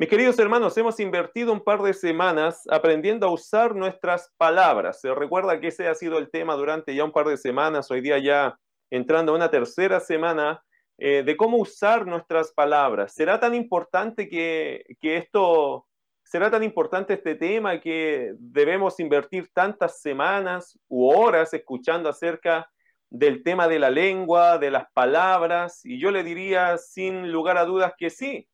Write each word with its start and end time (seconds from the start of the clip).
Mis 0.00 0.08
queridos 0.08 0.38
hermanos, 0.38 0.78
hemos 0.78 1.00
invertido 1.00 1.52
un 1.52 1.58
par 1.58 1.82
de 1.82 1.92
semanas 1.92 2.62
aprendiendo 2.70 3.26
a 3.26 3.32
usar 3.32 3.74
nuestras 3.74 4.32
palabras. 4.36 5.00
Se 5.00 5.12
recuerda 5.12 5.58
que 5.58 5.66
ese 5.66 5.88
ha 5.88 5.94
sido 5.96 6.18
el 6.18 6.30
tema 6.30 6.54
durante 6.54 6.94
ya 6.94 7.02
un 7.02 7.10
par 7.10 7.26
de 7.26 7.36
semanas, 7.36 7.90
hoy 7.90 8.00
día 8.00 8.16
ya 8.20 8.56
entrando 8.90 9.32
a 9.32 9.34
una 9.34 9.50
tercera 9.50 9.98
semana 9.98 10.62
eh, 10.98 11.24
de 11.24 11.36
cómo 11.36 11.56
usar 11.56 12.06
nuestras 12.06 12.52
palabras. 12.52 13.12
¿Será 13.12 13.40
tan 13.40 13.56
importante 13.56 14.28
que, 14.28 14.84
que 15.00 15.16
esto, 15.16 15.88
será 16.22 16.48
tan 16.48 16.62
importante 16.62 17.14
este 17.14 17.34
tema 17.34 17.80
que 17.80 18.34
debemos 18.38 19.00
invertir 19.00 19.50
tantas 19.52 20.00
semanas 20.00 20.78
u 20.86 21.08
horas 21.10 21.52
escuchando 21.54 22.08
acerca 22.08 22.70
del 23.10 23.42
tema 23.42 23.66
de 23.66 23.80
la 23.80 23.90
lengua, 23.90 24.58
de 24.58 24.70
las 24.70 24.84
palabras? 24.92 25.84
Y 25.84 25.98
yo 25.98 26.12
le 26.12 26.22
diría 26.22 26.78
sin 26.78 27.32
lugar 27.32 27.58
a 27.58 27.64
dudas 27.64 27.94
que 27.98 28.10
sí 28.10 28.48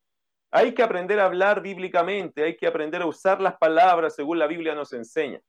hay 0.55 0.73
que 0.73 0.83
aprender 0.83 1.19
a 1.19 1.25
hablar 1.25 1.61
bíblicamente, 1.61 2.41
hay 2.41 2.55
que 2.55 2.65
aprender 2.65 3.01
a 3.01 3.07
usar 3.07 3.41
las 3.41 3.57
palabras 3.57 4.15
según 4.15 4.39
la 4.39 4.47
Biblia 4.47 4.73
nos 4.73 4.93
enseña. 4.93 5.41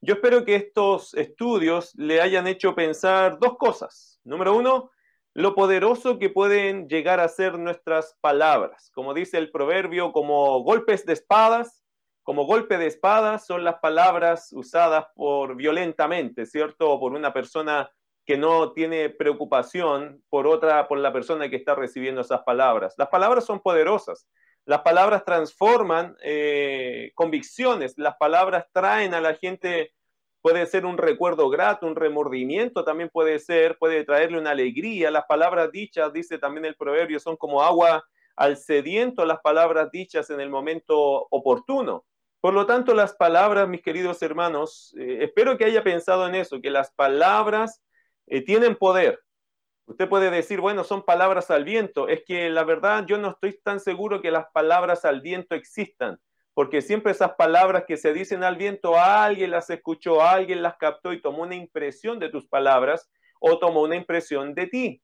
Yo 0.00 0.14
espero 0.14 0.44
que 0.44 0.56
estos 0.56 1.14
estudios 1.14 1.94
le 1.94 2.20
hayan 2.20 2.48
hecho 2.48 2.74
pensar 2.74 3.38
dos 3.38 3.56
cosas. 3.56 4.20
Número 4.24 4.56
uno, 4.56 4.90
lo 5.32 5.54
poderoso 5.54 6.18
que 6.18 6.28
pueden 6.28 6.88
llegar 6.88 7.20
a 7.20 7.28
ser 7.28 7.56
nuestras 7.56 8.18
palabras. 8.20 8.90
Como 8.92 9.14
dice 9.14 9.38
el 9.38 9.52
proverbio, 9.52 10.10
como 10.10 10.64
golpes 10.64 11.06
de 11.06 11.12
espadas, 11.12 11.84
como 12.24 12.46
golpe 12.46 12.78
de 12.78 12.88
espadas 12.88 13.46
son 13.46 13.62
las 13.62 13.76
palabras 13.76 14.52
usadas 14.52 15.06
por 15.14 15.54
violentamente, 15.54 16.46
¿cierto? 16.46 16.90
O 16.90 16.98
por 16.98 17.12
una 17.12 17.32
persona 17.32 17.88
que 18.24 18.38
no 18.38 18.72
tiene 18.72 19.10
preocupación 19.10 20.22
por 20.30 20.46
otra, 20.46 20.88
por 20.88 20.98
la 20.98 21.12
persona 21.12 21.48
que 21.50 21.56
está 21.56 21.74
recibiendo 21.74 22.22
esas 22.22 22.42
palabras. 22.42 22.94
Las 22.96 23.08
palabras 23.08 23.44
son 23.44 23.60
poderosas. 23.60 24.26
Las 24.64 24.80
palabras 24.80 25.24
transforman 25.24 26.16
eh, 26.22 27.12
convicciones. 27.14 27.94
Las 27.98 28.16
palabras 28.16 28.64
traen 28.72 29.12
a 29.12 29.20
la 29.20 29.34
gente, 29.34 29.92
puede 30.40 30.64
ser 30.66 30.86
un 30.86 30.96
recuerdo 30.96 31.50
grato, 31.50 31.86
un 31.86 31.96
remordimiento 31.96 32.82
también 32.82 33.10
puede 33.10 33.38
ser, 33.38 33.76
puede 33.78 34.04
traerle 34.04 34.38
una 34.38 34.52
alegría. 34.52 35.10
Las 35.10 35.26
palabras 35.26 35.70
dichas, 35.70 36.12
dice 36.12 36.38
también 36.38 36.64
el 36.64 36.76
proverbio, 36.76 37.20
son 37.20 37.36
como 37.36 37.62
agua 37.62 38.04
al 38.36 38.56
sediento, 38.56 39.26
las 39.26 39.40
palabras 39.40 39.90
dichas 39.90 40.30
en 40.30 40.40
el 40.40 40.48
momento 40.48 41.26
oportuno. 41.30 42.04
Por 42.40 42.54
lo 42.54 42.66
tanto, 42.66 42.94
las 42.94 43.14
palabras, 43.14 43.68
mis 43.68 43.82
queridos 43.82 44.22
hermanos, 44.22 44.94
eh, 44.98 45.18
espero 45.22 45.56
que 45.56 45.64
haya 45.66 45.82
pensado 45.82 46.26
en 46.26 46.34
eso, 46.34 46.60
que 46.60 46.70
las 46.70 46.90
palabras 46.92 47.82
eh, 48.26 48.44
tienen 48.44 48.76
poder. 48.76 49.20
Usted 49.86 50.08
puede 50.08 50.30
decir, 50.30 50.60
bueno, 50.60 50.82
son 50.82 51.02
palabras 51.02 51.50
al 51.50 51.64
viento. 51.64 52.08
Es 52.08 52.22
que 52.24 52.48
la 52.48 52.64
verdad 52.64 53.04
yo 53.06 53.18
no 53.18 53.30
estoy 53.30 53.58
tan 53.62 53.80
seguro 53.80 54.22
que 54.22 54.30
las 54.30 54.46
palabras 54.52 55.04
al 55.04 55.20
viento 55.20 55.54
existan, 55.54 56.18
porque 56.54 56.80
siempre 56.80 57.12
esas 57.12 57.34
palabras 57.34 57.84
que 57.86 57.96
se 57.96 58.14
dicen 58.14 58.44
al 58.44 58.56
viento, 58.56 58.98
alguien 58.98 59.50
las 59.50 59.68
escuchó, 59.68 60.22
alguien 60.22 60.62
las 60.62 60.76
captó 60.76 61.12
y 61.12 61.20
tomó 61.20 61.42
una 61.42 61.54
impresión 61.54 62.18
de 62.18 62.30
tus 62.30 62.46
palabras 62.46 63.10
o 63.40 63.58
tomó 63.58 63.82
una 63.82 63.96
impresión 63.96 64.54
de 64.54 64.66
ti. 64.68 65.02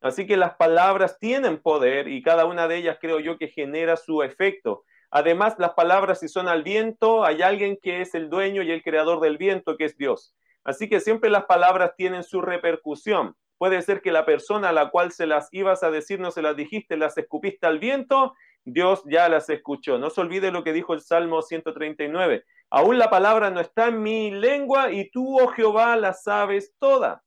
Así 0.00 0.26
que 0.26 0.36
las 0.36 0.54
palabras 0.54 1.18
tienen 1.18 1.60
poder 1.60 2.08
y 2.08 2.22
cada 2.22 2.44
una 2.44 2.68
de 2.68 2.76
ellas 2.76 2.98
creo 3.00 3.20
yo 3.20 3.38
que 3.38 3.48
genera 3.48 3.96
su 3.96 4.22
efecto. 4.22 4.84
Además, 5.10 5.54
las 5.58 5.72
palabras 5.72 6.20
si 6.20 6.28
son 6.28 6.48
al 6.48 6.62
viento, 6.62 7.24
hay 7.24 7.42
alguien 7.42 7.78
que 7.80 8.00
es 8.00 8.14
el 8.14 8.28
dueño 8.28 8.62
y 8.62 8.70
el 8.70 8.82
creador 8.82 9.20
del 9.20 9.38
viento, 9.38 9.76
que 9.76 9.86
es 9.86 9.96
Dios. 9.96 10.34
Así 10.64 10.88
que 10.88 11.00
siempre 11.00 11.30
las 11.30 11.44
palabras 11.44 11.92
tienen 11.96 12.22
su 12.22 12.40
repercusión. 12.40 13.36
Puede 13.58 13.82
ser 13.82 14.02
que 14.02 14.12
la 14.12 14.24
persona 14.24 14.68
a 14.68 14.72
la 14.72 14.90
cual 14.90 15.12
se 15.12 15.26
las 15.26 15.48
ibas 15.52 15.82
a 15.82 15.90
decir 15.90 16.20
no 16.20 16.30
se 16.30 16.42
las 16.42 16.56
dijiste, 16.56 16.96
las 16.96 17.18
escupiste 17.18 17.66
al 17.66 17.78
viento, 17.78 18.34
Dios 18.64 19.02
ya 19.06 19.28
las 19.28 19.50
escuchó. 19.50 19.98
No 19.98 20.10
se 20.10 20.20
olvide 20.20 20.52
lo 20.52 20.62
que 20.62 20.72
dijo 20.72 20.94
el 20.94 21.00
Salmo 21.00 21.42
139. 21.42 22.44
Aún 22.70 22.98
la 22.98 23.10
palabra 23.10 23.50
no 23.50 23.60
está 23.60 23.88
en 23.88 24.02
mi 24.02 24.30
lengua 24.30 24.92
y 24.92 25.10
tú, 25.10 25.40
oh 25.40 25.48
Jehová, 25.48 25.96
la 25.96 26.12
sabes 26.12 26.74
toda. 26.78 27.22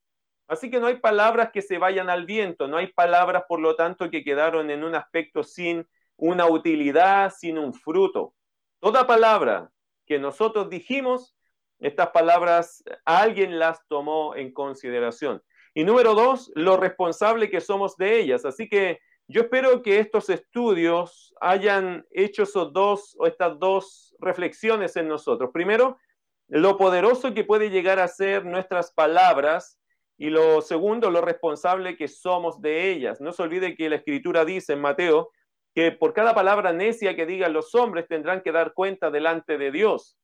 Así 0.48 0.70
que 0.70 0.80
no 0.80 0.88
hay 0.88 0.98
palabras 0.98 1.52
que 1.52 1.62
se 1.62 1.78
vayan 1.78 2.10
al 2.10 2.26
viento, 2.26 2.68
no 2.68 2.78
hay 2.78 2.88
palabras, 2.88 3.44
por 3.48 3.60
lo 3.60 3.76
tanto, 3.76 4.10
que 4.10 4.24
quedaron 4.24 4.70
en 4.70 4.84
un 4.84 4.96
aspecto 4.96 5.44
sin 5.44 5.88
una 6.18 6.46
utilidad, 6.46 7.34
sin 7.36 7.58
un 7.58 7.74
fruto. 7.74 8.36
Toda 8.80 9.08
palabra 9.08 9.72
que 10.06 10.20
nosotros 10.20 10.70
dijimos 10.70 11.36
estas 11.82 12.12
palabras 12.12 12.84
alguien 13.06 13.60
las 13.60 13.86
tomó 13.88 14.36
en 14.36 14.54
consideración. 14.54 15.42
Y 15.74 15.84
número 15.84 16.14
dos, 16.14 16.52
lo 16.56 16.78
responsable 16.78 17.50
que 17.50 17.62
somos 17.62 17.98
de 17.98 18.20
ellas. 18.20 18.46
Así 18.46 18.70
que 18.70 19.00
yo 19.28 19.42
espero 19.42 19.82
que 19.82 20.00
estos 20.00 20.30
estudios 20.30 21.34
hayan 21.42 22.06
hecho 22.12 22.44
esos 22.44 22.74
dos 22.74 23.16
o 23.18 23.28
estas 23.28 23.58
dos 23.60 24.16
reflexiones 24.20 24.96
en 24.96 25.08
nosotros. 25.08 25.52
Primero, 25.54 25.98
lo 26.48 26.78
poderoso 26.78 27.34
que 27.34 27.46
puede 27.46 27.70
llegar 27.70 28.00
a 28.00 28.08
ser 28.10 28.46
nuestras 28.46 28.92
palabras 28.92 29.80
y 30.18 30.30
lo 30.30 30.62
segundo, 30.62 31.10
lo 31.10 31.22
responsable 31.22 31.98
que 31.98 32.08
somos 32.08 32.62
de 32.62 32.92
ellas. 32.92 33.22
No 33.22 33.32
se 33.32 33.42
olvide 33.42 33.76
que 33.76 33.90
la 33.90 33.96
escritura 33.96 34.46
dice 34.46 34.74
en 34.74 34.82
Mateo 34.82 35.32
que 35.74 35.92
por 35.92 36.14
cada 36.14 36.36
palabra 36.36 36.74
necia 36.74 37.16
que 37.16 37.26
digan 37.26 37.54
los 37.54 37.74
hombres 37.74 38.08
tendrán 38.08 38.42
que 38.42 38.52
dar 38.52 38.74
cuenta 38.74 39.10
delante 39.10 39.58
de 39.58 39.72
Dios. 39.72 40.18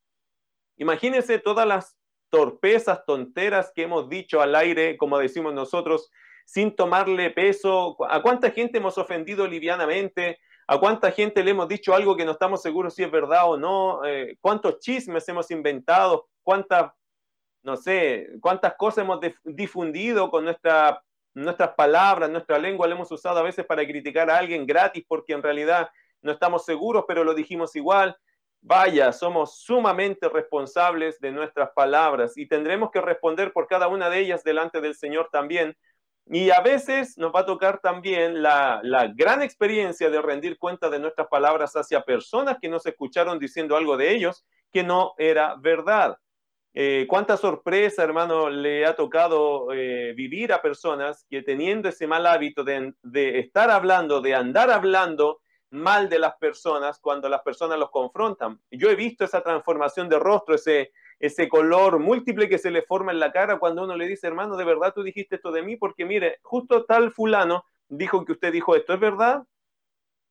Imagínense 0.77 1.39
todas 1.39 1.67
las 1.67 1.97
torpezas, 2.29 3.05
tonteras 3.05 3.71
que 3.73 3.83
hemos 3.83 4.09
dicho 4.09 4.41
al 4.41 4.55
aire, 4.55 4.97
como 4.97 5.17
decimos 5.17 5.53
nosotros, 5.53 6.09
sin 6.45 6.75
tomarle 6.75 7.31
peso. 7.31 7.97
¿A 8.09 8.21
cuánta 8.21 8.51
gente 8.51 8.77
hemos 8.77 8.97
ofendido 8.97 9.47
livianamente? 9.47 10.39
¿A 10.67 10.79
cuánta 10.79 11.11
gente 11.11 11.43
le 11.43 11.51
hemos 11.51 11.67
dicho 11.67 11.93
algo 11.93 12.15
que 12.15 12.25
no 12.25 12.31
estamos 12.31 12.61
seguros 12.61 12.93
si 12.93 13.03
es 13.03 13.11
verdad 13.11 13.49
o 13.49 13.57
no? 13.57 14.05
Eh, 14.05 14.37
¿Cuántos 14.41 14.79
chismes 14.79 15.27
hemos 15.29 15.49
inventado? 15.51 16.27
¿Cuántas, 16.43 16.91
no 17.63 17.77
sé, 17.77 18.29
cuántas 18.41 18.75
cosas 18.75 19.05
hemos 19.05 19.19
difundido 19.43 20.29
con 20.29 20.43
nuestra, 20.43 21.01
nuestras 21.33 21.69
palabras, 21.75 22.29
nuestra 22.29 22.59
lengua? 22.59 22.87
La 22.87 22.95
hemos 22.95 23.11
usado 23.11 23.39
a 23.39 23.43
veces 23.43 23.65
para 23.65 23.85
criticar 23.85 24.29
a 24.29 24.37
alguien 24.37 24.65
gratis 24.65 25.05
porque 25.07 25.33
en 25.33 25.41
realidad 25.41 25.89
no 26.21 26.33
estamos 26.33 26.65
seguros, 26.65 27.05
pero 27.07 27.23
lo 27.23 27.33
dijimos 27.33 27.75
igual. 27.75 28.17
Vaya, 28.61 29.13
somos 29.13 29.59
sumamente 29.61 30.27
responsables 30.29 31.19
de 31.19 31.31
nuestras 31.31 31.69
palabras 31.71 32.37
y 32.37 32.47
tendremos 32.47 32.91
que 32.91 32.99
responder 33.01 33.53
por 33.53 33.67
cada 33.67 33.87
una 33.87 34.09
de 34.09 34.19
ellas 34.19 34.43
delante 34.43 34.81
del 34.81 34.95
Señor 34.95 35.29
también. 35.31 35.75
Y 36.29 36.49
a 36.49 36.59
veces 36.59 37.17
nos 37.17 37.33
va 37.33 37.41
a 37.41 37.45
tocar 37.45 37.79
también 37.79 38.41
la, 38.41 38.81
gran 39.15 39.41
experiencia 39.41 40.09
de 40.09 40.21
rendir 40.21 40.57
cuenta 40.57 40.89
de 40.89 40.99
nuestras 40.99 41.27
palabras 41.27 41.73
hacia 41.75 42.01
personas 42.01 42.57
que 42.61 42.67
nos 42.67 42.85
escucharon 42.85 43.39
diciendo 43.39 43.77
algo 43.77 43.95
de 43.95 44.13
ellos 44.13 44.45
que 44.73 44.83
no 44.83 45.13
era 45.17 45.55
verdad. 45.55 46.17
Eh, 46.73 47.05
cuánta 47.07 47.37
sorpresa, 47.37 48.03
hermano, 48.03 48.49
le 48.49 48.85
ha 48.85 48.95
tocado 48.95 49.71
eh, 49.73 50.13
vivir 50.13 50.51
a 50.51 50.61
personas 50.61 51.25
que 51.29 51.41
teniendo 51.41 51.87
ese 51.87 52.05
mal 52.05 52.27
hábito 52.27 52.63
de, 52.63 52.93
de 53.01 53.39
estar 53.39 53.71
hablando, 53.71 54.19
de 54.19 54.35
andar 54.35 54.69
hablando, 54.69 55.39
mal 55.69 56.09
de 56.09 56.19
las 56.19 56.35
personas 56.37 56.99
cuando 56.99 57.29
las 57.29 57.41
personas 57.41 57.77
los 57.77 57.91
confrontan. 57.91 58.59
Yo 58.71 58.89
he 58.89 58.95
visto 58.95 59.25
esa 59.25 59.41
transformación 59.41 60.09
de 60.09 60.19
rostro, 60.19 60.55
ese, 60.55 60.91
ese 61.19 61.49
color 61.49 61.99
múltiple 61.99 62.47
que 62.47 62.57
se 62.57 62.71
le 62.71 62.81
forma 62.81 63.11
en 63.11 63.19
la 63.19 63.31
cara 63.31 63.59
cuando 63.59 63.83
uno 63.83 63.95
le 63.95 64.07
dice, 64.07 64.27
hermano, 64.27 64.55
de 64.55 64.65
verdad 64.65 64.93
tú 64.93 65.03
dijiste 65.03 65.35
esto 65.35 65.51
de 65.51 65.63
mí, 65.63 65.75
porque 65.75 66.05
mire, 66.05 66.39
justo 66.41 66.85
tal 66.85 67.11
fulano 67.11 67.65
dijo 67.89 68.23
que 68.25 68.33
usted 68.33 68.51
dijo 68.51 68.75
esto, 68.75 68.93
¿es 68.93 68.99
verdad? 68.99 69.43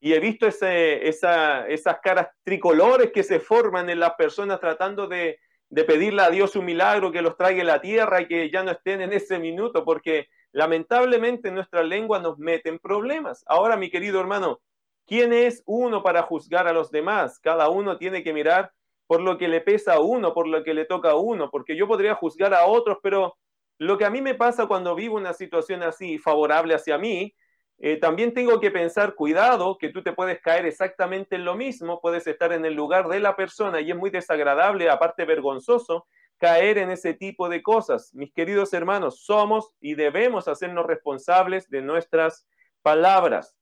Y 0.00 0.12
he 0.12 0.20
visto 0.20 0.46
ese, 0.46 1.08
esa, 1.08 1.66
esas 1.68 1.98
caras 2.00 2.28
tricolores 2.44 3.12
que 3.12 3.22
se 3.22 3.40
forman 3.40 3.88
en 3.90 4.00
las 4.00 4.14
personas 4.14 4.60
tratando 4.60 5.06
de, 5.06 5.38
de 5.68 5.84
pedirle 5.84 6.22
a 6.22 6.30
Dios 6.30 6.54
un 6.56 6.64
milagro 6.64 7.10
que 7.10 7.22
los 7.22 7.36
traiga 7.36 7.62
a 7.62 7.66
la 7.66 7.80
tierra 7.80 8.20
y 8.20 8.28
que 8.28 8.50
ya 8.50 8.62
no 8.62 8.70
estén 8.70 9.00
en 9.00 9.12
ese 9.12 9.38
minuto, 9.38 9.84
porque 9.84 10.28
lamentablemente 10.52 11.50
nuestra 11.50 11.82
lengua 11.82 12.18
nos 12.18 12.38
mete 12.38 12.68
en 12.68 12.78
problemas. 12.78 13.44
Ahora, 13.46 13.76
mi 13.76 13.90
querido 13.90 14.20
hermano, 14.20 14.60
¿Quién 15.06 15.32
es 15.32 15.62
uno 15.66 16.02
para 16.02 16.22
juzgar 16.22 16.66
a 16.66 16.72
los 16.72 16.90
demás? 16.90 17.38
Cada 17.38 17.68
uno 17.70 17.96
tiene 17.96 18.22
que 18.22 18.32
mirar 18.32 18.72
por 19.06 19.20
lo 19.20 19.38
que 19.38 19.48
le 19.48 19.60
pesa 19.60 19.94
a 19.94 20.00
uno, 20.00 20.34
por 20.34 20.48
lo 20.48 20.64
que 20.64 20.74
le 20.74 20.84
toca 20.84 21.10
a 21.10 21.16
uno, 21.16 21.50
porque 21.50 21.76
yo 21.76 21.86
podría 21.86 22.14
juzgar 22.14 22.52
a 22.54 22.66
otros, 22.66 22.98
pero 23.02 23.36
lo 23.78 23.98
que 23.98 24.04
a 24.04 24.10
mí 24.10 24.20
me 24.20 24.34
pasa 24.34 24.66
cuando 24.66 24.94
vivo 24.94 25.16
una 25.16 25.32
situación 25.32 25.82
así 25.82 26.18
favorable 26.18 26.74
hacia 26.74 26.98
mí, 26.98 27.34
eh, 27.78 27.98
también 27.98 28.32
tengo 28.32 28.58
que 28.58 28.70
pensar, 28.70 29.14
cuidado, 29.14 29.76
que 29.78 29.90
tú 29.90 30.02
te 30.02 30.12
puedes 30.12 30.40
caer 30.40 30.64
exactamente 30.64 31.36
en 31.36 31.44
lo 31.44 31.54
mismo, 31.54 32.00
puedes 32.00 32.26
estar 32.26 32.52
en 32.52 32.64
el 32.64 32.74
lugar 32.74 33.08
de 33.08 33.20
la 33.20 33.36
persona 33.36 33.80
y 33.80 33.90
es 33.90 33.96
muy 33.96 34.10
desagradable, 34.10 34.88
aparte 34.88 35.24
vergonzoso, 35.26 36.06
caer 36.38 36.78
en 36.78 36.90
ese 36.90 37.14
tipo 37.14 37.48
de 37.48 37.62
cosas. 37.62 38.14
Mis 38.14 38.32
queridos 38.32 38.72
hermanos, 38.72 39.24
somos 39.24 39.72
y 39.80 39.94
debemos 39.94 40.48
hacernos 40.48 40.86
responsables 40.86 41.68
de 41.68 41.82
nuestras 41.82 42.48
palabras. 42.82 43.54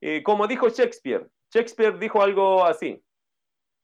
Eh, 0.00 0.22
como 0.22 0.46
dijo 0.46 0.68
Shakespeare, 0.68 1.28
Shakespeare 1.52 1.98
dijo 1.98 2.22
algo 2.22 2.64
así, 2.64 3.02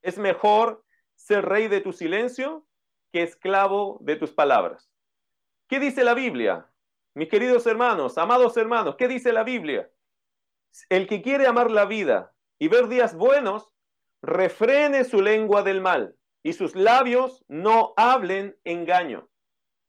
es 0.01 0.17
mejor 0.17 0.83
ser 1.15 1.45
rey 1.45 1.67
de 1.67 1.81
tu 1.81 1.93
silencio 1.93 2.67
que 3.11 3.23
esclavo 3.23 3.97
de 4.01 4.15
tus 4.15 4.31
palabras. 4.31 4.91
¿Qué 5.67 5.79
dice 5.79 6.03
la 6.03 6.13
Biblia? 6.13 6.69
Mis 7.15 7.29
queridos 7.29 7.65
hermanos, 7.67 8.17
amados 8.17 8.57
hermanos, 8.57 8.95
¿qué 8.97 9.07
dice 9.07 9.31
la 9.31 9.43
Biblia? 9.43 9.89
El 10.89 11.07
que 11.07 11.21
quiere 11.21 11.47
amar 11.47 11.71
la 11.71 11.85
vida 11.85 12.33
y 12.59 12.67
ver 12.67 12.87
días 12.87 13.15
buenos, 13.15 13.69
refrene 14.21 15.03
su 15.03 15.21
lengua 15.21 15.63
del 15.63 15.81
mal 15.81 16.15
y 16.43 16.53
sus 16.53 16.75
labios 16.75 17.43
no 17.47 17.93
hablen 17.97 18.57
engaño. 18.63 19.29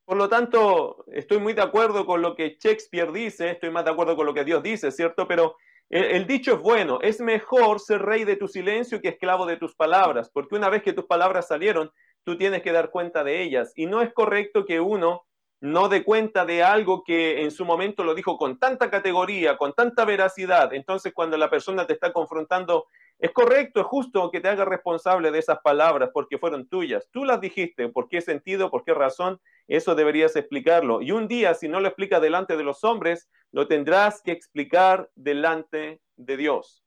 Por 0.05 0.19
lo 0.19 0.29
tanto, 0.29 1.05
estoy 1.13 1.39
muy 1.39 1.55
de 1.55 1.63
acuerdo 1.63 2.05
con 2.05 2.21
lo 2.21 2.35
que 2.35 2.59
Shakespeare 2.61 3.11
dice, 3.11 3.51
estoy 3.51 3.71
más 3.71 3.85
de 3.85 3.93
acuerdo 3.93 4.17
con 4.17 4.27
lo 4.27 4.35
que 4.35 4.45
Dios 4.45 4.63
dice, 4.63 4.91
¿cierto? 4.93 5.27
Pero 5.27 5.57
el, 5.91 6.27
dicho 6.27 6.55
es 6.55 6.61
bueno, 6.61 6.99
es 7.03 7.21
mejor 7.21 7.81
ser 7.81 8.03
rey 8.03 8.25
de 8.25 8.37
tu 8.37 8.49
silencio 8.49 9.01
que 9.01 9.09
esclavo 9.09 9.47
de 9.47 9.57
tus 9.57 9.75
palabras, 9.75 10.31
porque 10.33 10.57
una 10.57 10.69
vez 10.69 10.83
que 10.83 10.93
tus 10.93 11.05
palabras 11.05 11.49
salieron, 11.49 11.91
tú 12.25 12.37
tienes 12.37 12.63
que 12.63 12.73
dar 12.73 12.91
cuenta 12.91 13.23
de 13.23 13.43
ellas. 13.43 13.73
Y 13.77 13.87
no 13.87 14.01
es 14.01 14.13
correcto 14.13 14.65
que 14.65 14.81
uno 14.81 15.25
no 15.65 15.89
dé 15.89 16.05
cuenta 16.05 16.45
de 16.45 16.63
algo 16.63 17.05
que 17.05 17.43
en 17.43 17.51
su 17.51 17.65
momento 17.65 18.05
lo 18.05 18.15
dijo 18.15 18.37
con 18.37 18.59
tanta 18.59 18.91
categoría, 18.91 19.57
con 19.57 19.73
tanta 19.73 20.05
veracidad. 20.05 20.75
Entonces, 20.75 21.15
cuando 21.15 21.39
la 21.39 21.49
persona 21.49 21.87
te 21.87 21.95
está 21.95 22.13
confrontando, 22.13 22.87
es 23.19 23.31
correcto, 23.31 23.81
es 23.81 23.87
justo 23.87 24.31
que 24.31 24.43
te 24.43 24.49
haga 24.49 24.67
responsable 24.67 25.31
de 25.31 25.39
esas 25.39 25.61
palabras 25.61 26.11
porque 26.13 26.37
fueron 26.37 26.69
tuyas. 26.69 27.09
Tú 27.11 27.25
las 27.25 27.41
dijiste, 27.41 27.89
¿por 27.89 28.11
qué 28.11 28.21
sentido, 28.21 28.71
por 28.71 28.85
qué 28.85 28.93
razón? 28.93 29.41
Eso 29.67 29.95
deberías 29.95 30.37
explicarlo. 30.37 31.01
Y 31.01 31.13
un 31.13 31.29
día, 31.29 31.55
si 31.55 31.67
no 31.67 31.81
lo 31.81 31.89
explicas 31.89 32.21
delante 32.21 32.59
de 32.59 32.65
los 32.65 32.85
hombres, 32.85 33.31
lo 33.51 33.67
tendrás 33.67 34.21
que 34.21 34.33
explicar 34.33 35.09
delante 35.15 36.03
de 36.17 36.37
Dios. 36.37 36.85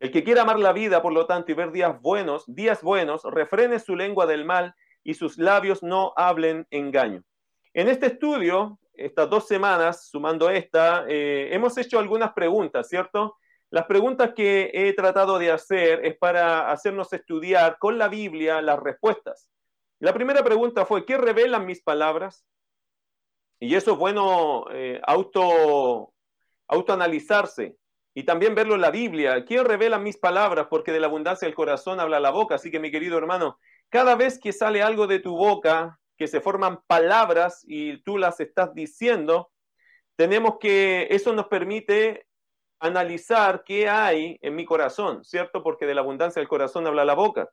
El 0.00 0.10
que 0.10 0.22
quiera 0.22 0.42
amar 0.42 0.58
la 0.58 0.74
vida, 0.74 1.00
por 1.00 1.14
lo 1.14 1.24
tanto, 1.24 1.50
y 1.50 1.54
ver 1.54 1.72
días 1.72 1.98
buenos, 2.02 2.44
días 2.46 2.82
buenos, 2.82 3.24
refrene 3.24 3.78
su 3.78 3.96
lengua 3.96 4.26
del 4.26 4.44
mal 4.44 4.74
y 5.02 5.14
sus 5.14 5.38
labios 5.38 5.82
no 5.82 6.12
hablen 6.14 6.66
engaño. 6.70 7.24
En 7.74 7.88
este 7.88 8.06
estudio, 8.06 8.78
estas 8.92 9.30
dos 9.30 9.46
semanas, 9.46 10.08
sumando 10.10 10.50
esta, 10.50 11.06
eh, 11.08 11.48
hemos 11.52 11.76
hecho 11.78 11.98
algunas 11.98 12.32
preguntas, 12.34 12.88
¿cierto? 12.88 13.36
Las 13.70 13.86
preguntas 13.86 14.32
que 14.34 14.70
he 14.74 14.92
tratado 14.92 15.38
de 15.38 15.50
hacer 15.50 16.04
es 16.04 16.18
para 16.18 16.70
hacernos 16.70 17.10
estudiar 17.14 17.78
con 17.78 17.96
la 17.96 18.08
Biblia 18.08 18.60
las 18.60 18.78
respuestas. 18.78 19.48
La 19.98 20.12
primera 20.12 20.44
pregunta 20.44 20.84
fue, 20.84 21.06
¿qué 21.06 21.16
revelan 21.16 21.64
mis 21.64 21.82
palabras? 21.82 22.44
Y 23.58 23.74
eso 23.74 23.92
es 23.92 23.98
bueno 23.98 24.66
eh, 24.72 25.00
auto, 25.04 26.12
autoanalizarse 26.68 27.76
y 28.12 28.24
también 28.24 28.54
verlo 28.54 28.74
en 28.74 28.82
la 28.82 28.90
Biblia. 28.90 29.46
¿Qué 29.46 29.62
revelan 29.62 30.02
mis 30.02 30.18
palabras? 30.18 30.66
Porque 30.68 30.92
de 30.92 31.00
la 31.00 31.06
abundancia 31.06 31.46
del 31.46 31.54
corazón 31.54 32.00
habla 32.00 32.20
la 32.20 32.30
boca. 32.30 32.56
Así 32.56 32.70
que 32.70 32.80
mi 32.80 32.90
querido 32.90 33.16
hermano, 33.16 33.58
cada 33.88 34.14
vez 34.16 34.38
que 34.38 34.52
sale 34.52 34.82
algo 34.82 35.06
de 35.06 35.20
tu 35.20 35.34
boca, 35.34 35.98
que 36.16 36.26
se 36.26 36.40
forman 36.40 36.80
palabras 36.86 37.64
y 37.66 38.02
tú 38.02 38.18
las 38.18 38.40
estás 38.40 38.74
diciendo, 38.74 39.50
tenemos 40.16 40.58
que, 40.60 41.08
eso 41.10 41.32
nos 41.32 41.46
permite 41.46 42.26
analizar 42.78 43.62
qué 43.64 43.88
hay 43.88 44.38
en 44.42 44.56
mi 44.56 44.64
corazón, 44.64 45.24
¿cierto? 45.24 45.62
Porque 45.62 45.86
de 45.86 45.94
la 45.94 46.00
abundancia 46.00 46.40
del 46.40 46.48
corazón 46.48 46.86
habla 46.86 47.04
la 47.04 47.14
boca. 47.14 47.48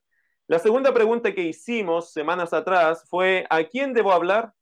La 0.48 0.58
segunda 0.58 0.94
pregunta 0.94 1.34
que 1.34 1.44
hicimos 1.44 2.12
semanas 2.12 2.54
atrás 2.54 3.06
fue, 3.08 3.46
¿a 3.50 3.64
quién 3.64 3.94
debo 3.94 4.12
hablar? 4.12 4.54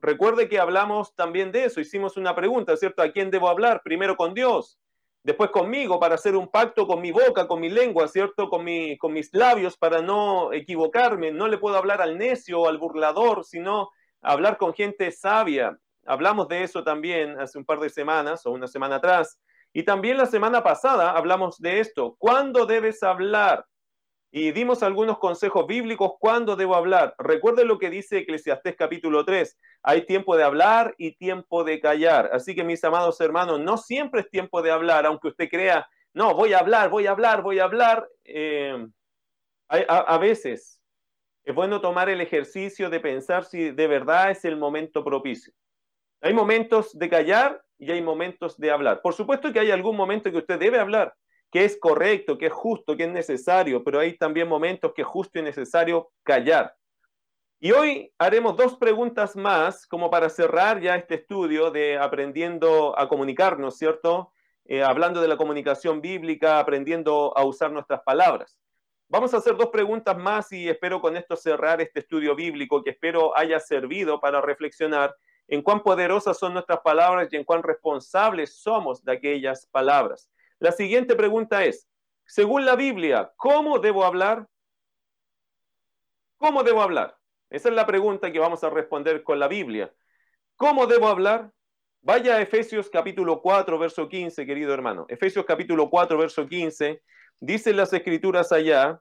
Recuerde 0.00 0.48
que 0.48 0.58
hablamos 0.58 1.14
también 1.14 1.52
de 1.52 1.64
eso, 1.64 1.80
hicimos 1.80 2.16
una 2.16 2.34
pregunta, 2.34 2.76
¿cierto? 2.76 3.02
¿A 3.02 3.12
quién 3.12 3.30
debo 3.30 3.48
hablar? 3.48 3.82
Primero 3.84 4.16
con 4.16 4.32
Dios, 4.32 4.78
después 5.22 5.50
conmigo 5.50 6.00
para 6.00 6.14
hacer 6.14 6.36
un 6.36 6.48
pacto 6.48 6.86
con 6.86 7.00
mi 7.00 7.12
boca, 7.12 7.46
con 7.46 7.60
mi 7.60 7.68
lengua, 7.68 8.08
¿cierto? 8.08 8.48
Con, 8.48 8.64
mi, 8.64 8.96
con 8.98 9.12
mis 9.12 9.32
labios 9.32 9.76
para 9.76 10.00
no 10.00 10.52
equivocarme. 10.52 11.30
No 11.30 11.48
le 11.48 11.58
puedo 11.58 11.76
hablar 11.76 12.00
al 12.00 12.18
necio 12.18 12.60
o 12.60 12.68
al 12.68 12.78
burlador, 12.78 13.44
sino 13.44 13.90
hablar 14.22 14.56
con 14.56 14.74
gente 14.74 15.10
sabia. 15.12 15.78
Hablamos 16.06 16.48
de 16.48 16.62
eso 16.62 16.84
también 16.84 17.38
hace 17.38 17.58
un 17.58 17.64
par 17.64 17.80
de 17.80 17.90
semanas 17.90 18.46
o 18.46 18.50
una 18.50 18.66
semana 18.66 18.96
atrás. 18.96 19.38
Y 19.72 19.82
también 19.82 20.16
la 20.16 20.26
semana 20.26 20.62
pasada 20.62 21.12
hablamos 21.12 21.58
de 21.58 21.80
esto. 21.80 22.16
¿Cuándo 22.18 22.64
debes 22.64 23.02
hablar? 23.02 23.66
Y 24.30 24.52
dimos 24.52 24.82
algunos 24.82 25.18
consejos 25.18 25.66
bíblicos 25.66 26.12
cuándo 26.20 26.54
debo 26.54 26.74
hablar. 26.74 27.14
Recuerden 27.18 27.68
lo 27.68 27.78
que 27.78 27.88
dice 27.88 28.18
Eclesiastés 28.18 28.76
capítulo 28.76 29.24
3. 29.24 29.56
Hay 29.82 30.04
tiempo 30.04 30.36
de 30.36 30.44
hablar 30.44 30.94
y 30.98 31.16
tiempo 31.16 31.64
de 31.64 31.80
callar. 31.80 32.30
Así 32.32 32.54
que 32.54 32.62
mis 32.62 32.84
amados 32.84 33.20
hermanos, 33.20 33.60
no 33.60 33.78
siempre 33.78 34.20
es 34.20 34.30
tiempo 34.30 34.60
de 34.60 34.70
hablar, 34.70 35.06
aunque 35.06 35.28
usted 35.28 35.48
crea, 35.48 35.88
no, 36.12 36.34
voy 36.34 36.52
a 36.52 36.58
hablar, 36.58 36.90
voy 36.90 37.06
a 37.06 37.12
hablar, 37.12 37.42
voy 37.42 37.58
a 37.58 37.64
hablar. 37.64 38.06
Eh, 38.24 38.86
a, 39.68 39.76
a 39.76 40.18
veces 40.18 40.82
es 41.44 41.54
bueno 41.54 41.80
tomar 41.80 42.10
el 42.10 42.20
ejercicio 42.20 42.90
de 42.90 43.00
pensar 43.00 43.44
si 43.44 43.70
de 43.70 43.86
verdad 43.86 44.30
es 44.30 44.44
el 44.44 44.56
momento 44.56 45.02
propicio. 45.04 45.54
Hay 46.20 46.34
momentos 46.34 46.98
de 46.98 47.08
callar 47.08 47.62
y 47.78 47.90
hay 47.90 48.02
momentos 48.02 48.58
de 48.58 48.70
hablar. 48.70 49.00
Por 49.00 49.14
supuesto 49.14 49.52
que 49.52 49.60
hay 49.60 49.70
algún 49.70 49.96
momento 49.96 50.30
que 50.30 50.38
usted 50.38 50.58
debe 50.58 50.78
hablar 50.78 51.14
que 51.50 51.64
es 51.64 51.78
correcto, 51.78 52.36
que 52.36 52.46
es 52.46 52.52
justo, 52.52 52.96
que 52.96 53.04
es 53.04 53.10
necesario, 53.10 53.82
pero 53.82 54.00
hay 54.00 54.16
también 54.16 54.48
momentos 54.48 54.92
que 54.94 55.02
es 55.02 55.08
justo 55.08 55.38
y 55.38 55.42
necesario 55.42 56.10
callar. 56.22 56.74
Y 57.60 57.72
hoy 57.72 58.12
haremos 58.18 58.56
dos 58.56 58.76
preguntas 58.76 59.34
más 59.34 59.86
como 59.86 60.10
para 60.10 60.28
cerrar 60.28 60.80
ya 60.80 60.94
este 60.94 61.16
estudio 61.16 61.70
de 61.70 61.98
aprendiendo 61.98 62.96
a 62.98 63.08
comunicarnos, 63.08 63.76
¿cierto? 63.76 64.32
Eh, 64.64 64.82
hablando 64.82 65.20
de 65.20 65.28
la 65.28 65.36
comunicación 65.36 66.00
bíblica, 66.00 66.60
aprendiendo 66.60 67.32
a 67.36 67.44
usar 67.44 67.72
nuestras 67.72 68.02
palabras. 68.02 68.58
Vamos 69.08 69.32
a 69.32 69.38
hacer 69.38 69.56
dos 69.56 69.70
preguntas 69.70 70.16
más 70.16 70.52
y 70.52 70.68
espero 70.68 71.00
con 71.00 71.16
esto 71.16 71.34
cerrar 71.34 71.80
este 71.80 72.00
estudio 72.00 72.36
bíblico 72.36 72.84
que 72.84 72.90
espero 72.90 73.36
haya 73.36 73.58
servido 73.58 74.20
para 74.20 74.42
reflexionar 74.42 75.16
en 75.48 75.62
cuán 75.62 75.82
poderosas 75.82 76.38
son 76.38 76.52
nuestras 76.52 76.80
palabras 76.80 77.28
y 77.32 77.36
en 77.36 77.44
cuán 77.44 77.62
responsables 77.62 78.60
somos 78.60 79.02
de 79.02 79.12
aquellas 79.12 79.66
palabras. 79.66 80.30
La 80.58 80.72
siguiente 80.72 81.14
pregunta 81.14 81.64
es, 81.64 81.88
según 82.26 82.64
la 82.64 82.76
Biblia, 82.76 83.32
¿cómo 83.36 83.78
debo 83.78 84.04
hablar? 84.04 84.46
¿Cómo 86.36 86.62
debo 86.62 86.82
hablar? 86.82 87.16
Esa 87.50 87.68
es 87.68 87.74
la 87.74 87.86
pregunta 87.86 88.30
que 88.30 88.38
vamos 88.38 88.62
a 88.64 88.70
responder 88.70 89.22
con 89.22 89.38
la 89.38 89.48
Biblia. 89.48 89.92
¿Cómo 90.56 90.86
debo 90.86 91.08
hablar? 91.08 91.52
Vaya 92.00 92.36
a 92.36 92.42
Efesios 92.42 92.90
capítulo 92.90 93.40
4, 93.40 93.78
verso 93.78 94.08
15, 94.08 94.46
querido 94.46 94.74
hermano. 94.74 95.06
Efesios 95.08 95.44
capítulo 95.46 95.88
4, 95.90 96.18
verso 96.18 96.46
15, 96.46 97.02
dicen 97.40 97.76
las 97.76 97.92
escrituras 97.92 98.52
allá, 98.52 99.00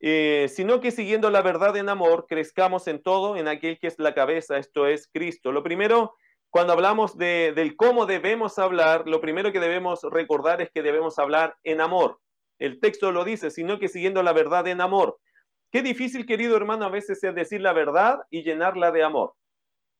eh, 0.00 0.48
sino 0.48 0.80
que 0.80 0.90
siguiendo 0.90 1.30
la 1.30 1.42
verdad 1.42 1.76
en 1.76 1.88
amor, 1.88 2.26
crezcamos 2.28 2.86
en 2.86 3.02
todo 3.02 3.36
en 3.36 3.48
aquel 3.48 3.78
que 3.78 3.86
es 3.86 3.98
la 3.98 4.14
cabeza, 4.14 4.58
esto 4.58 4.86
es 4.86 5.08
Cristo. 5.12 5.52
Lo 5.52 5.62
primero 5.62 6.14
cuando 6.50 6.72
hablamos 6.72 7.16
de, 7.18 7.52
del 7.54 7.76
cómo 7.76 8.06
debemos 8.06 8.58
hablar, 8.58 9.06
lo 9.06 9.20
primero 9.20 9.52
que 9.52 9.60
debemos 9.60 10.00
recordar 10.10 10.62
es 10.62 10.70
que 10.70 10.82
debemos 10.82 11.18
hablar 11.18 11.56
en 11.62 11.80
amor. 11.80 12.20
El 12.58 12.80
texto 12.80 13.12
lo 13.12 13.24
dice, 13.24 13.50
sino 13.50 13.78
que 13.78 13.88
siguiendo 13.88 14.22
la 14.22 14.32
verdad 14.32 14.66
en 14.66 14.80
amor. 14.80 15.18
Qué 15.70 15.82
difícil, 15.82 16.24
querido 16.24 16.56
hermano, 16.56 16.86
a 16.86 16.90
veces 16.90 17.22
es 17.22 17.34
decir 17.34 17.60
la 17.60 17.74
verdad 17.74 18.20
y 18.30 18.42
llenarla 18.42 18.90
de 18.90 19.02
amor. 19.02 19.34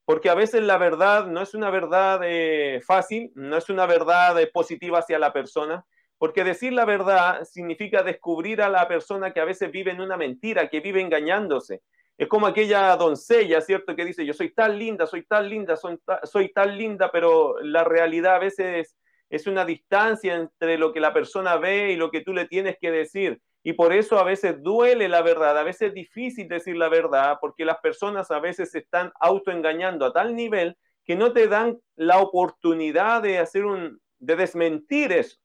Porque 0.06 0.30
a 0.30 0.34
veces 0.34 0.62
la 0.62 0.78
verdad 0.78 1.26
no 1.26 1.42
es 1.42 1.54
una 1.54 1.70
verdad 1.70 2.20
eh, 2.24 2.80
fácil, 2.86 3.30
no 3.34 3.58
es 3.58 3.68
una 3.68 3.84
verdad 3.84 4.40
eh, 4.40 4.46
positiva 4.46 5.00
hacia 5.00 5.18
la 5.18 5.34
persona, 5.34 5.84
porque 6.16 6.44
decir 6.44 6.72
la 6.72 6.86
verdad 6.86 7.44
significa 7.44 8.02
descubrir 8.02 8.62
a 8.62 8.70
la 8.70 8.88
persona 8.88 9.32
que 9.34 9.40
a 9.40 9.44
veces 9.44 9.70
vive 9.70 9.90
en 9.90 10.00
una 10.00 10.16
mentira, 10.16 10.68
que 10.68 10.80
vive 10.80 11.02
engañándose, 11.02 11.82
es 12.18 12.26
como 12.26 12.48
aquella 12.48 12.96
doncella, 12.96 13.60
¿cierto? 13.60 13.94
Que 13.94 14.04
dice, 14.04 14.26
yo 14.26 14.34
soy 14.34 14.52
tan 14.52 14.76
linda, 14.76 15.06
soy 15.06 15.24
tan 15.24 15.48
linda, 15.48 15.76
soy, 15.76 15.98
soy 16.24 16.52
tan 16.52 16.76
linda, 16.76 17.10
pero 17.12 17.60
la 17.62 17.84
realidad 17.84 18.34
a 18.34 18.40
veces 18.40 18.96
es 19.30 19.46
una 19.46 19.64
distancia 19.64 20.34
entre 20.34 20.78
lo 20.78 20.92
que 20.92 20.98
la 21.00 21.14
persona 21.14 21.56
ve 21.56 21.92
y 21.92 21.96
lo 21.96 22.10
que 22.10 22.22
tú 22.22 22.32
le 22.32 22.46
tienes 22.46 22.76
que 22.80 22.90
decir. 22.90 23.40
Y 23.62 23.74
por 23.74 23.92
eso 23.92 24.18
a 24.18 24.24
veces 24.24 24.60
duele 24.62 25.08
la 25.08 25.22
verdad, 25.22 25.56
a 25.56 25.62
veces 25.62 25.88
es 25.88 25.94
difícil 25.94 26.48
decir 26.48 26.76
la 26.76 26.88
verdad, 26.88 27.38
porque 27.40 27.64
las 27.64 27.78
personas 27.78 28.30
a 28.32 28.40
veces 28.40 28.72
se 28.72 28.78
están 28.78 29.12
autoengañando 29.20 30.04
a 30.04 30.12
tal 30.12 30.34
nivel 30.34 30.76
que 31.04 31.14
no 31.14 31.32
te 31.32 31.46
dan 31.46 31.78
la 31.94 32.18
oportunidad 32.18 33.22
de 33.22 33.38
hacer 33.38 33.64
un, 33.64 34.00
de 34.18 34.36
desmentir 34.36 35.12
eso. 35.12 35.38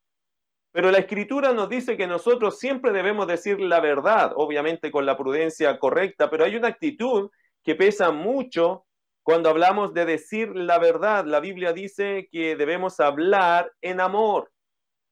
Pero 0.74 0.89
la 0.89 0.98
escritura 0.98 1.53
nos 1.53 1.70
dice 1.70 1.96
que 1.96 2.08
nosotros 2.08 2.58
siempre 2.58 2.92
debemos 2.92 3.27
decir 3.27 3.62
la 3.62 3.80
verdad, 3.80 4.34
obviamente 4.36 4.89
con 4.89 5.06
la 5.06 5.15
prudencia 5.15 5.77
correcta, 5.77 6.32
pero 6.32 6.46
hay 6.46 6.56
una 6.56 6.70
actitud 6.70 7.30
que 7.63 7.75
pesa 7.75 8.10
mucho 8.12 8.88
cuando 9.22 9.50
hablamos 9.50 9.94
de 9.94 10.06
decir 10.06 10.56
la 10.56 10.80
verdad. 10.80 11.25
La 11.25 11.39
Biblia 11.39 11.74
dice 11.74 12.27
que 12.32 12.56
debemos 12.56 13.00
hablar 13.00 13.72
en 13.82 14.01
amor. 14.01 14.51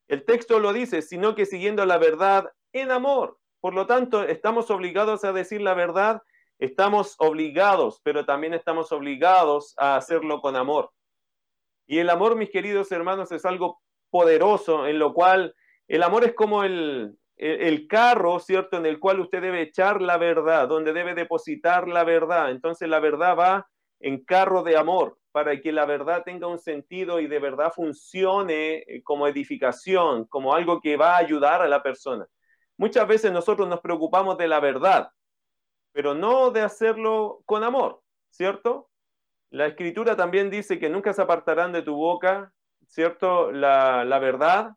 El 0.07 0.25
texto 0.25 0.59
lo 0.59 0.73
dice, 0.73 1.03
sino 1.03 1.35
que 1.35 1.45
siguiendo 1.45 1.85
la 1.85 1.99
verdad 1.99 2.51
en 2.73 2.89
amor. 2.89 3.37
Por 3.59 3.75
lo 3.75 3.85
tanto, 3.85 4.23
estamos 4.23 4.71
obligados 4.71 5.23
a 5.23 5.31
decir 5.31 5.61
la 5.61 5.75
verdad, 5.75 6.23
estamos 6.57 7.15
obligados, 7.19 8.01
pero 8.03 8.25
también 8.25 8.55
estamos 8.55 8.91
obligados 8.91 9.75
a 9.77 9.95
hacerlo 9.95 10.41
con 10.41 10.55
amor. 10.55 10.89
Y 11.85 11.99
el 11.99 12.09
amor, 12.09 12.35
mis 12.35 12.49
queridos 12.49 12.91
hermanos, 12.91 13.31
es 13.31 13.45
algo 13.45 13.79
poderoso 14.11 14.85
en 14.85 14.99
lo 14.99 15.13
cual 15.13 15.55
el 15.87 16.03
amor 16.03 16.23
es 16.23 16.33
como 16.33 16.63
el, 16.63 17.17
el, 17.37 17.87
carro, 17.87 18.39
¿cierto? 18.39 18.77
En 18.77 18.85
el 18.85 18.99
cual 18.99 19.19
usted 19.19 19.41
debe 19.41 19.61
echar 19.61 20.01
la 20.01 20.17
verdad, 20.17 20.67
donde 20.67 20.93
debe 20.93 21.15
depositar 21.15 21.87
la 21.87 22.03
verdad. 22.03 22.51
Entonces 22.51 22.87
la 22.87 22.99
verdad 22.99 23.35
va 23.35 23.67
en 23.99 24.23
carro 24.23 24.63
de 24.63 24.77
amor 24.77 25.17
para 25.31 25.59
que 25.59 25.71
la 25.71 25.85
verdad 25.85 26.23
tenga 26.23 26.47
un 26.47 26.59
sentido 26.59 27.19
y 27.19 27.27
de 27.27 27.39
verdad 27.39 27.71
funcione 27.73 28.83
eh, 28.87 29.01
como 29.03 29.27
edificación, 29.27 30.25
como 30.25 30.53
algo 30.53 30.81
que 30.81 30.97
va 30.97 31.15
a 31.15 31.17
ayudar 31.17 31.61
a 31.61 31.67
la 31.67 31.81
persona. 31.81 32.27
Muchas 32.77 33.07
veces 33.07 33.31
nosotros 33.31 33.67
nos 33.67 33.79
preocupamos 33.79 34.37
de 34.37 34.47
la 34.47 34.59
verdad, 34.59 35.09
pero 35.91 36.13
no 36.13 36.51
de 36.51 36.61
hacerlo 36.61 37.41
con 37.45 37.63
amor, 37.63 38.01
¿cierto? 38.29 38.89
La 39.49 39.67
escritura 39.67 40.15
también 40.15 40.49
dice 40.49 40.79
que 40.79 40.89
nunca 40.89 41.13
se 41.13 41.21
apartarán 41.21 41.71
de 41.71 41.81
tu 41.81 41.95
boca, 41.95 42.53
¿cierto? 42.91 43.51
La, 43.51 44.19
verdad 44.19 44.73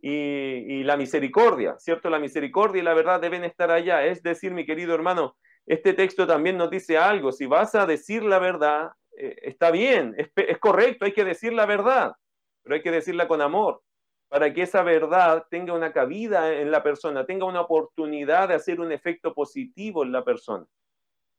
y, 0.00 0.10
y, 0.10 0.82
la 0.84 0.96
misericordia, 0.96 1.76
¿cierto? 1.78 2.08
La 2.08 2.18
misericordia 2.18 2.80
y 2.80 2.84
la 2.84 2.94
verdad 2.94 3.20
deben 3.20 3.44
estar 3.44 3.70
allá. 3.70 4.06
Es 4.06 4.22
decir, 4.22 4.52
mi 4.52 4.64
querido 4.64 4.94
hermano, 4.94 5.36
este 5.66 5.92
texto 5.92 6.26
también 6.26 6.56
nos 6.56 6.70
dice 6.70 6.96
algo. 6.96 7.32
Si 7.32 7.46
vas 7.46 7.74
a 7.74 7.86
decir 7.86 8.22
la 8.22 8.38
verdad, 8.38 8.92
eh, 9.16 9.36
está 9.42 9.70
bien, 9.70 10.14
es, 10.16 10.30
es 10.34 10.58
correcto, 10.58 11.04
hay 11.04 11.12
que 11.12 11.24
decir 11.24 11.52
la 11.52 11.66
verdad, 11.66 12.14
pero 12.62 12.76
hay 12.76 12.82
que 12.82 12.90
decirla 12.90 13.28
con 13.28 13.42
amor, 13.42 13.82
para 14.28 14.54
que 14.54 14.62
esa 14.62 14.82
verdad 14.82 15.44
tenga 15.50 15.74
una 15.74 15.92
cabida 15.92 16.52
en 16.52 16.70
la 16.70 16.82
persona, 16.82 17.26
tenga 17.26 17.44
una 17.44 17.60
oportunidad 17.60 18.48
de 18.48 18.54
hacer 18.54 18.80
un 18.80 18.92
efecto 18.92 19.34
positivo 19.34 20.04
en 20.04 20.12
la 20.12 20.24
persona. 20.24 20.64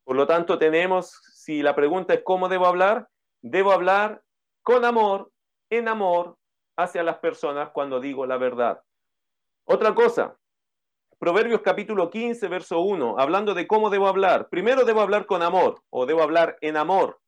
Por 0.03 0.15
lo 0.17 0.27
tanto, 0.27 0.57
tenemos, 0.57 1.21
si 1.33 1.61
la 1.61 1.73
pregunta 1.73 2.13
es 2.13 2.21
cómo 2.23 2.49
debo 2.49 2.67
hablar, 2.67 3.07
debo 3.41 3.71
hablar 3.71 4.21
con 4.61 4.83
amor, 4.85 5.31
en 5.71 5.87
amor, 5.87 6.37
hacia 6.77 7.01
las 7.01 7.17
personas 7.17 7.69
cuando 7.69 7.99
digo 7.99 8.25
la 8.27 8.37
verdad. 8.37 8.81
Otra 9.65 9.95
cosa, 9.95 10.37
Proverbios 11.21 11.61
capítulo 11.61 12.09
15, 12.09 12.47
verso 12.47 12.81
1, 12.81 13.19
hablando 13.19 13.53
de 13.53 13.67
cómo 13.67 13.91
debo 13.91 14.07
hablar. 14.07 14.49
Primero 14.49 14.85
debo 14.85 15.01
hablar 15.01 15.27
con 15.27 15.43
amor 15.43 15.83
o 15.91 16.07
debo 16.07 16.23
hablar 16.23 16.57
en 16.61 16.77
amor. 16.77 17.19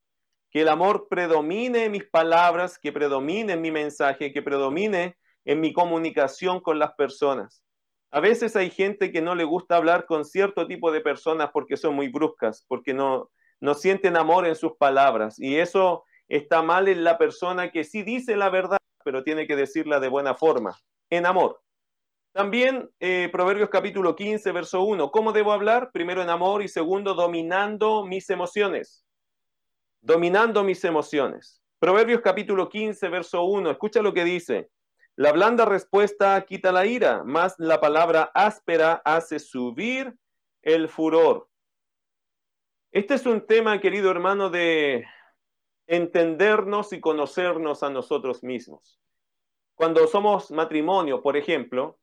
Que 0.50 0.62
el 0.62 0.68
amor 0.68 1.06
predomine 1.08 1.84
en 1.84 1.92
mis 1.92 2.04
palabras, 2.04 2.76
que 2.78 2.92
predomine 2.92 3.52
en 3.52 3.60
mi 3.60 3.70
mensaje, 3.70 4.32
que 4.32 4.42
predomine 4.42 5.16
en 5.44 5.60
mi 5.60 5.72
comunicación 5.72 6.58
con 6.58 6.80
las 6.80 6.92
personas. 6.94 7.62
A 8.10 8.18
veces 8.18 8.56
hay 8.56 8.70
gente 8.70 9.12
que 9.12 9.22
no 9.22 9.36
le 9.36 9.44
gusta 9.44 9.76
hablar 9.76 10.06
con 10.06 10.24
cierto 10.24 10.66
tipo 10.66 10.90
de 10.90 11.00
personas 11.00 11.50
porque 11.52 11.76
son 11.76 11.94
muy 11.94 12.08
bruscas, 12.08 12.64
porque 12.66 12.94
no, 12.94 13.30
no 13.60 13.74
sienten 13.74 14.16
amor 14.16 14.44
en 14.44 14.56
sus 14.56 14.72
palabras. 14.76 15.38
Y 15.38 15.56
eso 15.56 16.02
está 16.28 16.62
mal 16.62 16.88
en 16.88 17.04
la 17.04 17.18
persona 17.18 17.70
que 17.70 17.84
sí 17.84 18.02
dice 18.02 18.36
la 18.36 18.50
verdad, 18.50 18.78
pero 19.04 19.22
tiene 19.22 19.46
que 19.46 19.56
decirla 19.56 20.00
de 20.00 20.08
buena 20.08 20.34
forma, 20.34 20.76
en 21.10 21.26
amor. 21.26 21.60
También 22.32 22.90
eh, 22.98 23.28
Proverbios 23.30 23.70
capítulo 23.70 24.16
15, 24.16 24.50
verso 24.50 24.82
1. 24.82 25.12
¿Cómo 25.12 25.32
debo 25.32 25.52
hablar? 25.52 25.92
Primero 25.92 26.20
en 26.20 26.30
amor 26.30 26.62
y 26.62 26.68
segundo 26.68 27.14
dominando 27.14 28.04
mis 28.04 28.28
emociones. 28.28 29.06
Dominando 30.00 30.64
mis 30.64 30.84
emociones. 30.84 31.62
Proverbios 31.78 32.22
capítulo 32.22 32.68
15, 32.68 33.08
verso 33.08 33.44
1. 33.44 33.70
Escucha 33.70 34.02
lo 34.02 34.12
que 34.12 34.24
dice. 34.24 34.68
La 35.14 35.30
blanda 35.30 35.64
respuesta 35.64 36.44
quita 36.44 36.72
la 36.72 36.86
ira, 36.86 37.22
más 37.22 37.54
la 37.58 37.80
palabra 37.80 38.32
áspera 38.34 39.00
hace 39.04 39.38
subir 39.38 40.12
el 40.62 40.88
furor. 40.88 41.48
Este 42.90 43.14
es 43.14 43.26
un 43.26 43.46
tema, 43.46 43.80
querido 43.80 44.10
hermano, 44.10 44.50
de 44.50 45.06
entendernos 45.86 46.92
y 46.92 47.00
conocernos 47.00 47.82
a 47.82 47.90
nosotros 47.90 48.42
mismos. 48.42 48.98
Cuando 49.74 50.06
somos 50.06 50.50
matrimonio, 50.50 51.22
por 51.22 51.36
ejemplo, 51.36 51.98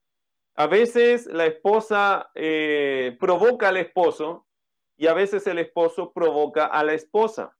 a 0.55 0.67
veces 0.67 1.25
la 1.27 1.45
esposa 1.45 2.29
eh, 2.35 3.15
provoca 3.19 3.69
al 3.69 3.77
esposo 3.77 4.45
y 4.97 5.07
a 5.07 5.13
veces 5.13 5.47
el 5.47 5.59
esposo 5.59 6.11
provoca 6.11 6.65
a 6.65 6.83
la 6.83 6.93
esposa. 6.93 7.55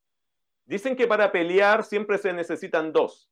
Dicen 0.66 0.96
que 0.96 1.08
para 1.08 1.32
pelear 1.32 1.84
siempre 1.84 2.18
se 2.18 2.34
necesitan 2.34 2.92
dos. 2.92 3.30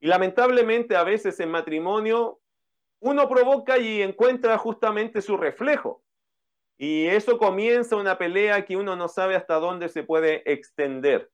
Y 0.00 0.06
lamentablemente 0.06 0.96
a 0.96 1.04
veces 1.04 1.40
en 1.40 1.50
matrimonio 1.50 2.40
uno 3.00 3.28
provoca 3.28 3.78
y 3.78 4.02
encuentra 4.02 4.56
justamente 4.58 5.22
su 5.22 5.36
reflejo. 5.36 6.02
Y 6.76 7.06
eso 7.06 7.38
comienza 7.38 7.96
una 7.96 8.18
pelea 8.18 8.64
que 8.64 8.76
uno 8.76 8.96
no 8.96 9.08
sabe 9.08 9.36
hasta 9.36 9.54
dónde 9.56 9.88
se 9.88 10.02
puede 10.02 10.42
extender. 10.50 11.30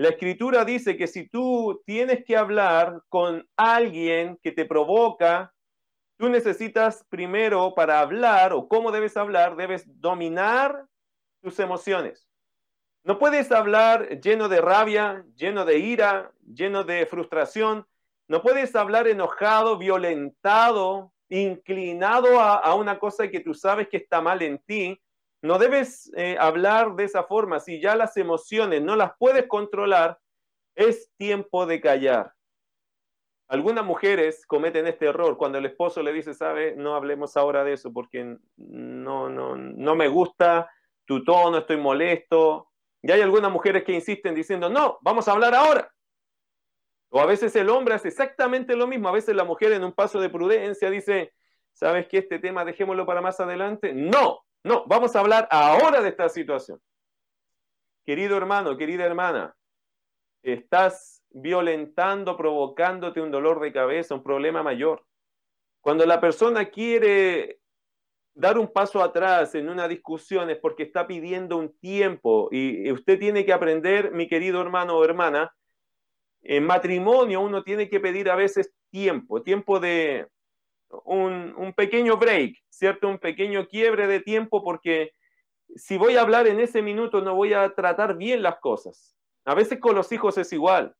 La 0.00 0.08
escritura 0.08 0.64
dice 0.64 0.96
que 0.96 1.06
si 1.06 1.28
tú 1.28 1.82
tienes 1.84 2.24
que 2.24 2.36
hablar 2.36 3.02
con 3.08 3.46
alguien 3.56 4.38
que 4.42 4.52
te 4.52 4.64
provoca, 4.64 5.52
Tú 6.20 6.28
necesitas 6.28 7.02
primero 7.08 7.74
para 7.74 8.00
hablar 8.00 8.52
o 8.52 8.68
cómo 8.68 8.92
debes 8.92 9.16
hablar, 9.16 9.56
debes 9.56 9.84
dominar 10.02 10.84
tus 11.40 11.58
emociones. 11.58 12.28
No 13.04 13.18
puedes 13.18 13.50
hablar 13.50 14.20
lleno 14.20 14.50
de 14.50 14.60
rabia, 14.60 15.24
lleno 15.34 15.64
de 15.64 15.78
ira, 15.78 16.30
lleno 16.44 16.84
de 16.84 17.06
frustración. 17.06 17.86
No 18.28 18.42
puedes 18.42 18.76
hablar 18.76 19.08
enojado, 19.08 19.78
violentado, 19.78 21.10
inclinado 21.30 22.38
a, 22.38 22.74
una 22.74 22.98
cosa 22.98 23.28
que 23.28 23.40
tú 23.40 23.54
sabes 23.54 23.88
que 23.88 23.96
está 23.96 24.20
mal 24.20 24.42
en 24.42 24.58
ti. 24.58 25.00
No 25.42 25.58
debes 25.58 26.12
eh, 26.16 26.36
hablar 26.38 26.94
de 26.96 27.04
esa 27.04 27.24
forma. 27.24 27.60
Si 27.60 27.80
ya 27.80 27.96
las 27.96 28.16
emociones 28.16 28.82
no 28.82 28.96
las 28.96 29.12
puedes 29.18 29.46
controlar, 29.46 30.18
es 30.74 31.10
tiempo 31.16 31.66
de 31.66 31.80
callar. 31.80 32.34
Algunas 33.48 33.84
mujeres 33.84 34.46
cometen 34.46 34.86
este 34.86 35.06
error 35.06 35.36
cuando 35.36 35.58
el 35.58 35.66
esposo 35.66 36.02
le 36.02 36.12
dice, 36.12 36.34
sabe, 36.34 36.76
no 36.76 36.94
hablemos 36.94 37.36
ahora 37.36 37.64
de 37.64 37.72
eso 37.72 37.92
porque 37.92 38.36
no, 38.56 39.28
no, 39.28 39.56
no 39.56 39.94
me 39.96 40.08
gusta 40.08 40.70
tu 41.04 41.24
tono, 41.24 41.58
estoy 41.58 41.76
molesto. 41.76 42.68
Y 43.02 43.10
hay 43.10 43.22
algunas 43.22 43.50
mujeres 43.50 43.82
que 43.82 43.92
insisten 43.92 44.34
diciendo, 44.34 44.68
no, 44.68 44.98
vamos 45.00 45.26
a 45.26 45.32
hablar 45.32 45.54
ahora. 45.54 45.92
O 47.08 47.20
a 47.20 47.26
veces 47.26 47.56
el 47.56 47.68
hombre 47.70 47.94
hace 47.94 48.08
exactamente 48.08 48.76
lo 48.76 48.86
mismo. 48.86 49.08
A 49.08 49.12
veces 49.12 49.34
la 49.34 49.44
mujer 49.44 49.72
en 49.72 49.82
un 49.82 49.92
paso 49.92 50.20
de 50.20 50.30
prudencia 50.30 50.90
dice, 50.90 51.32
¿sabes 51.72 52.06
qué? 52.06 52.18
Este 52.18 52.38
tema 52.38 52.64
dejémoslo 52.64 53.04
para 53.04 53.20
más 53.20 53.40
adelante. 53.40 53.92
No, 53.92 54.44
no, 54.62 54.84
vamos 54.86 55.14
a 55.16 55.20
hablar 55.20 55.48
ahora 55.50 56.00
de 56.02 56.10
esta 56.10 56.28
situación. 56.28 56.80
Querido 58.04 58.36
hermano, 58.36 58.76
querida 58.76 59.04
hermana, 59.04 59.56
estás 60.42 61.22
violentando, 61.30 62.36
provocándote 62.36 63.20
un 63.20 63.30
dolor 63.30 63.60
de 63.60 63.72
cabeza, 63.72 64.14
un 64.14 64.22
problema 64.22 64.62
mayor. 64.62 65.04
Cuando 65.80 66.04
la 66.04 66.20
persona 66.20 66.66
quiere 66.66 67.60
dar 68.34 68.58
un 68.58 68.72
paso 68.72 69.02
atrás 69.02 69.54
en 69.54 69.68
una 69.68 69.88
discusión 69.88 70.50
es 70.50 70.58
porque 70.58 70.84
está 70.84 71.06
pidiendo 71.06 71.56
un 71.56 71.76
tiempo 71.78 72.48
y 72.50 72.90
usted 72.90 73.18
tiene 73.18 73.44
que 73.44 73.52
aprender, 73.52 74.12
mi 74.12 74.28
querido 74.28 74.60
hermano 74.60 74.96
o 74.96 75.04
hermana, 75.04 75.54
en 76.42 76.64
matrimonio 76.64 77.40
uno 77.40 77.62
tiene 77.62 77.88
que 77.88 78.00
pedir 78.00 78.30
a 78.30 78.36
veces 78.36 78.72
tiempo, 78.90 79.42
tiempo 79.42 79.78
de 79.78 80.26
un, 81.04 81.72
pequeño 81.76 82.16
break, 82.16 82.56
¿cierto? 82.68 83.08
Un 83.08 83.18
pequeño 83.18 83.66
quiebre 83.66 84.06
de 84.06 84.20
tiempo 84.20 84.62
porque 84.62 85.12
si 85.76 85.96
voy 85.96 86.16
a 86.16 86.22
hablar 86.22 86.46
en 86.46 86.60
ese 86.60 86.82
minuto 86.82 87.20
no 87.20 87.34
voy 87.34 87.52
a 87.52 87.74
tratar 87.74 88.16
bien 88.16 88.42
las 88.42 88.58
cosas. 88.60 89.16
A 89.44 89.54
veces 89.54 89.78
con 89.78 89.94
los 89.94 90.10
hijos 90.12 90.36
es 90.38 90.52
igual. 90.52 90.94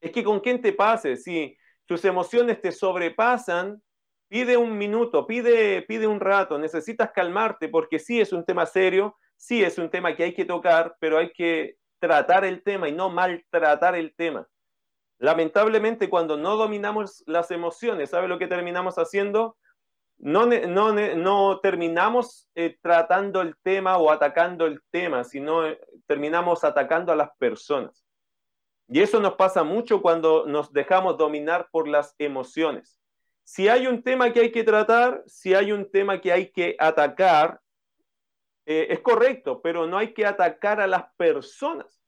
Es 0.00 0.12
que 0.12 0.22
con 0.22 0.40
quién 0.40 0.60
te 0.60 0.72
pases, 0.72 1.24
si 1.24 1.56
tus 1.86 2.04
emociones 2.04 2.60
te 2.60 2.70
sobrepasan, 2.70 3.82
pide 4.28 4.56
un 4.56 4.76
minuto, 4.76 5.26
pide, 5.26 5.82
pide 5.82 6.06
un 6.06 6.20
rato, 6.20 6.58
necesitas 6.58 7.10
calmarte 7.12 7.68
porque 7.68 7.98
sí 7.98 8.20
es 8.20 8.32
un 8.32 8.44
tema 8.44 8.66
serio, 8.66 9.16
sí 9.36 9.64
es 9.64 9.78
un 9.78 9.90
tema 9.90 10.14
que 10.14 10.24
hay 10.24 10.34
que 10.34 10.44
tocar, 10.44 10.96
pero 11.00 11.18
hay 11.18 11.32
que 11.32 11.76
tratar 11.98 12.44
el 12.44 12.62
tema 12.62 12.88
y 12.88 12.92
no 12.92 13.08
maltratar 13.08 13.96
el 13.96 14.14
tema. 14.14 14.46
Lamentablemente, 15.18 16.08
cuando 16.08 16.36
no 16.36 16.56
dominamos 16.56 17.24
las 17.26 17.50
emociones, 17.50 18.10
¿sabe 18.10 18.28
lo 18.28 18.38
que 18.38 18.46
terminamos 18.46 18.96
haciendo? 18.98 19.56
No, 20.18 20.46
no, 20.46 20.92
no 20.92 21.60
terminamos 21.60 22.48
eh, 22.54 22.76
tratando 22.80 23.40
el 23.40 23.56
tema 23.62 23.98
o 23.98 24.10
atacando 24.10 24.66
el 24.66 24.80
tema, 24.90 25.24
sino 25.24 25.66
eh, 25.66 25.80
terminamos 26.06 26.64
atacando 26.64 27.12
a 27.12 27.16
las 27.16 27.30
personas. 27.38 28.04
Y 28.88 29.00
eso 29.00 29.20
nos 29.20 29.34
pasa 29.34 29.64
mucho 29.64 30.00
cuando 30.00 30.46
nos 30.46 30.72
dejamos 30.72 31.18
dominar 31.18 31.68
por 31.70 31.88
las 31.88 32.14
emociones. 32.18 32.98
Si 33.44 33.68
hay 33.68 33.86
un 33.86 34.02
tema 34.02 34.32
que 34.32 34.40
hay 34.40 34.52
que 34.52 34.64
tratar, 34.64 35.22
si 35.26 35.54
hay 35.54 35.72
un 35.72 35.90
tema 35.90 36.20
que 36.20 36.32
hay 36.32 36.50
que 36.50 36.76
atacar, 36.78 37.60
eh, 38.66 38.88
es 38.90 39.00
correcto, 39.00 39.60
pero 39.62 39.86
no 39.86 39.98
hay 39.98 40.14
que 40.14 40.26
atacar 40.26 40.80
a 40.80 40.86
las 40.86 41.04
personas. 41.16 42.02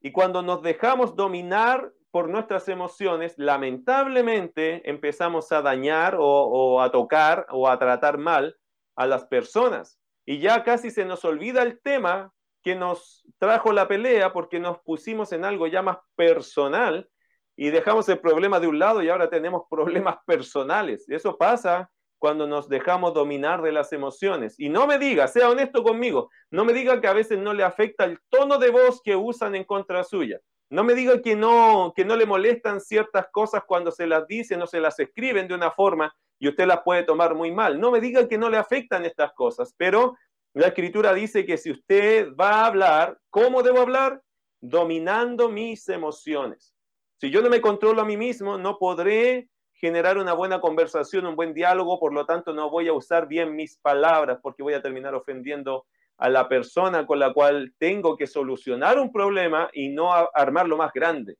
Y 0.00 0.12
cuando 0.12 0.42
nos 0.42 0.62
dejamos 0.62 1.16
dominar 1.16 1.92
por 2.16 2.30
nuestras 2.30 2.66
emociones, 2.70 3.34
lamentablemente 3.36 4.88
empezamos 4.88 5.52
a 5.52 5.60
dañar 5.60 6.16
o, 6.18 6.80
a 6.80 6.90
tocar 6.90 7.46
o 7.50 7.68
a 7.68 7.78
tratar 7.78 8.16
mal 8.16 8.56
a 8.94 9.06
las 9.06 9.26
personas. 9.26 10.00
Y 10.24 10.38
ya 10.38 10.64
casi 10.64 10.90
se 10.90 11.04
nos 11.04 11.26
olvida 11.26 11.62
el 11.62 11.78
tema 11.82 12.32
que 12.62 12.74
nos 12.74 13.22
trajo 13.36 13.70
la 13.70 13.86
pelea 13.86 14.32
porque 14.32 14.58
nos 14.58 14.78
pusimos 14.78 15.30
en 15.32 15.44
algo 15.44 15.66
ya 15.66 15.82
más 15.82 15.98
personal 16.14 17.06
y 17.54 17.68
dejamos 17.68 18.08
el 18.08 18.18
problema 18.18 18.60
de 18.60 18.68
un 18.68 18.78
lado 18.78 19.02
y 19.02 19.10
ahora 19.10 19.28
tenemos 19.28 19.64
problemas 19.70 20.16
personales. 20.24 21.06
Eso 21.10 21.36
pasa 21.36 21.90
cuando 22.18 22.46
nos 22.46 22.66
dejamos 22.66 23.12
dominar 23.12 23.60
de 23.60 23.72
las 23.72 23.92
emociones. 23.92 24.58
Y 24.58 24.70
no 24.70 24.86
me 24.86 24.98
diga, 24.98 25.28
sea 25.28 25.50
honesto 25.50 25.82
conmigo, 25.82 26.30
no 26.50 26.64
me 26.64 26.72
diga 26.72 26.98
que 26.98 27.08
a 27.08 27.12
veces 27.12 27.38
no 27.38 27.52
le 27.52 27.62
afecta 27.62 28.04
el 28.04 28.18
tono 28.30 28.56
de 28.56 28.70
voz 28.70 29.02
que 29.02 29.16
usan 29.16 29.54
en 29.54 29.64
contra 29.64 30.02
suya. 30.02 30.40
No 30.68 30.82
me 30.82 30.94
diga 30.94 31.22
que 31.22 31.36
no, 31.36 31.92
que 31.94 32.04
no 32.04 32.16
le 32.16 32.26
molestan 32.26 32.80
ciertas 32.80 33.28
cosas 33.30 33.62
cuando 33.66 33.90
se 33.90 34.06
las 34.06 34.26
dicen 34.26 34.60
o 34.62 34.66
se 34.66 34.80
las 34.80 34.98
escriben 34.98 35.46
de 35.46 35.54
una 35.54 35.70
forma 35.70 36.14
y 36.38 36.48
usted 36.48 36.66
las 36.66 36.82
puede 36.82 37.04
tomar 37.04 37.34
muy 37.34 37.52
mal. 37.52 37.80
No 37.80 37.90
me 37.90 38.00
diga 38.00 38.28
que 38.28 38.38
no 38.38 38.50
le 38.50 38.56
afectan 38.56 39.04
estas 39.04 39.32
cosas, 39.32 39.74
pero 39.76 40.16
la 40.54 40.68
escritura 40.68 41.12
dice 41.12 41.44
que 41.44 41.56
si 41.56 41.70
usted 41.70 42.34
va 42.34 42.62
a 42.62 42.66
hablar, 42.66 43.18
¿cómo 43.30 43.62
debo 43.62 43.80
hablar? 43.80 44.22
Dominando 44.60 45.48
mis 45.48 45.88
emociones. 45.88 46.74
Si 47.18 47.30
yo 47.30 47.42
no 47.42 47.48
me 47.48 47.60
controlo 47.60 48.02
a 48.02 48.04
mí 48.04 48.16
mismo, 48.16 48.58
no 48.58 48.78
podré 48.78 49.48
generar 49.72 50.18
una 50.18 50.32
buena 50.32 50.60
conversación, 50.60 51.26
un 51.26 51.36
buen 51.36 51.54
diálogo, 51.54 52.00
por 52.00 52.12
lo 52.12 52.26
tanto 52.26 52.52
no 52.52 52.70
voy 52.70 52.88
a 52.88 52.92
usar 52.92 53.28
bien 53.28 53.54
mis 53.54 53.78
palabras 53.78 54.38
porque 54.42 54.62
voy 54.62 54.74
a 54.74 54.82
terminar 54.82 55.14
ofendiendo 55.14 55.86
a 56.18 56.28
la 56.28 56.48
persona 56.48 57.06
con 57.06 57.18
la 57.18 57.32
cual 57.32 57.74
tengo 57.78 58.16
que 58.16 58.26
solucionar 58.26 58.98
un 58.98 59.12
problema 59.12 59.68
y 59.72 59.90
no 59.90 60.12
armarlo 60.12 60.76
más 60.76 60.92
grande. 60.92 61.36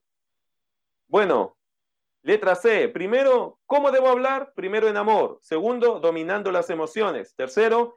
Bueno, 1.08 1.56
letra 2.22 2.54
C. 2.54 2.88
Primero, 2.88 3.58
¿cómo 3.66 3.90
debo 3.90 4.08
hablar? 4.08 4.52
Primero 4.54 4.88
en 4.88 4.96
amor. 4.96 5.38
Segundo, 5.40 6.00
dominando 6.00 6.50
las 6.50 6.68
emociones. 6.68 7.34
Tercero, 7.36 7.94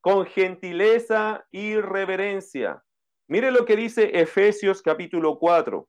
con 0.00 0.26
gentileza 0.26 1.46
y 1.50 1.76
reverencia. 1.76 2.82
Mire 3.26 3.50
lo 3.50 3.64
que 3.64 3.76
dice 3.76 4.10
Efesios 4.20 4.82
capítulo 4.82 5.38
4. 5.38 5.88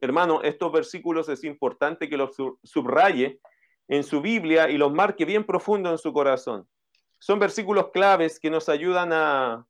Hermano, 0.00 0.42
estos 0.42 0.72
versículos 0.72 1.28
es 1.28 1.42
importante 1.44 2.08
que 2.08 2.16
los 2.16 2.36
subraye 2.62 3.40
en 3.88 4.04
su 4.04 4.20
Biblia 4.20 4.70
y 4.70 4.78
los 4.78 4.92
marque 4.92 5.24
bien 5.24 5.44
profundo 5.44 5.90
en 5.90 5.98
su 5.98 6.12
corazón. 6.12 6.68
Son 7.18 7.38
versículos 7.38 7.90
claves 7.90 8.38
que 8.38 8.50
nos 8.50 8.68
ayudan 8.68 9.12
a, 9.12 9.66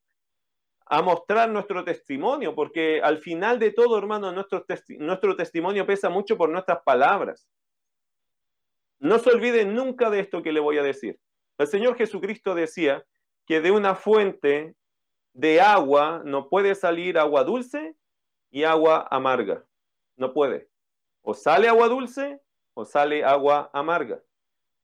mostrar 1.02 1.50
nuestro 1.50 1.84
testimonio, 1.84 2.54
porque 2.54 3.00
al 3.02 3.18
final 3.18 3.58
de 3.58 3.72
todo, 3.72 3.98
hermano, 3.98 4.32
nuestro, 4.32 4.64
nuestro 4.98 5.36
testimonio 5.36 5.86
pesa 5.86 6.08
mucho 6.08 6.36
por 6.36 6.48
nuestras 6.48 6.82
palabras. 6.82 7.46
No 8.98 9.18
se 9.18 9.30
olviden 9.30 9.74
nunca 9.74 10.08
de 10.08 10.20
esto 10.20 10.42
que 10.42 10.52
le 10.52 10.60
voy 10.60 10.78
a 10.78 10.82
decir. 10.82 11.20
El 11.58 11.66
Señor 11.66 11.96
Jesucristo 11.96 12.54
decía 12.54 13.04
que 13.46 13.60
de 13.60 13.70
una 13.70 13.94
fuente 13.94 14.74
de 15.34 15.60
agua 15.60 16.22
no 16.24 16.48
puede 16.48 16.74
salir 16.74 17.18
agua 17.18 17.44
dulce 17.44 17.94
y 18.50 18.64
agua 18.64 19.06
amarga 19.10 19.64
no 20.18 20.34
puede. 20.34 20.68
O 21.22 21.32
sale 21.32 21.68
agua 21.68 21.88
dulce 21.88 22.40
o 22.74 22.84
sale 22.84 23.24
agua 23.24 23.70
amarga. 23.72 24.20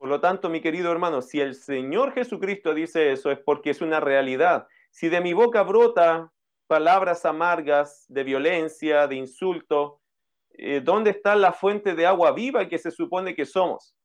Por 0.05 0.11
lo 0.11 0.21
tanto, 0.21 0.51
mi 0.51 0.61
querido 0.61 0.93
hermano, 0.93 1.23
si 1.23 1.41
el 1.41 1.55
Señor 1.55 2.13
Jesucristo 2.13 2.75
dice 2.75 3.11
eso 3.13 3.31
es 3.31 3.39
porque 3.39 3.71
es 3.71 3.81
una 3.81 4.01
realidad. 4.01 4.67
Si 4.91 5.09
de 5.09 5.23
mi 5.23 5.33
boca 5.33 5.63
brota 5.63 6.31
palabras 6.67 7.25
amargas 7.25 8.05
de 8.09 8.23
violencia, 8.23 9.07
de 9.07 9.15
insulto, 9.15 10.03
eh, 10.51 10.83
¿dónde 10.85 11.09
está 11.09 11.35
la 11.37 11.55
fuente 11.55 11.95
de 11.95 12.05
agua 12.05 12.33
viva 12.33 12.69
que 12.69 12.77
se 12.77 12.91
supone 12.91 13.35
que 13.35 13.47
somos? 13.47 13.97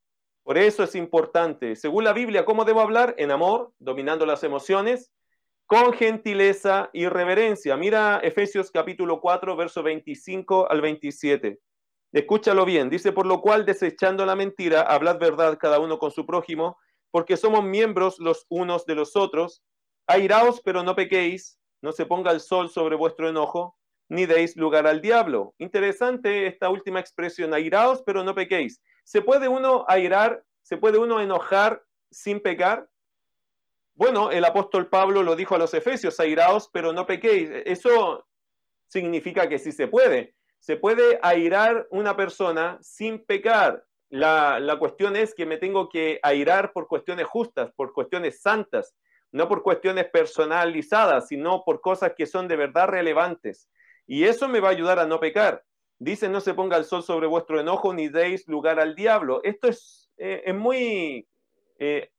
Por 0.42 0.58
eso 0.58 0.84
es 0.86 0.96
importante. 0.96 1.76
Según 1.76 2.06
la 2.06 2.14
Biblia, 2.14 2.46
¿cómo 2.46 2.64
debo 2.64 2.80
hablar? 2.80 3.14
En 3.18 3.30
amor, 3.30 3.74
dominando 3.78 4.26
las 4.26 4.46
emociones, 4.46 5.12
con 5.66 5.92
gentileza 5.92 6.90
y 6.94 7.10
reverencia. 7.10 7.76
Mira 7.76 8.22
Efesios 8.24 8.72
capítulo 8.72 9.20
4, 9.20 9.54
verso 9.58 9.84
25 9.84 10.72
al 10.72 10.80
27. 10.80 11.60
Escúchalo 12.12 12.66
bien. 12.66 12.90
Dice, 12.90 13.12
por 13.12 13.26
lo 13.26 13.42
cual, 13.42 13.66
desechando 13.66 14.26
la 14.26 14.36
mentira, 14.36 14.82
hablad 14.82 15.20
verdad 15.20 15.58
cada 15.60 15.80
uno 15.80 16.00
con 16.00 16.12
su 16.12 16.26
prójimo, 16.26 16.78
porque 17.12 17.38
somos 17.38 17.64
miembros 17.64 18.20
los 18.20 18.46
unos 18.50 18.86
de 18.86 18.96
los 18.96 19.16
otros. 19.16 19.64
Airaos, 20.08 20.62
pero 20.62 20.84
no 20.84 20.96
pequéis, 20.96 21.60
no 21.82 21.92
se 21.92 22.06
ponga 22.06 22.32
el 22.32 22.40
sol 22.40 22.70
sobre 22.70 22.96
vuestro 22.96 23.30
enojo, 23.30 23.78
ni 24.10 24.26
deis 24.26 24.56
lugar 24.58 24.88
al 24.88 25.02
diablo. 25.02 25.54
Interesante 25.60 26.48
esta 26.48 26.70
última 26.70 27.00
expresión, 27.00 27.54
airaos, 27.54 28.02
pero 28.04 28.24
no 28.24 28.34
pequéis. 28.34 28.82
¿Se 29.04 29.22
puede 29.22 29.48
uno 29.48 29.86
airar, 29.88 30.44
se 30.64 30.78
puede 30.78 30.98
uno 30.98 31.22
enojar 31.22 31.84
sin 32.10 32.40
pecar? 32.40 32.90
Bueno, 33.94 34.32
el 34.32 34.46
apóstol 34.46 34.88
Pablo 34.88 35.22
lo 35.22 35.36
dijo 35.36 35.56
a 35.56 35.60
los 35.60 35.74
efesios, 35.74 36.20
airaos, 36.20 36.70
pero 36.74 36.92
no 36.92 37.06
pequéis. 37.06 37.50
Eso 37.66 38.26
significa 38.88 39.48
que 39.48 39.60
sí 39.60 39.72
se 39.72 39.88
puede. 39.88 40.36
Se 40.60 40.76
puede 40.76 41.20
airar 41.22 41.88
una 41.90 42.16
persona 42.16 42.78
sin 42.82 43.26
pecar. 43.26 43.84
La, 44.10 44.60
la, 44.60 44.80
cuestión 44.80 45.16
es 45.16 45.36
que 45.36 45.46
me 45.46 45.58
tengo 45.58 45.88
que 45.88 46.20
airar 46.24 46.74
por 46.74 46.88
cuestiones 46.88 47.28
justas, 47.28 47.72
por 47.76 47.94
cuestiones 47.94 48.42
santas, 48.42 48.96
no 49.32 49.48
por 49.48 49.62
cuestiones 49.62 50.10
personalizadas, 50.10 51.28
sino 51.28 51.64
por 51.64 51.80
cosas 51.82 52.14
que 52.18 52.26
son 52.26 52.48
de 52.48 52.56
verdad 52.56 52.88
relevantes. 52.88 53.70
Y 54.08 54.24
eso 54.24 54.48
me 54.48 54.60
va 54.60 54.70
a 54.70 54.72
ayudar 54.72 55.00
a 55.00 55.06
no 55.06 55.20
pecar. 55.20 55.64
Dice, 56.00 56.30
no 56.30 56.40
se 56.40 56.54
ponga 56.54 56.78
el 56.78 56.86
sol 56.86 57.04
sobre 57.04 57.28
vuestro 57.28 57.60
enojo 57.60 57.94
ni 57.94 58.08
deis 58.08 58.48
lugar 58.48 58.80
al 58.80 58.96
diablo. 58.96 59.42
Esto 59.44 59.68
es, 59.68 60.10
eh, 60.18 60.42
es 60.46 60.56
muy 60.56 61.28
eh, 61.78 62.10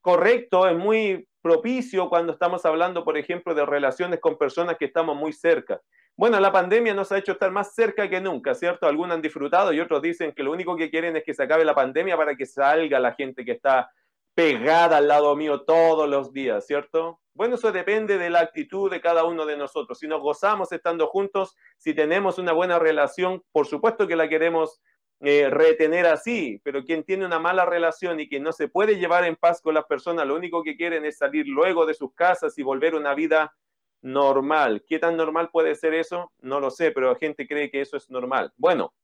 correcto, 0.00 0.66
es 0.66 0.76
muy 0.76 1.28
propicio 1.42 2.08
cuando 2.08 2.32
estamos 2.32 2.64
hablando, 2.64 3.04
por 3.04 3.16
ejemplo, 3.16 3.54
de 3.54 3.66
relaciones 3.66 4.18
con 4.20 4.36
personas 4.38 4.78
que 4.78 4.86
estamos 4.86 5.14
muy 5.14 5.32
cerca. 5.32 5.80
Bueno, 6.18 6.40
la 6.40 6.50
pandemia 6.50 6.94
nos 6.94 7.12
ha 7.12 7.18
hecho 7.18 7.30
estar 7.30 7.52
más 7.52 7.76
cerca 7.76 8.10
que 8.10 8.20
nunca, 8.20 8.52
¿cierto? 8.52 8.88
Algunos 8.88 9.14
han 9.14 9.22
disfrutado 9.22 9.72
y 9.72 9.78
otros 9.78 10.02
dicen 10.02 10.32
que 10.32 10.42
lo 10.42 10.50
único 10.50 10.74
que 10.74 10.90
quieren 10.90 11.16
es 11.16 11.22
que 11.22 11.32
se 11.32 11.44
acabe 11.44 11.64
la 11.64 11.76
pandemia 11.76 12.16
para 12.16 12.34
que 12.34 12.44
salga 12.44 12.98
la 12.98 13.12
gente 13.12 13.44
que 13.44 13.52
está 13.52 13.92
pegada 14.34 14.96
al 14.96 15.06
lado 15.06 15.36
mío 15.36 15.60
todos 15.60 16.08
los 16.08 16.32
días, 16.32 16.66
¿cierto? 16.66 17.20
Bueno, 17.34 17.54
eso 17.54 17.70
depende 17.70 18.18
de 18.18 18.30
la 18.30 18.40
actitud 18.40 18.90
de 18.90 19.00
cada 19.00 19.22
uno 19.22 19.46
de 19.46 19.56
nosotros. 19.56 20.00
Si 20.00 20.08
nos 20.08 20.20
gozamos 20.20 20.72
estando 20.72 21.06
juntos, 21.06 21.54
si 21.76 21.94
tenemos 21.94 22.36
una 22.38 22.52
buena 22.52 22.80
relación, 22.80 23.44
por 23.52 23.68
supuesto 23.68 24.08
que 24.08 24.16
la 24.16 24.28
queremos 24.28 24.80
eh, 25.20 25.48
retener 25.48 26.06
así, 26.06 26.60
pero 26.64 26.82
quien 26.82 27.04
tiene 27.04 27.26
una 27.26 27.38
mala 27.38 27.64
relación 27.64 28.18
y 28.18 28.28
que 28.28 28.40
no 28.40 28.50
se 28.50 28.66
puede 28.66 28.98
llevar 28.98 29.24
en 29.24 29.36
paz 29.36 29.60
con 29.62 29.74
las 29.74 29.84
personas, 29.84 30.26
lo 30.26 30.34
único 30.34 30.64
que 30.64 30.76
quieren 30.76 31.04
es 31.04 31.16
salir 31.16 31.46
luego 31.46 31.86
de 31.86 31.94
sus 31.94 32.12
casas 32.12 32.58
y 32.58 32.64
volver 32.64 32.96
una 32.96 33.14
vida 33.14 33.54
normal. 34.00 34.84
¿Qué 34.86 34.98
tan 34.98 35.16
normal 35.16 35.50
puede 35.50 35.74
ser 35.74 35.94
eso? 35.94 36.32
No 36.40 36.60
lo 36.60 36.70
sé, 36.70 36.90
pero 36.92 37.12
la 37.12 37.18
gente 37.18 37.46
cree 37.46 37.70
que 37.70 37.80
eso 37.80 37.96
es 37.96 38.10
normal. 38.10 38.52
Bueno, 38.56 38.94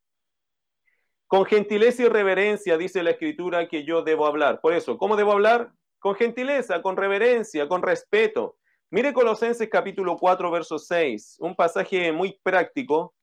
con 1.27 1.45
gentileza 1.45 2.03
y 2.03 2.09
reverencia 2.09 2.79
dice 2.79 3.03
la 3.03 3.11
escritura 3.11 3.69
que 3.69 3.85
yo 3.85 4.03
debo 4.03 4.27
hablar. 4.27 4.61
Por 4.61 4.73
eso, 4.73 4.99
¿cómo 4.99 5.17
debo 5.17 5.33
hablar? 5.33 5.73
Con 5.99 6.15
gentileza, 6.15 6.83
con 6.83 6.97
reverencia, 6.97 7.67
con 7.69 7.83
respeto. 7.83 8.57
Mire 8.91 9.13
Colosenses 9.13 9.69
capítulo 9.69 10.17
4, 10.17 10.51
verso 10.51 10.79
6, 10.79 11.39
un 11.41 11.57
pasaje 11.57 12.13
muy 12.13 12.39
práctico 12.43 13.15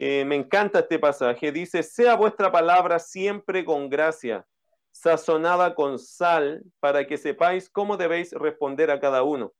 eh, 0.00 0.24
me 0.24 0.36
encanta 0.36 0.78
este 0.78 0.98
pasaje. 1.00 1.50
Dice, 1.50 1.82
sea 1.82 2.14
vuestra 2.14 2.52
palabra 2.52 3.00
siempre 3.00 3.64
con 3.64 3.88
gracia, 3.88 4.46
sazonada 4.92 5.74
con 5.74 5.98
sal, 5.98 6.62
para 6.78 7.04
que 7.04 7.16
sepáis 7.16 7.68
cómo 7.68 7.96
debéis 7.96 8.32
responder 8.32 8.92
a 8.92 9.00
cada 9.00 9.24
uno. 9.24 9.52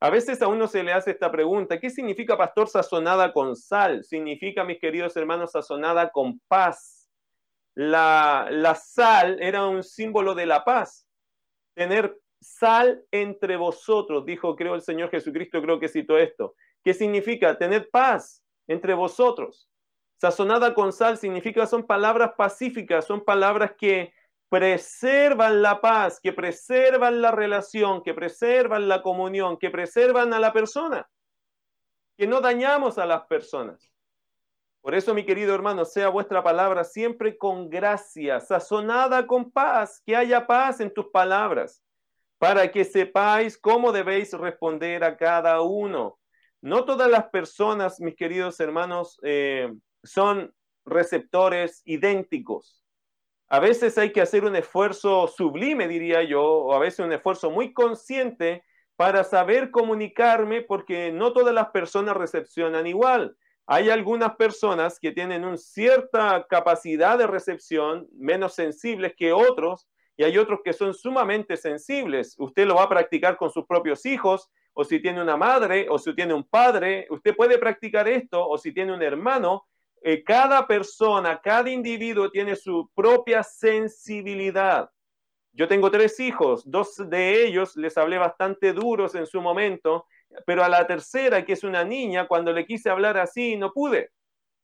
A 0.00 0.10
veces 0.10 0.42
a 0.42 0.48
uno 0.48 0.68
se 0.68 0.82
le 0.82 0.92
hace 0.92 1.10
esta 1.10 1.30
pregunta, 1.30 1.80
¿qué 1.80 1.88
significa, 1.88 2.36
pastor, 2.36 2.68
sazonada 2.68 3.32
con 3.32 3.56
sal? 3.56 4.04
Significa, 4.04 4.62
mis 4.62 4.78
queridos 4.78 5.16
hermanos, 5.16 5.52
sazonada 5.52 6.10
con 6.10 6.38
paz. 6.48 7.08
La, 7.74 8.48
la 8.50 8.74
sal 8.74 9.38
era 9.40 9.66
un 9.66 9.82
símbolo 9.82 10.34
de 10.34 10.46
la 10.46 10.64
paz. 10.64 11.06
Tener 11.74 12.18
sal 12.40 13.04
entre 13.10 13.56
vosotros, 13.56 14.26
dijo, 14.26 14.54
creo, 14.54 14.74
el 14.74 14.82
Señor 14.82 15.10
Jesucristo, 15.10 15.62
creo 15.62 15.80
que 15.80 15.88
citó 15.88 16.18
esto. 16.18 16.54
¿Qué 16.84 16.92
significa? 16.92 17.56
Tener 17.56 17.88
paz 17.90 18.42
entre 18.68 18.94
vosotros. 18.94 19.68
Sazonada 20.18 20.74
con 20.74 20.92
sal 20.92 21.18
significa 21.18 21.66
son 21.66 21.86
palabras 21.86 22.32
pacíficas, 22.36 23.06
son 23.06 23.24
palabras 23.24 23.72
que 23.78 24.12
preservan 24.48 25.62
la 25.62 25.80
paz, 25.80 26.20
que 26.22 26.32
preservan 26.32 27.20
la 27.20 27.30
relación, 27.32 28.02
que 28.02 28.14
preservan 28.14 28.88
la 28.88 29.02
comunión, 29.02 29.56
que 29.58 29.70
preservan 29.70 30.32
a 30.32 30.38
la 30.38 30.52
persona, 30.52 31.08
que 32.16 32.26
no 32.26 32.40
dañamos 32.40 32.98
a 32.98 33.06
las 33.06 33.26
personas. 33.26 33.90
Por 34.80 34.94
eso, 34.94 35.14
mi 35.14 35.26
querido 35.26 35.52
hermano, 35.52 35.84
sea 35.84 36.10
vuestra 36.10 36.44
palabra 36.44 36.84
siempre 36.84 37.36
con 37.36 37.68
gracia, 37.68 38.38
sazonada 38.38 39.26
con 39.26 39.50
paz, 39.50 40.00
que 40.06 40.14
haya 40.14 40.46
paz 40.46 40.80
en 40.80 40.94
tus 40.94 41.06
palabras, 41.08 41.82
para 42.38 42.70
que 42.70 42.84
sepáis 42.84 43.58
cómo 43.58 43.90
debéis 43.90 44.32
responder 44.32 45.02
a 45.02 45.16
cada 45.16 45.60
uno. 45.60 46.20
No 46.60 46.84
todas 46.84 47.10
las 47.10 47.24
personas, 47.30 48.00
mis 48.00 48.14
queridos 48.14 48.60
hermanos, 48.60 49.18
eh, 49.24 49.72
son 50.04 50.54
receptores 50.84 51.82
idénticos. 51.84 52.85
A 53.48 53.60
veces 53.60 53.96
hay 53.96 54.12
que 54.12 54.20
hacer 54.20 54.44
un 54.44 54.56
esfuerzo 54.56 55.28
sublime, 55.28 55.86
diría 55.86 56.22
yo, 56.24 56.42
o 56.42 56.74
a 56.74 56.80
veces 56.80 57.00
un 57.00 57.12
esfuerzo 57.12 57.50
muy 57.50 57.72
consciente 57.72 58.64
para 58.96 59.22
saber 59.24 59.70
comunicarme 59.70 60.62
porque 60.62 61.12
no 61.12 61.32
todas 61.32 61.54
las 61.54 61.68
personas 61.68 62.16
recepcionan 62.16 62.86
igual. 62.86 63.36
Hay 63.66 63.90
algunas 63.90 64.36
personas 64.36 64.98
que 64.98 65.12
tienen 65.12 65.44
una 65.44 65.56
cierta 65.56 66.46
capacidad 66.48 67.18
de 67.18 67.26
recepción, 67.26 68.08
menos 68.12 68.54
sensibles 68.54 69.14
que 69.16 69.32
otros, 69.32 69.88
y 70.16 70.24
hay 70.24 70.38
otros 70.38 70.60
que 70.64 70.72
son 70.72 70.94
sumamente 70.94 71.56
sensibles. 71.56 72.34
Usted 72.38 72.66
lo 72.66 72.76
va 72.76 72.84
a 72.84 72.88
practicar 72.88 73.36
con 73.36 73.50
sus 73.50 73.66
propios 73.66 74.06
hijos, 74.06 74.50
o 74.72 74.84
si 74.84 75.00
tiene 75.00 75.22
una 75.22 75.36
madre, 75.36 75.86
o 75.90 75.98
si 75.98 76.14
tiene 76.14 76.34
un 76.34 76.44
padre, 76.44 77.06
usted 77.10 77.34
puede 77.34 77.58
practicar 77.58 78.08
esto, 78.08 78.46
o 78.46 78.58
si 78.58 78.72
tiene 78.72 78.92
un 78.92 79.02
hermano. 79.02 79.66
Eh, 80.02 80.22
cada 80.22 80.66
persona, 80.66 81.40
cada 81.40 81.70
individuo 81.70 82.30
tiene 82.30 82.56
su 82.56 82.90
propia 82.94 83.42
sensibilidad. 83.42 84.90
Yo 85.52 85.66
tengo 85.68 85.90
tres 85.90 86.20
hijos, 86.20 86.62
dos 86.70 86.96
de 87.08 87.46
ellos 87.46 87.76
les 87.76 87.96
hablé 87.96 88.18
bastante 88.18 88.72
duros 88.72 89.14
en 89.14 89.26
su 89.26 89.40
momento, 89.40 90.06
pero 90.44 90.62
a 90.62 90.68
la 90.68 90.86
tercera, 90.86 91.44
que 91.44 91.54
es 91.54 91.64
una 91.64 91.82
niña, 91.82 92.28
cuando 92.28 92.52
le 92.52 92.66
quise 92.66 92.90
hablar 92.90 93.16
así, 93.16 93.56
no 93.56 93.72
pude. 93.72 94.10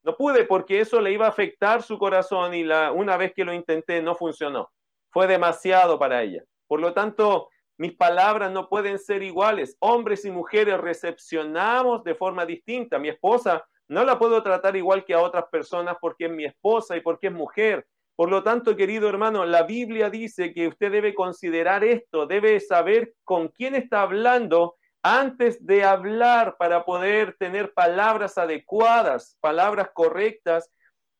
No 0.02 0.16
pude 0.16 0.44
porque 0.44 0.80
eso 0.80 1.00
le 1.00 1.12
iba 1.12 1.26
a 1.26 1.30
afectar 1.30 1.82
su 1.82 1.98
corazón 1.98 2.54
y 2.54 2.64
la, 2.64 2.92
una 2.92 3.16
vez 3.16 3.32
que 3.34 3.44
lo 3.44 3.54
intenté 3.54 4.02
no 4.02 4.14
funcionó. 4.14 4.70
Fue 5.10 5.26
demasiado 5.26 5.98
para 5.98 6.22
ella. 6.22 6.44
Por 6.66 6.80
lo 6.80 6.92
tanto, 6.92 7.48
mis 7.78 7.94
palabras 7.94 8.50
no 8.50 8.68
pueden 8.68 8.98
ser 8.98 9.22
iguales. 9.22 9.76
Hombres 9.80 10.24
y 10.24 10.30
mujeres 10.30 10.78
recepcionamos 10.78 12.04
de 12.04 12.14
forma 12.14 12.44
distinta. 12.44 12.98
Mi 12.98 13.08
esposa 13.08 13.64
no 13.92 14.05
la 14.05 14.18
puedo 14.18 14.42
tratar 14.42 14.74
igual 14.74 15.05
que 15.05 15.12
a 15.12 15.20
otras 15.20 15.44
personas 15.50 15.96
porque 16.00 16.24
es 16.24 16.33
mi 16.33 16.44
esposa 16.44 16.96
y 16.96 17.00
porque 17.00 17.26
es 17.26 17.33
mujer. 17.33 17.87
Por 18.16 18.31
lo 18.31 18.42
tanto, 18.42 18.74
querido 18.74 19.09
hermano, 19.09 19.44
la 19.44 19.64
Biblia 19.64 20.09
dice 20.09 20.55
que 20.55 20.68
usted 20.68 20.90
debe 20.90 21.14
considerar 21.14 21.85
esto, 21.85 22.26
debe 22.26 22.59
saber 22.61 23.14
con 23.24 23.48
quién 23.48 23.74
está 23.74 24.02
hablando 24.02 24.76
antes 25.02 25.64
de 25.66 25.85
hablar 25.85 26.57
para 26.59 26.85
poder 26.85 27.37
tener 27.38 27.74
palabras 27.74 28.38
adecuadas, 28.38 29.37
palabras 29.40 29.90
correctas, 29.92 30.70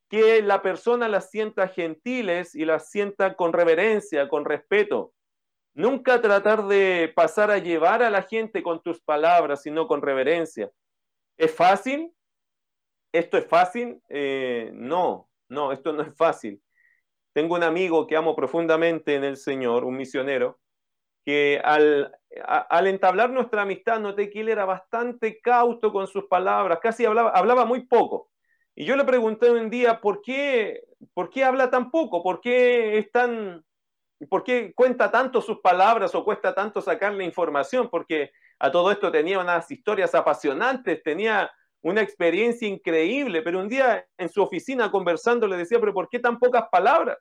que 0.09 0.41
la 0.41 0.63
persona 0.63 1.09
las 1.09 1.31
sienta 1.31 1.69
gentiles 1.69 2.55
y 2.55 2.65
las 2.65 2.91
sienta 2.91 3.35
con 3.35 3.53
reverencia, 3.53 4.29
con 4.29 4.45
respeto. 4.45 5.13
Nunca 5.75 6.21
tratar 6.21 6.67
de 6.67 7.13
pasar 7.15 7.51
a 7.51 7.59
llevar 7.59 8.03
a 8.03 8.11
la 8.11 8.23
gente 8.23 8.63
con 8.63 8.83
tus 8.83 9.01
palabras, 9.01 9.63
sino 9.63 9.87
con 9.87 10.01
reverencia. 10.01 10.71
¿Es 11.37 11.55
fácil? 11.55 12.13
¿Esto 13.13 13.37
es 13.37 13.47
fácil? 13.47 14.01
Eh, 14.09 14.71
no, 14.75 15.29
no, 15.49 15.73
esto 15.73 15.93
no 15.93 16.03
es 16.03 16.17
fácil. 16.17 16.63
Tengo 17.33 17.55
un 17.55 17.63
amigo 17.63 18.07
que 18.07 18.17
amo 18.17 18.35
profundamente 18.35 19.15
en 19.15 19.25
el 19.25 19.37
Señor, 19.37 19.85
un 19.85 19.97
misionero, 19.97 20.59
que 21.25 21.61
al, 21.65 22.13
al 22.47 22.87
entablar 22.87 23.31
nuestra 23.31 23.63
amistad 23.63 24.01
noté 24.01 24.31
que 24.31 24.41
él 24.41 24.49
era 24.49 24.65
bastante 24.65 25.41
cauto 25.41 25.93
con 25.93 26.07
sus 26.07 26.25
palabras, 26.25 26.79
casi 26.83 27.05
hablaba, 27.05 27.31
hablaba 27.31 27.65
muy 27.65 27.87
poco. 27.87 28.31
Y 28.75 28.85
yo 28.87 28.97
le 28.97 29.05
pregunté 29.05 29.51
un 29.51 29.71
día, 29.71 30.01
¿por 30.01 30.23
qué, 30.23 30.83
¿por 31.15 31.31
qué 31.31 31.45
habla 31.45 31.71
tan 31.71 31.91
poco? 31.91 32.23
¿Por 32.23 32.41
qué, 32.41 32.99
es 32.99 33.11
tan, 33.13 33.65
¿Por 34.29 34.45
qué 34.45 34.73
cuenta 34.75 35.11
tanto 35.11 35.41
sus 35.41 35.61
palabras 35.61 36.15
o 36.15 36.25
cuesta 36.25 36.55
tanto 36.55 36.81
sacarle 36.81 37.25
información? 37.25 37.89
Porque 37.91 38.31
a 38.59 38.71
todo 38.71 38.91
esto 38.91 39.11
tenía 39.13 39.39
unas 39.39 39.71
historias 39.71 40.15
apasionantes, 40.15 41.03
tenía 41.03 41.51
una 41.83 42.01
experiencia 42.01 42.69
increíble, 42.69 43.43
pero 43.43 43.61
un 43.61 43.69
día 43.69 44.07
en 44.17 44.29
su 44.29 44.43
oficina 44.43 44.91
conversando 44.91 45.47
le 45.47 45.57
decía, 45.57 45.81
pero 45.81 45.93
¿por 45.93 46.09
qué 46.09 46.21
tan 46.21 46.39
pocas 46.39 46.65
palabras? 46.71 47.19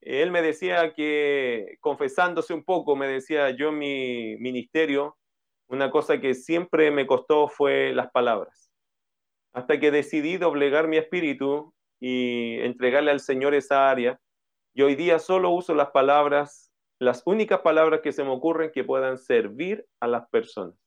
Él 0.00 0.30
me 0.30 0.40
decía 0.40 0.94
que, 0.94 1.76
confesándose 1.80 2.54
un 2.54 2.64
poco, 2.64 2.96
me 2.96 3.06
decía, 3.06 3.50
yo 3.50 3.70
mi 3.70 4.36
ministerio, 4.38 5.18
una 5.68 5.90
cosa 5.90 6.20
que 6.20 6.34
siempre 6.34 6.90
me 6.90 7.06
costó 7.06 7.48
fue 7.48 7.92
las 7.92 8.10
palabras. 8.10 8.70
Hasta 9.52 9.78
que 9.78 9.90
decidí 9.90 10.38
doblegar 10.38 10.88
mi 10.88 10.96
espíritu 10.96 11.74
y 12.00 12.58
entregarle 12.60 13.10
al 13.10 13.20
Señor 13.20 13.54
esa 13.54 13.90
área, 13.90 14.18
y 14.72 14.82
hoy 14.82 14.94
día 14.94 15.18
solo 15.18 15.50
uso 15.50 15.74
las 15.74 15.90
palabras, 15.90 16.72
las 16.98 17.22
únicas 17.26 17.60
palabras 17.60 18.00
que 18.00 18.12
se 18.12 18.24
me 18.24 18.30
ocurren 18.30 18.70
que 18.72 18.84
puedan 18.84 19.18
servir 19.18 19.84
a 20.00 20.06
las 20.06 20.28
personas. 20.30 20.79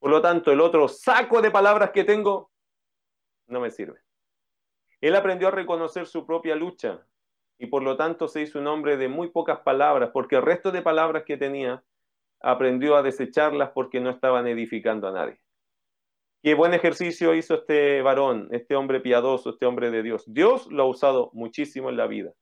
Por 0.00 0.10
lo 0.10 0.20
tanto, 0.20 0.50
el 0.50 0.60
otro 0.60 0.88
saco 0.88 1.40
de 1.40 1.50
palabras 1.50 1.90
que 1.92 2.04
tengo 2.04 2.50
no 3.46 3.60
me 3.60 3.70
sirve. 3.70 4.00
Él 5.00 5.14
aprendió 5.14 5.48
a 5.48 5.52
reconocer 5.52 6.06
su 6.06 6.26
propia 6.26 6.56
lucha 6.56 7.06
y 7.58 7.66
por 7.66 7.82
lo 7.82 7.96
tanto 7.96 8.26
se 8.26 8.40
hizo 8.40 8.58
un 8.58 8.66
hombre 8.66 8.96
de 8.96 9.08
muy 9.08 9.28
pocas 9.28 9.60
palabras, 9.60 10.10
porque 10.12 10.36
el 10.36 10.42
resto 10.42 10.72
de 10.72 10.82
palabras 10.82 11.24
que 11.26 11.36
tenía 11.36 11.84
aprendió 12.40 12.96
a 12.96 13.02
desecharlas 13.02 13.70
porque 13.74 14.00
no 14.00 14.08
estaban 14.08 14.46
edificando 14.46 15.08
a 15.08 15.12
nadie. 15.12 15.38
Qué 16.42 16.54
buen 16.54 16.72
ejercicio 16.72 17.34
hizo 17.34 17.54
este 17.54 18.00
varón, 18.00 18.48
este 18.50 18.74
hombre 18.74 19.00
piadoso, 19.00 19.50
este 19.50 19.66
hombre 19.66 19.90
de 19.90 20.02
Dios. 20.02 20.24
Dios 20.26 20.66
lo 20.70 20.84
ha 20.84 20.86
usado 20.86 21.30
muchísimo 21.34 21.90
en 21.90 21.98
la 21.98 22.06
vida. 22.06 22.32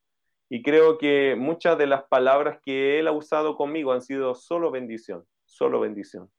Y 0.49 0.63
creo 0.63 0.99
que 0.99 1.35
muchas 1.37 1.77
de 1.77 1.89
las 1.89 2.05
palabras 2.05 2.61
que 2.65 3.01
Él 3.01 3.09
ha 3.09 3.13
usado 3.13 3.57
conmigo 3.57 3.93
han 3.93 4.01
sido 4.01 4.37
solo 4.37 4.71
bendición, 4.71 5.27
solo 5.45 5.81
bendición. 5.81 6.31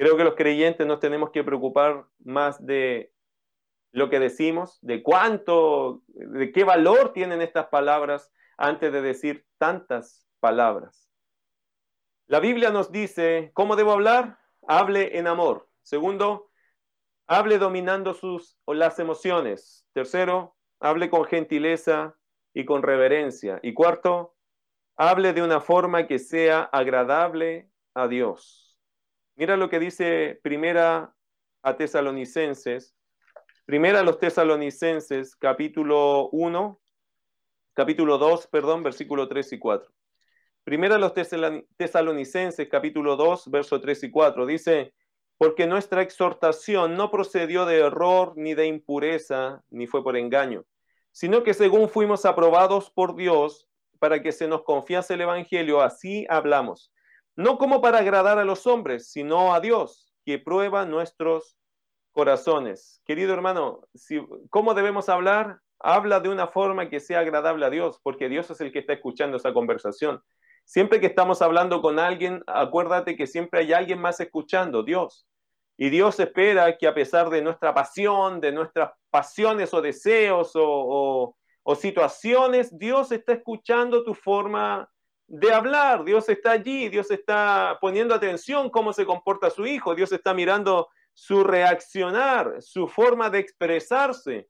Creo 0.00 0.16
que 0.16 0.24
los 0.24 0.34
creyentes 0.34 0.86
nos 0.86 0.98
tenemos 0.98 1.28
que 1.28 1.44
preocupar 1.44 2.06
más 2.20 2.64
de 2.64 3.12
lo 3.92 4.08
que 4.08 4.18
decimos, 4.18 4.78
de 4.80 5.02
cuánto, 5.02 6.00
de 6.06 6.52
qué 6.52 6.64
valor 6.64 7.12
tienen 7.12 7.42
estas 7.42 7.66
palabras 7.66 8.32
antes 8.56 8.94
de 8.94 9.02
decir 9.02 9.44
tantas 9.58 10.26
palabras. 10.40 11.10
La 12.28 12.40
Biblia 12.40 12.70
nos 12.70 12.90
dice, 12.90 13.50
¿cómo 13.52 13.76
debo 13.76 13.92
hablar? 13.92 14.38
Hable 14.66 15.18
en 15.18 15.26
amor. 15.26 15.68
Segundo, 15.82 16.50
hable 17.26 17.58
dominando 17.58 18.14
sus 18.14 18.58
o 18.64 18.72
las 18.72 18.98
emociones. 19.00 19.86
Tercero, 19.92 20.56
hable 20.78 21.10
con 21.10 21.26
gentileza 21.26 22.16
y 22.54 22.64
con 22.64 22.82
reverencia. 22.82 23.60
Y 23.62 23.74
cuarto, 23.74 24.34
hable 24.96 25.34
de 25.34 25.42
una 25.42 25.60
forma 25.60 26.06
que 26.06 26.18
sea 26.18 26.62
agradable 26.62 27.68
a 27.92 28.08
Dios. 28.08 28.69
Mira 29.40 29.56
lo 29.56 29.70
que 29.70 29.78
dice 29.78 30.38
primera 30.42 31.14
a 31.62 31.76
Tesalonicenses 31.78 32.94
Primera 33.64 34.00
a 34.00 34.02
los 34.02 34.18
tesalonicenses, 34.18 35.34
capítulo 35.34 36.28
1, 36.28 36.78
capítulo 37.72 38.18
2, 38.18 38.48
perdón, 38.48 38.82
versículo 38.82 39.28
3 39.28 39.54
y 39.54 39.58
4. 39.58 39.90
Primera 40.62 40.96
a 40.96 40.98
los 40.98 41.14
tesalonicenses, 41.14 42.68
capítulo 42.68 43.16
2, 43.16 43.50
verso 43.50 43.80
3 43.80 44.04
y 44.04 44.10
4. 44.10 44.44
Dice, 44.44 44.92
porque 45.38 45.66
nuestra 45.66 46.02
exhortación 46.02 46.94
no 46.94 47.10
procedió 47.10 47.64
de 47.64 47.78
error, 47.78 48.34
ni 48.36 48.52
de 48.52 48.66
impureza, 48.66 49.64
ni 49.70 49.86
fue 49.86 50.04
por 50.04 50.18
engaño, 50.18 50.66
sino 51.12 51.44
que 51.44 51.54
según 51.54 51.88
fuimos 51.88 52.26
aprobados 52.26 52.90
por 52.90 53.16
Dios 53.16 53.66
para 53.98 54.20
que 54.20 54.32
se 54.32 54.48
nos 54.48 54.64
confiase 54.64 55.14
el 55.14 55.22
Evangelio, 55.22 55.80
así 55.80 56.26
hablamos. 56.28 56.92
No 57.36 57.58
como 57.58 57.80
para 57.80 57.98
agradar 57.98 58.38
a 58.38 58.44
los 58.44 58.66
hombres, 58.66 59.10
sino 59.10 59.54
a 59.54 59.60
Dios, 59.60 60.12
que 60.24 60.38
prueba 60.38 60.84
nuestros 60.84 61.56
corazones. 62.12 63.00
Querido 63.04 63.32
hermano, 63.32 63.82
si, 63.94 64.20
¿cómo 64.50 64.74
debemos 64.74 65.08
hablar? 65.08 65.60
Habla 65.78 66.20
de 66.20 66.28
una 66.28 66.48
forma 66.48 66.90
que 66.90 67.00
sea 67.00 67.20
agradable 67.20 67.64
a 67.64 67.70
Dios, 67.70 68.00
porque 68.02 68.28
Dios 68.28 68.50
es 68.50 68.60
el 68.60 68.72
que 68.72 68.80
está 68.80 68.92
escuchando 68.92 69.36
esa 69.36 69.52
conversación. 69.52 70.22
Siempre 70.64 71.00
que 71.00 71.06
estamos 71.06 71.40
hablando 71.42 71.80
con 71.80 71.98
alguien, 71.98 72.42
acuérdate 72.46 73.16
que 73.16 73.26
siempre 73.26 73.60
hay 73.60 73.72
alguien 73.72 74.00
más 74.00 74.20
escuchando, 74.20 74.82
Dios. 74.82 75.26
Y 75.76 75.88
Dios 75.88 76.20
espera 76.20 76.76
que 76.76 76.86
a 76.86 76.94
pesar 76.94 77.30
de 77.30 77.40
nuestra 77.40 77.72
pasión, 77.72 78.40
de 78.40 78.52
nuestras 78.52 78.92
pasiones 79.08 79.72
o 79.72 79.80
deseos 79.80 80.52
o, 80.54 81.34
o 81.62 81.74
situaciones, 81.74 82.76
Dios 82.78 83.10
está 83.12 83.32
escuchando 83.32 84.04
tu 84.04 84.12
forma 84.14 84.90
de 85.30 85.52
hablar. 85.52 86.04
Dios 86.04 86.28
está 86.28 86.50
allí, 86.50 86.88
Dios 86.88 87.10
está 87.10 87.78
poniendo 87.80 88.14
atención 88.14 88.68
cómo 88.68 88.92
se 88.92 89.06
comporta 89.06 89.48
su 89.48 89.64
hijo, 89.64 89.94
Dios 89.94 90.10
está 90.10 90.34
mirando 90.34 90.88
su 91.14 91.44
reaccionar, 91.44 92.60
su 92.60 92.88
forma 92.88 93.30
de 93.30 93.38
expresarse. 93.38 94.48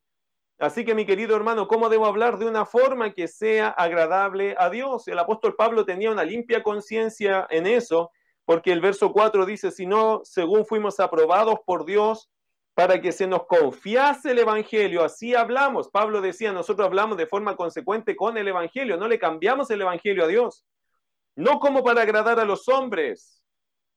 Así 0.57 0.83
que 0.83 0.95
mi 0.95 1.05
querido 1.05 1.35
hermano, 1.35 1.67
¿cómo 1.67 1.87
debo 1.87 2.07
hablar 2.07 2.39
de 2.39 2.47
una 2.47 2.65
forma 2.65 3.13
que 3.13 3.27
sea 3.27 3.69
agradable 3.69 4.55
a 4.57 4.69
Dios? 4.69 5.07
El 5.07 5.19
apóstol 5.19 5.55
Pablo 5.55 5.85
tenía 5.85 6.11
una 6.11 6.23
limpia 6.23 6.63
conciencia 6.63 7.45
en 7.51 7.67
eso, 7.67 8.11
porque 8.43 8.71
el 8.71 8.81
verso 8.81 9.11
4 9.11 9.45
dice, 9.45 9.69
si 9.69 9.85
no, 9.85 10.21
según 10.23 10.65
fuimos 10.65 10.99
aprobados 10.99 11.59
por 11.63 11.85
Dios 11.85 12.29
para 12.73 13.01
que 13.01 13.11
se 13.11 13.27
nos 13.27 13.45
confiase 13.45 14.31
el 14.31 14.39
Evangelio, 14.39 15.03
así 15.03 15.35
hablamos. 15.35 15.89
Pablo 15.89 16.21
decía, 16.21 16.53
nosotros 16.53 16.85
hablamos 16.85 17.17
de 17.17 17.27
forma 17.27 17.55
consecuente 17.55 18.15
con 18.15 18.37
el 18.37 18.47
Evangelio, 18.47 18.97
no 18.97 19.07
le 19.07 19.19
cambiamos 19.19 19.69
el 19.71 19.81
Evangelio 19.81 20.23
a 20.23 20.27
Dios. 20.27 20.65
No 21.35 21.59
como 21.59 21.83
para 21.83 22.01
agradar 22.01 22.39
a 22.39 22.45
los 22.45 22.67
hombres. 22.69 23.43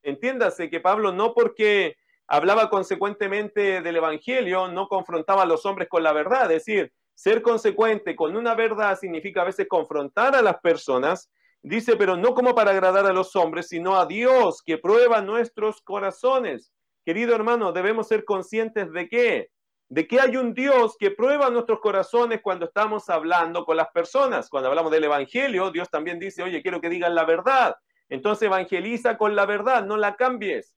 Entiéndase 0.03 0.71
que 0.71 0.81
Pablo 0.81 1.13
no 1.13 1.35
porque 1.35 1.97
hablaba 2.27 2.69
consecuentemente 2.69 3.81
del 3.81 3.97
Evangelio, 3.97 4.69
no 4.69 4.89
confrontaba 4.89 5.43
a 5.43 5.47
los 5.47 5.65
hombres 5.67 5.89
con 5.89 6.03
la 6.03 6.13
verdad. 6.13 6.43
Es 6.51 6.65
decir, 6.65 6.93
ser 7.15 7.43
consecuente 7.43 8.17
con 8.17 8.37
una 8.37 8.55
verdad 8.55 8.99
significa 8.99 9.43
a 9.43 9.47
veces 9.47 9.67
confrontar 9.69 10.35
a 10.35 10.43
las 10.43 10.59
personas. 10.61 11.31
Dice, 11.63 11.97
pero 11.97 12.17
no 12.17 12.35
como 12.35 12.55
para 12.55 12.73
agradar 12.73 13.07
a 13.07 13.13
los 13.13 13.35
hombres, 13.37 13.69
sino 13.69 13.97
a 13.97 14.05
Dios 14.05 14.63
que 14.63 14.79
prueba 14.79 15.23
nuestros 15.23 15.81
corazones. 15.81 16.73
Querido 17.05 17.35
hermano, 17.35 17.73
debemos 17.73 18.09
ser 18.09 18.25
conscientes 18.25 18.93
de 18.93 19.09
qué? 19.09 19.51
de 19.89 20.09
que 20.09 20.19
hay 20.19 20.37
un 20.37 20.55
Dios 20.55 20.97
que 20.99 21.11
prueba 21.11 21.51
nuestros 21.51 21.81
corazones 21.81 22.41
cuando 22.43 22.67
estamos 22.67 23.09
hablando 23.09 23.65
con 23.65 23.77
las 23.77 23.89
personas. 23.91 24.49
Cuando 24.49 24.69
hablamos 24.69 24.91
del 24.91 25.05
Evangelio, 25.05 25.71
Dios 25.71 25.91
también 25.91 26.19
dice, 26.19 26.43
oye, 26.43 26.63
quiero 26.63 26.81
que 26.81 26.89
digan 26.89 27.15
la 27.15 27.25
verdad. 27.25 27.77
Entonces 28.09 28.47
evangeliza 28.47 29.17
con 29.17 29.37
la 29.37 29.47
verdad, 29.47 29.85
no 29.85 29.97
la 29.97 30.17
cambies. 30.17 30.75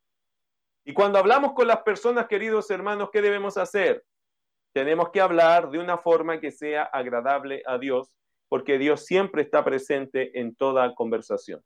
Y 0.85 0.93
cuando 0.93 1.19
hablamos 1.19 1.53
con 1.53 1.67
las 1.67 1.81
personas, 1.81 2.27
queridos 2.27 2.69
hermanos, 2.69 3.09
¿qué 3.11 3.21
debemos 3.21 3.57
hacer? 3.57 4.05
Tenemos 4.73 5.09
que 5.09 5.21
hablar 5.21 5.69
de 5.69 5.79
una 5.79 5.97
forma 5.97 6.39
que 6.39 6.51
sea 6.51 6.83
agradable 6.83 7.63
a 7.65 7.77
Dios, 7.77 8.11
porque 8.47 8.77
Dios 8.77 9.05
siempre 9.05 9.41
está 9.41 9.65
presente 9.65 10.39
en 10.39 10.55
toda 10.55 10.93
conversación. 10.95 11.61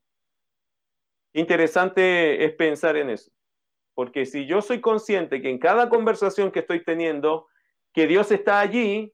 Interesante 1.34 2.44
es 2.46 2.54
pensar 2.54 2.98
en 2.98 3.10
eso, 3.10 3.32
porque 4.02 4.26
si 4.26 4.48
yo 4.48 4.64
soy 4.64 4.82
consciente 4.82 5.44
que 5.44 5.52
en 5.52 5.60
cada 5.60 5.88
conversación 5.88 6.50
que 6.50 6.62
estoy 6.62 6.84
teniendo, 6.84 7.46
que 7.94 8.08
Dios 8.08 8.32
está 8.32 8.60
allí, 8.60 9.14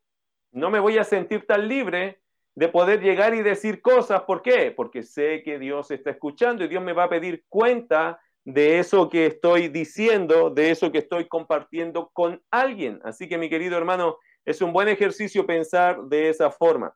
no 0.54 0.70
me 0.70 0.80
voy 0.80 0.98
a 0.98 1.04
sentir 1.04 1.46
tan 1.46 1.68
libre 1.68 2.22
de 2.56 2.70
poder 2.70 3.02
llegar 3.02 3.36
y 3.36 3.42
decir 3.42 3.82
cosas. 3.82 4.22
¿Por 4.22 4.42
qué? 4.42 4.72
Porque 4.72 5.04
sé 5.04 5.44
que 5.44 5.60
Dios 5.60 5.92
está 5.92 6.12
escuchando 6.12 6.64
y 6.64 6.70
Dios 6.70 6.82
me 6.82 6.94
va 6.94 7.04
a 7.04 7.10
pedir 7.10 7.44
cuenta 7.50 8.22
de 8.46 8.80
eso 8.80 9.10
que 9.10 9.26
estoy 9.26 9.68
diciendo, 9.68 10.52
de 10.52 10.72
eso 10.72 10.90
que 10.90 11.00
estoy 11.00 11.28
compartiendo 11.28 12.10
con 12.14 12.42
alguien. 12.50 13.02
Así 13.04 13.28
que 13.28 13.38
mi 13.38 13.50
querido 13.50 13.78
hermano, 13.78 14.20
es 14.46 14.62
un 14.62 14.72
buen 14.72 14.88
ejercicio 14.88 15.46
pensar 15.46 16.02
de 16.04 16.30
esa 16.30 16.50
forma. 16.50 16.96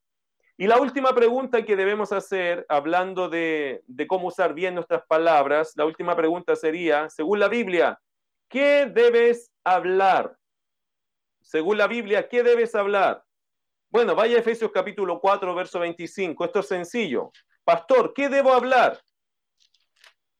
Y 0.57 0.67
la 0.67 0.79
última 0.79 1.13
pregunta 1.15 1.63
que 1.63 1.75
debemos 1.75 2.11
hacer, 2.11 2.65
hablando 2.69 3.29
de, 3.29 3.83
cómo 4.07 4.27
usar 4.27 4.53
bien 4.53 4.75
nuestras 4.75 5.03
palabras, 5.07 5.73
la 5.75 5.85
última 5.85 6.15
pregunta 6.15 6.55
sería, 6.55 7.09
según 7.09 7.39
la 7.39 7.47
Biblia, 7.47 7.99
¿qué 8.49 8.85
debes 8.85 9.51
hablar? 9.63 10.37
Según 11.41 11.77
la 11.77 11.87
Biblia, 11.87 12.27
¿qué 12.27 12.43
debes 12.43 12.75
hablar? 12.75 13.23
Bueno, 13.89 14.15
vaya 14.15 14.37
a 14.37 14.39
Efesios 14.39 14.71
capítulo 14.71 15.19
4, 15.19 15.55
verso 15.55 15.79
25. 15.79 16.45
Esto 16.45 16.59
es 16.59 16.67
sencillo. 16.67 17.31
Pastor, 17.63 18.13
¿qué 18.13 18.29
debo 18.29 18.53
hablar? 18.53 19.01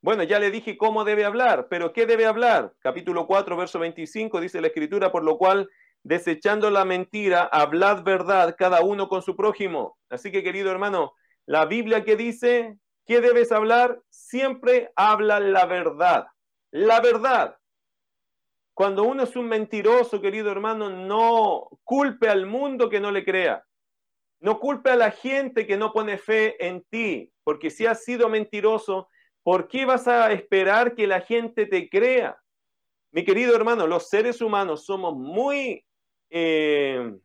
Bueno, 0.02 0.24
ya 0.24 0.39
le 0.39 0.50
dije 0.50 0.78
cómo 0.78 1.04
debe 1.04 1.26
hablar, 1.26 1.67
pero 1.69 1.93
¿qué 1.93 2.08
debe 2.08 2.26
hablar? 2.26 2.74
Capítulo 2.80 3.28
4, 3.28 3.56
verso 3.56 3.78
25 3.78 4.41
dice 4.41 4.60
la 4.60 4.67
escritura, 4.67 5.12
por 5.12 5.24
lo 5.24 5.38
cual 5.38 5.69
desechando 6.04 6.70
la 6.70 6.86
mentira, 6.86 7.44
hablad 7.44 8.04
verdad 8.04 8.56
cada 8.58 8.82
uno 8.82 9.08
con 9.08 9.22
su 9.22 9.36
prójimo. 9.36 9.98
Así 10.10 10.32
que, 10.32 10.44
querido 10.44 10.72
hermano, 10.72 11.14
la 11.46 11.66
Biblia 11.66 12.04
que 12.04 12.16
dice, 12.16 12.78
¿qué 13.06 13.22
debes 13.22 13.52
hablar? 13.52 14.02
Siempre 14.10 14.92
habla 14.96 15.40
la 15.40 15.66
verdad. 15.66 16.28
La 16.72 17.02
verdad. 17.02 17.58
Cuando 18.74 19.04
uno 19.04 19.24
es 19.24 19.36
un 19.36 19.48
mentiroso, 19.48 20.22
querido 20.22 20.52
hermano, 20.52 20.90
no 20.90 21.68
culpe 21.84 22.30
al 22.30 22.46
mundo 22.46 22.90
que 22.90 23.00
no 23.00 23.12
le 23.12 23.24
crea. 23.24 23.64
No 24.40 24.60
culpe 24.60 24.90
a 24.90 24.96
la 24.96 25.12
gente 25.12 25.68
que 25.68 25.78
no 25.78 25.94
pone 25.94 26.18
fe 26.18 26.66
en 26.66 26.84
ti, 26.90 27.32
porque 27.44 27.70
si 27.70 27.86
has 27.86 28.04
sido 28.04 28.28
mentiroso, 28.28 29.08
¿por 29.44 29.68
qué 29.68 29.86
vas 29.86 30.08
a 30.08 30.32
esperar 30.32 30.96
que 30.96 31.06
la 31.06 31.22
gente 31.22 31.68
te 31.68 31.90
crea? 31.90 32.42
Mi 33.12 33.24
querido 33.24 33.56
hermano, 33.56 33.86
los 33.86 34.10
seres 34.10 34.42
humanos 34.42 34.86
somos 34.86 35.16
muy 35.16 35.86
eh, 36.32 37.17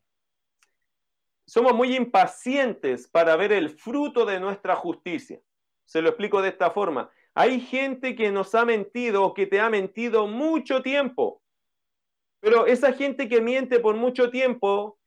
somos 1.47 1.73
muy 1.75 1.97
impacientes 1.97 3.09
para 3.09 3.37
ver 3.37 3.53
el 3.53 3.71
fruto 3.71 4.27
de 4.27 4.41
nuestra 4.41 4.75
justicia. 4.75 5.41
Se 5.85 6.03
lo 6.03 6.09
explico 6.09 6.43
de 6.43 6.49
esta 6.49 6.71
forma. 6.73 7.11
Hay 7.35 7.61
gente 7.61 8.17
que 8.17 8.33
nos 8.33 8.55
ha 8.55 8.65
mentido 8.65 9.23
o 9.25 9.33
que 9.33 9.47
te 9.47 9.61
ha 9.61 9.71
mentido 9.71 10.27
mucho 10.27 10.83
tiempo. 10.83 11.41
Pero 12.41 12.67
esa 12.67 12.93
gente 12.93 13.29
que 13.29 13.41
miente 13.41 13.79
por 13.79 13.95
mucho 13.95 14.31
tiempo, 14.31 14.99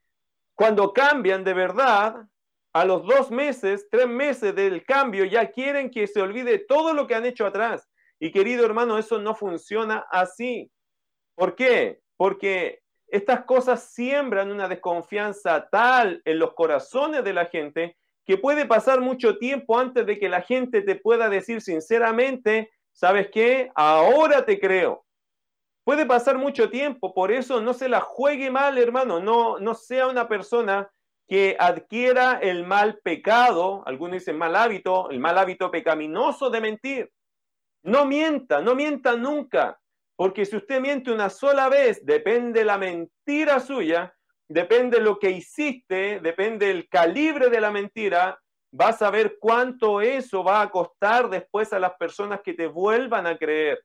cuando 0.55 0.93
cambian 0.93 1.43
de 1.43 1.53
verdad, 1.53 2.25
a 2.71 2.85
los 2.85 3.05
dos 3.05 3.31
meses, 3.31 3.87
tres 3.89 4.07
meses 4.07 4.55
del 4.55 4.85
cambio, 4.85 5.25
ya 5.25 5.51
quieren 5.51 5.89
que 5.89 6.07
se 6.07 6.21
olvide 6.21 6.59
todo 6.59 6.93
lo 6.93 7.05
que 7.07 7.15
han 7.15 7.25
hecho 7.25 7.45
atrás. 7.45 7.89
Y 8.19 8.31
querido 8.31 8.65
hermano, 8.65 8.97
eso 8.97 9.19
no 9.19 9.35
funciona 9.35 10.05
así. 10.11 10.71
¿Por 11.35 11.55
qué? 11.55 12.01
Porque 12.15 12.81
estas 13.11 13.45
cosas 13.45 13.91
siembran 13.91 14.51
una 14.51 14.67
desconfianza 14.67 15.67
tal 15.69 16.21
en 16.25 16.39
los 16.39 16.53
corazones 16.53 17.23
de 17.23 17.33
la 17.33 17.45
gente 17.45 17.97
que 18.25 18.37
puede 18.37 18.65
pasar 18.65 19.01
mucho 19.01 19.37
tiempo 19.37 19.79
antes 19.79 20.05
de 20.05 20.19
que 20.19 20.29
la 20.29 20.41
gente 20.41 20.81
te 20.81 20.95
pueda 20.95 21.29
decir 21.29 21.61
sinceramente, 21.61 22.71
¿sabes 22.91 23.29
qué? 23.31 23.71
Ahora 23.73 24.45
te 24.45 24.59
creo. 24.59 25.05
Puede 25.83 26.05
pasar 26.05 26.37
mucho 26.37 26.69
tiempo, 26.69 27.13
por 27.15 27.31
eso 27.31 27.61
no 27.61 27.73
se 27.73 27.89
la 27.89 28.01
juegue 28.01 28.51
mal, 28.51 28.77
hermano, 28.77 29.19
no, 29.19 29.57
no 29.59 29.73
sea 29.73 30.05
una 30.05 30.27
persona 30.27 30.91
que 31.27 31.55
adquiera 31.59 32.39
el 32.41 32.65
mal 32.65 32.99
pecado, 32.99 33.83
algunos 33.85 34.13
dicen 34.13 34.37
mal 34.37 34.55
hábito, 34.55 35.09
el 35.09 35.19
mal 35.19 35.37
hábito 35.37 35.71
pecaminoso 35.71 36.49
de 36.49 36.61
mentir. 36.61 37.11
No 37.83 38.05
mienta, 38.05 38.61
no 38.61 38.75
mienta 38.75 39.15
nunca. 39.15 39.79
Porque 40.19 40.45
si 40.45 40.57
usted 40.57 40.81
miente 40.81 41.13
una 41.13 41.29
sola 41.29 41.69
vez, 41.69 42.05
depende 42.05 42.65
la 42.65 42.77
mentira 42.77 43.61
suya, 43.61 44.13
depende 44.49 44.99
lo 44.99 45.17
que 45.17 45.31
hiciste, 45.31 46.19
depende 46.19 46.69
el 46.71 46.89
calibre 46.89 47.49
de 47.49 47.61
la 47.61 47.71
mentira, 47.71 48.37
vas 48.69 49.01
a 49.01 49.11
ver 49.11 49.37
cuánto 49.39 50.01
eso 50.01 50.43
va 50.43 50.61
a 50.61 50.71
costar 50.71 51.29
después 51.29 51.71
a 51.71 51.79
las 51.79 51.93
personas 51.93 52.41
que 52.43 52.53
te 52.53 52.67
vuelvan 52.67 53.27
a 53.27 53.37
creer. 53.37 53.81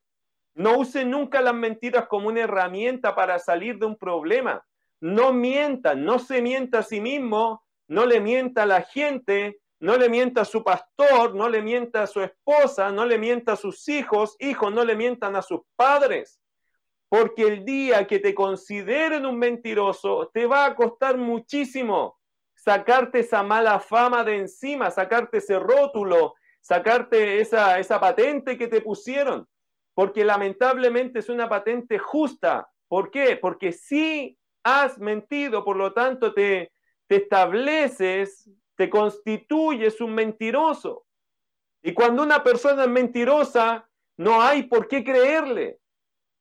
No 0.57 0.79
use 0.79 1.05
nunca 1.05 1.41
las 1.41 1.55
mentiras 1.55 2.09
como 2.09 2.27
una 2.27 2.41
herramienta 2.41 3.15
para 3.15 3.39
salir 3.39 3.79
de 3.79 3.87
un 3.87 3.97
problema. 3.97 4.61
No 5.01 5.33
mienta, 5.33 5.95
no 5.95 6.19
se 6.19 6.43
mienta 6.43 6.81
a 6.81 6.83
sí 6.83 7.01
mismo, 7.01 7.63
no 7.87 8.07
le 8.07 8.19
mienta 8.19 8.65
a 8.65 8.67
la 8.67 8.83
gente, 8.83 9.61
no 9.85 9.99
le 9.99 10.09
mienta 10.09 10.41
a 10.41 10.45
su 10.47 10.65
pastor, 10.65 11.35
no 11.35 11.47
le 11.47 11.61
mienta 11.61 12.05
a 12.05 12.07
su 12.07 12.23
esposa, 12.23 12.91
no 12.91 13.05
le 13.05 13.19
mienta 13.19 13.53
a 13.53 13.57
sus 13.57 13.87
hijos, 13.87 14.35
hijos 14.39 14.73
no 14.73 14.83
le 14.83 14.97
mientan 14.97 15.37
a 15.37 15.43
sus 15.43 15.61
padres. 15.77 16.41
Porque 17.11 17.43
el 17.43 17.67
día 17.67 18.07
que 18.07 18.19
te 18.19 18.35
consideren 18.35 19.27
un 19.27 19.39
mentiroso, 19.39 20.31
te 20.33 20.47
va 20.47 20.65
a 20.65 20.75
costar 20.75 21.19
muchísimo 21.19 22.19
sacarte 22.55 23.19
esa 23.19 23.43
mala 23.43 23.79
fama 23.79 24.25
de 24.25 24.39
encima, 24.39 24.91
sacarte 24.91 25.37
ese 25.37 25.59
rótulo, 25.59 26.33
sacarte 26.63 27.43
esa, 27.43 27.79
esa 27.79 28.01
patente 28.01 28.57
que 28.57 28.69
te 28.69 28.81
pusieron. 28.81 29.47
Porque 29.93 30.25
lamentablemente 30.25 31.19
es 31.19 31.29
una 31.29 31.47
patente 31.47 31.99
justa. 31.99 32.67
¿Por 32.89 33.11
qué? 33.11 33.37
Porque 33.37 33.71
si 33.71 34.39
has 34.63 34.99
mentido, 34.99 35.63
por 35.63 35.77
lo 35.77 35.93
tanto 35.93 36.33
te, 36.33 36.73
te 37.07 37.17
estableces 37.17 38.49
te 38.77 38.91
constituyes 38.91 40.01
un 40.01 40.15
mentiroso. 40.15 41.07
Y 41.83 41.93
cuando 41.93 42.23
una 42.23 42.43
persona 42.43 42.85
es 42.85 42.89
mentirosa, 42.89 43.89
no 44.17 44.41
hay 44.41 44.65
por 44.65 44.89
qué 44.89 45.05
creerle. 45.05 45.81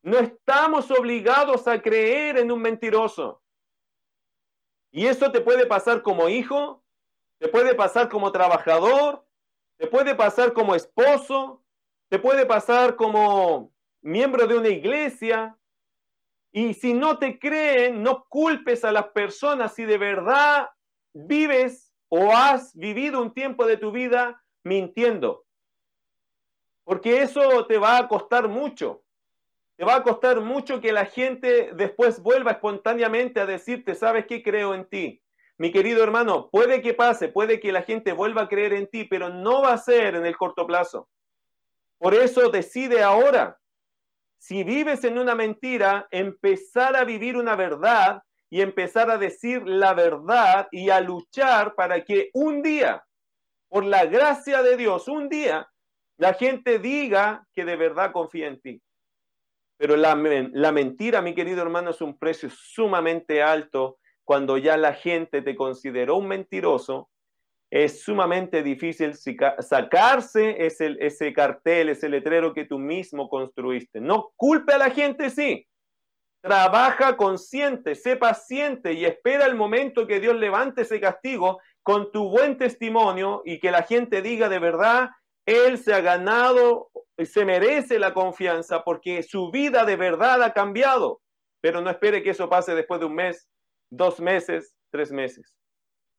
No 0.02 0.18
estamos 0.20 0.90
obligados 0.92 1.68
a 1.68 1.82
creer 1.82 2.38
en 2.38 2.52
un 2.52 2.62
mentiroso. 2.62 3.42
Y 4.92 5.08
eso 5.08 5.32
te 5.32 5.42
puede 5.42 5.66
pasar 5.66 6.02
como 6.04 6.30
hijo, 6.30 6.84
te 7.40 7.48
puede 7.48 7.74
pasar 7.74 8.10
como 8.10 8.32
trabajador, 8.32 9.26
te 9.78 9.88
puede 9.88 10.14
pasar 10.16 10.54
como 10.54 10.76
esposo, 10.76 11.64
te 12.10 12.20
puede 12.20 12.46
pasar 12.46 12.96
como 12.96 13.74
miembro 14.02 14.46
de 14.46 14.56
una 14.56 14.70
iglesia. 14.70 15.58
Y 16.52 16.76
si 16.76 16.94
no 16.94 17.18
te 17.18 17.40
creen, 17.40 18.04
no 18.04 18.26
culpes 18.30 18.86
a 18.86 18.92
las 18.92 19.08
personas 19.08 19.74
si 19.74 19.84
de 19.84 19.98
verdad 19.98 20.70
vives 21.14 21.83
o 22.16 22.32
has 22.32 22.76
vivido 22.76 23.20
un 23.24 23.34
tiempo 23.34 23.66
de 23.66 23.76
tu 23.76 23.92
vida 23.92 24.40
mintiendo. 24.64 25.46
Porque 26.84 27.24
eso 27.24 27.66
te 27.66 27.80
va 27.80 27.98
a 27.98 28.08
costar 28.08 28.48
mucho. 28.48 29.04
Te 29.78 29.84
va 29.84 29.96
a 29.96 30.04
costar 30.04 30.40
mucho 30.40 30.80
que 30.80 30.92
la 30.92 31.06
gente 31.06 31.72
después 31.74 32.22
vuelva 32.22 32.52
espontáneamente 32.52 33.40
a 33.40 33.48
decirte, 33.48 33.96
¿sabes 33.96 34.28
qué 34.28 34.44
creo 34.44 34.76
en 34.76 34.86
ti? 34.86 35.24
Mi 35.58 35.72
querido 35.72 36.04
hermano, 36.04 36.52
puede 36.52 36.84
que 36.84 36.94
pase, 36.94 37.30
puede 37.30 37.60
que 37.60 37.72
la 37.72 37.82
gente 37.82 38.14
vuelva 38.14 38.44
a 38.44 38.48
creer 38.48 38.74
en 38.74 38.86
ti, 38.86 39.06
pero 39.06 39.30
no 39.30 39.64
va 39.64 39.74
a 39.74 39.78
ser 39.80 40.14
en 40.14 40.28
el 40.28 40.38
corto 40.38 40.68
plazo. 40.68 41.10
Por 41.98 42.14
eso 42.14 42.50
decide 42.50 43.02
ahora, 43.02 43.60
si 44.38 44.64
vives 44.64 45.04
en 45.04 45.18
una 45.18 45.34
mentira, 45.34 46.08
empezar 46.12 46.96
a 46.96 47.06
vivir 47.06 47.38
una 47.38 47.56
verdad 47.56 48.22
y 48.54 48.62
empezar 48.62 49.10
a 49.10 49.18
decir 49.18 49.64
la 49.66 49.96
verdad 49.96 50.68
y 50.70 50.92
a 50.92 51.02
luchar 51.02 51.74
para 51.74 52.06
que 52.06 52.30
un 52.36 52.62
día, 52.62 53.04
por 53.68 53.84
la 53.84 54.06
gracia 54.06 54.62
de 54.62 54.78
Dios, 54.78 55.08
un 55.08 55.28
día, 55.28 55.68
la 56.18 56.36
gente 56.36 56.78
diga 56.78 57.48
que 57.52 57.66
de 57.66 57.76
verdad 57.76 58.12
confía 58.12 58.48
en 58.48 58.62
ti. 58.62 58.80
Pero 59.76 59.96
la, 59.96 60.14
la 60.52 60.72
mentira, 60.72 61.20
mi 61.24 61.34
querido 61.34 61.64
hermano, 61.64 61.90
es 61.90 62.02
un 62.02 62.16
precio 62.16 62.48
sumamente 62.52 63.42
alto 63.42 63.98
cuando 64.24 64.60
ya 64.60 64.78
la 64.78 64.94
gente 64.94 65.42
te 65.42 65.56
consideró 65.56 66.18
un 66.18 66.28
mentiroso. 66.28 67.10
Es 67.72 68.04
sumamente 68.04 68.62
difícil 68.62 69.16
sacarse 69.62 70.64
ese, 70.64 70.96
ese 71.00 71.34
cartel, 71.34 71.90
ese 71.90 72.08
letrero 72.08 72.54
que 72.54 72.66
tú 72.66 72.78
mismo 72.78 73.30
construiste. 73.30 74.00
No 74.00 74.32
culpe 74.36 74.74
a 74.74 74.78
la 74.78 74.92
gente, 74.92 75.32
sí, 75.32 75.66
Trabaja 76.44 77.16
consciente, 77.16 77.96
sé 77.96 78.18
paciente 78.18 78.92
y 78.92 79.06
espera 79.06 79.46
el 79.46 79.56
momento 79.56 80.06
que 80.06 80.20
Dios 80.20 80.36
levante 80.36 80.82
ese 80.82 81.00
castigo 81.00 81.62
con 81.84 82.12
tu 82.12 82.30
buen 82.30 82.58
testimonio 82.58 83.42
y 83.46 83.62
que 83.62 83.72
la 83.72 83.84
gente 83.84 84.22
diga 84.22 84.50
de 84.50 84.60
verdad, 84.60 85.12
Él 85.46 85.78
se 85.78 85.94
ha 85.94 86.02
ganado, 86.02 86.90
se 87.18 87.46
merece 87.46 87.98
la 87.98 88.14
confianza 88.14 88.84
porque 88.84 89.24
su 89.24 89.52
vida 89.52 89.86
de 89.86 89.96
verdad 89.96 90.44
ha 90.44 90.52
cambiado. 90.52 91.22
Pero 91.62 91.80
no 91.80 91.90
espere 91.90 92.22
que 92.22 92.32
eso 92.32 92.50
pase 92.50 92.76
después 92.76 93.00
de 93.00 93.06
un 93.06 93.16
mes, 93.16 93.48
dos 93.90 94.20
meses, 94.20 94.76
tres 94.92 95.14
meses. 95.14 95.56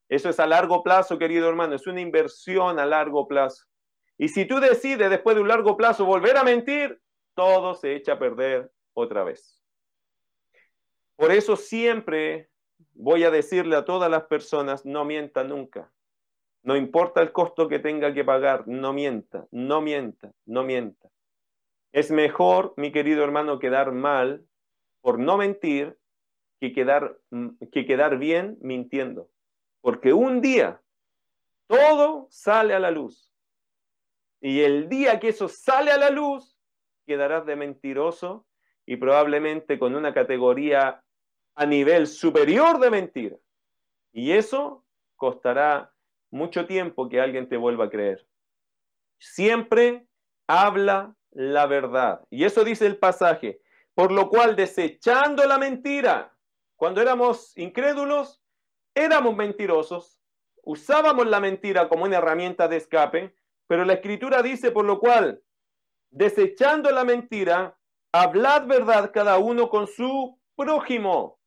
Eso 0.09 0.31
es 0.31 0.41
a 0.41 0.47
largo 0.47 0.83
plazo, 0.83 1.19
querido 1.19 1.51
hermano, 1.51 1.75
es 1.75 1.87
una 1.87 2.01
inversión 2.01 2.79
a 2.79 2.87
largo 2.87 3.29
plazo. 3.29 3.67
Y 4.17 4.29
si 4.29 4.47
tú 4.47 4.59
decides 4.59 5.11
después 5.11 5.37
de 5.37 5.43
un 5.43 5.49
largo 5.49 5.77
plazo 5.77 6.07
volver 6.07 6.39
a 6.39 6.45
mentir, 6.45 6.99
todo 7.35 7.75
se 7.75 7.95
echa 7.95 8.15
a 8.15 8.19
perder 8.19 8.73
otra 8.95 9.23
vez. 9.23 9.54
Por 11.16 11.33
eso 11.33 11.57
siempre 11.57 12.48
voy 12.92 13.24
a 13.24 13.31
decirle 13.31 13.77
a 13.77 13.85
todas 13.85 14.11
las 14.11 14.24
personas, 14.24 14.85
no 14.85 15.05
mienta 15.05 15.44
nunca. 15.44 15.92
No 16.62 16.77
importa 16.77 17.20
el 17.20 17.33
costo 17.33 17.68
que 17.68 17.79
tenga 17.79 18.14
que 18.14 18.24
pagar, 18.24 18.66
no 18.66 18.92
mienta, 18.92 19.46
no 19.50 19.81
mienta, 19.81 20.33
no 20.46 20.64
mienta. 20.64 21.11
Es 21.92 22.11
mejor, 22.11 22.74
mi 22.77 22.90
querido 22.90 23.22
hermano, 23.22 23.59
quedar 23.59 23.92
mal 23.92 24.46
por 25.00 25.18
no 25.18 25.37
mentir 25.37 25.98
que 26.61 26.72
quedar, 26.72 27.18
que 27.70 27.85
quedar 27.85 28.18
bien 28.18 28.57
mintiendo. 28.61 29.29
Porque 29.83 30.14
un 30.14 30.40
día 30.40 30.81
todo 31.66 32.27
sale 32.31 32.74
a 32.74 32.81
la 32.81 32.90
luz. 32.90 33.31
Y 34.40 34.62
el 34.62 34.88
día 34.88 35.20
que 35.20 35.29
eso 35.29 35.48
sale 35.48 35.90
a 35.90 35.98
la 35.98 36.11
luz, 36.11 36.59
quedarás 37.07 37.44
de 37.44 37.57
mentiroso 37.57 38.46
y 38.87 38.96
probablemente 38.96 39.79
con 39.79 39.94
una 39.94 40.14
categoría 40.14 41.04
a 41.55 41.67
nivel 41.67 42.07
superior 42.07 42.79
de 42.79 42.90
mentira. 42.90 43.37
Y 44.12 44.33
eso 44.33 44.85
costará 45.17 45.93
mucho 46.31 46.67
tiempo 46.67 47.09
que 47.09 47.21
alguien 47.21 47.49
te 47.49 47.57
vuelva 47.57 47.87
a 47.87 47.90
creer. 47.90 48.27
Siempre 49.19 50.07
habla 50.47 51.14
la 51.31 51.67
verdad. 51.67 52.25
Y 52.31 52.45
eso 52.45 52.64
dice 52.64 52.87
el 52.87 52.99
pasaje. 52.99 53.61
Por 53.95 54.11
lo 54.11 54.29
cual, 54.29 54.57
desechando 54.57 55.45
la 55.45 55.59
mentira, 55.59 56.37
cuando 56.77 57.01
éramos 57.01 57.57
incrédulos, 57.57 58.43
éramos 58.95 59.37
mentirosos, 59.37 60.21
usábamos 60.64 61.27
la 61.27 61.40
mentira 61.40 61.88
como 61.88 62.05
una 62.05 62.17
herramienta 62.17 62.67
de 62.69 62.77
escape, 62.77 63.35
pero 63.67 63.85
la 63.85 63.95
escritura 63.95 64.43
dice, 64.43 64.71
por 64.73 64.85
lo 64.85 64.99
cual, 64.99 65.43
desechando 66.11 66.90
la 66.90 67.05
mentira, 67.05 67.79
hablad 68.12 68.67
verdad 68.67 69.12
cada 69.12 69.38
uno 69.38 69.69
con 69.69 69.87
su 69.87 70.38
prójimo, 70.57 71.38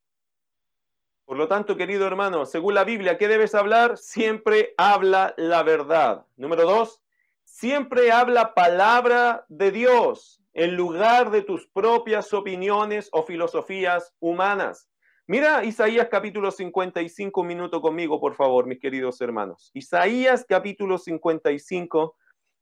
por 1.28 1.36
lo 1.36 1.50
tanto, 1.50 1.76
querido 1.76 2.08
hermano, 2.08 2.46
según 2.46 2.74
la 2.74 2.86
Biblia, 2.86 3.18
¿qué 3.18 3.28
debes 3.28 3.54
hablar? 3.54 3.98
Siempre 3.98 4.74
habla 4.78 5.34
la 5.36 5.62
verdad. 5.62 6.26
Número 6.38 6.64
dos, 6.64 7.04
siempre 7.44 8.14
habla 8.14 8.54
palabra 8.54 9.46
de 9.50 9.72
Dios 9.72 10.42
en 10.54 10.78
lugar 10.78 11.30
de 11.32 11.42
tus 11.42 11.68
propias 11.68 12.34
opiniones 12.34 13.10
o 13.12 13.24
filosofías 13.24 14.14
humanas. 14.22 14.90
Mira 15.28 15.66
Isaías 15.66 16.08
capítulo 16.10 16.50
55, 16.50 17.42
un 17.42 17.48
minuto 17.48 17.82
conmigo, 17.82 18.22
por 18.22 18.34
favor, 18.34 18.66
mis 18.66 18.80
queridos 18.80 19.20
hermanos. 19.20 19.70
Isaías 19.74 20.46
capítulo 20.48 20.98
55, 20.98 22.16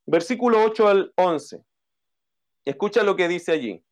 versículo 0.06 0.64
8 0.64 0.88
al 0.88 1.12
11. 1.14 1.62
Escucha 2.64 3.04
lo 3.04 3.14
que 3.14 3.28
dice 3.28 3.52
allí. 3.52 3.85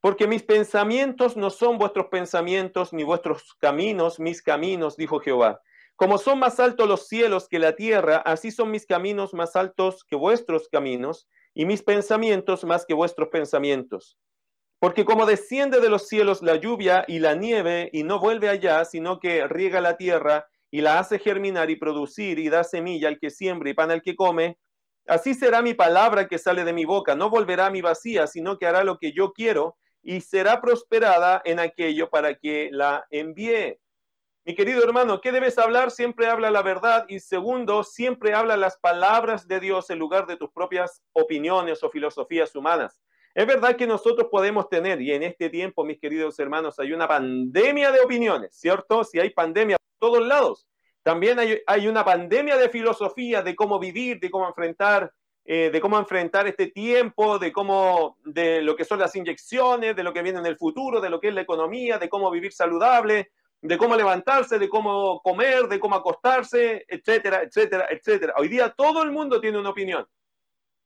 Porque 0.00 0.26
mis 0.26 0.42
pensamientos 0.42 1.36
no 1.36 1.50
son 1.50 1.76
vuestros 1.76 2.06
pensamientos, 2.06 2.92
ni 2.92 3.04
vuestros 3.04 3.54
caminos 3.60 4.18
mis 4.18 4.42
caminos, 4.42 4.96
dijo 4.96 5.20
Jehová. 5.20 5.60
Como 5.96 6.16
son 6.16 6.38
más 6.38 6.58
altos 6.58 6.88
los 6.88 7.06
cielos 7.06 7.46
que 7.48 7.58
la 7.58 7.76
tierra, 7.76 8.16
así 8.16 8.50
son 8.50 8.70
mis 8.70 8.86
caminos 8.86 9.34
más 9.34 9.56
altos 9.56 10.02
que 10.04 10.16
vuestros 10.16 10.68
caminos, 10.70 11.28
y 11.52 11.66
mis 11.66 11.82
pensamientos 11.82 12.64
más 12.64 12.86
que 12.86 12.94
vuestros 12.94 13.28
pensamientos. 13.28 14.18
Porque 14.78 15.04
como 15.04 15.26
desciende 15.26 15.80
de 15.80 15.90
los 15.90 16.08
cielos 16.08 16.40
la 16.40 16.56
lluvia 16.56 17.04
y 17.06 17.18
la 17.18 17.34
nieve, 17.34 17.90
y 17.92 18.02
no 18.02 18.18
vuelve 18.18 18.48
allá, 18.48 18.86
sino 18.86 19.20
que 19.20 19.46
riega 19.46 19.82
la 19.82 19.98
tierra, 19.98 20.48
y 20.70 20.80
la 20.80 20.98
hace 20.98 21.18
germinar 21.18 21.68
y 21.68 21.76
producir, 21.76 22.38
y 22.38 22.48
da 22.48 22.64
semilla 22.64 23.08
al 23.08 23.18
que 23.18 23.28
siembra 23.28 23.68
y 23.68 23.74
pan 23.74 23.90
al 23.90 24.00
que 24.00 24.16
come, 24.16 24.58
así 25.06 25.34
será 25.34 25.60
mi 25.60 25.74
palabra 25.74 26.28
que 26.28 26.38
sale 26.38 26.64
de 26.64 26.72
mi 26.72 26.86
boca. 26.86 27.14
No 27.14 27.28
volverá 27.28 27.66
a 27.66 27.70
mi 27.70 27.82
vacía, 27.82 28.26
sino 28.26 28.56
que 28.56 28.64
hará 28.64 28.82
lo 28.82 28.96
que 28.96 29.12
yo 29.12 29.34
quiero 29.34 29.76
y 30.02 30.20
será 30.20 30.60
prosperada 30.60 31.42
en 31.44 31.58
aquello 31.58 32.08
para 32.10 32.34
que 32.34 32.70
la 32.72 33.06
envíe. 33.10 33.78
Mi 34.44 34.54
querido 34.54 34.82
hermano, 34.82 35.20
¿qué 35.20 35.32
debes 35.32 35.58
hablar? 35.58 35.90
Siempre 35.90 36.26
habla 36.26 36.50
la 36.50 36.62
verdad 36.62 37.04
y 37.08 37.20
segundo, 37.20 37.84
siempre 37.84 38.34
habla 38.34 38.56
las 38.56 38.78
palabras 38.78 39.46
de 39.46 39.60
Dios 39.60 39.90
en 39.90 39.98
lugar 39.98 40.26
de 40.26 40.36
tus 40.36 40.50
propias 40.50 41.02
opiniones 41.12 41.82
o 41.82 41.90
filosofías 41.90 42.56
humanas. 42.56 43.00
Es 43.34 43.46
verdad 43.46 43.76
que 43.76 43.86
nosotros 43.86 44.28
podemos 44.30 44.68
tener, 44.68 45.00
y 45.00 45.12
en 45.12 45.22
este 45.22 45.50
tiempo, 45.50 45.84
mis 45.84 46.00
queridos 46.00 46.38
hermanos, 46.38 46.80
hay 46.80 46.92
una 46.92 47.06
pandemia 47.06 47.92
de 47.92 48.00
opiniones, 48.00 48.56
¿cierto? 48.56 49.04
Si 49.04 49.20
hay 49.20 49.30
pandemia 49.30 49.76
por 49.76 50.10
todos 50.10 50.26
lados, 50.26 50.66
también 51.02 51.38
hay, 51.38 51.60
hay 51.66 51.86
una 51.86 52.04
pandemia 52.04 52.56
de 52.56 52.68
filosofía, 52.70 53.42
de 53.42 53.54
cómo 53.54 53.78
vivir, 53.78 54.18
de 54.18 54.30
cómo 54.30 54.48
enfrentar 54.48 55.12
eh, 55.44 55.70
de 55.72 55.80
cómo 55.80 55.98
enfrentar 55.98 56.46
este 56.46 56.68
tiempo, 56.68 57.38
de 57.38 57.52
cómo, 57.52 58.16
de 58.24 58.62
lo 58.62 58.76
que 58.76 58.84
son 58.84 58.98
las 58.98 59.16
inyecciones, 59.16 59.96
de 59.96 60.02
lo 60.02 60.12
que 60.12 60.22
viene 60.22 60.38
en 60.38 60.46
el 60.46 60.56
futuro, 60.56 61.00
de 61.00 61.10
lo 61.10 61.20
que 61.20 61.28
es 61.28 61.34
la 61.34 61.40
economía, 61.40 61.98
de 61.98 62.08
cómo 62.08 62.30
vivir 62.30 62.52
saludable, 62.52 63.30
de 63.62 63.78
cómo 63.78 63.96
levantarse, 63.96 64.58
de 64.58 64.68
cómo 64.68 65.20
comer, 65.22 65.68
de 65.68 65.80
cómo 65.80 65.96
acostarse, 65.96 66.84
etcétera, 66.88 67.42
etcétera, 67.42 67.86
etcétera. 67.90 68.34
Hoy 68.36 68.48
día 68.48 68.70
todo 68.70 69.02
el 69.02 69.10
mundo 69.10 69.40
tiene 69.40 69.58
una 69.58 69.70
opinión. 69.70 70.06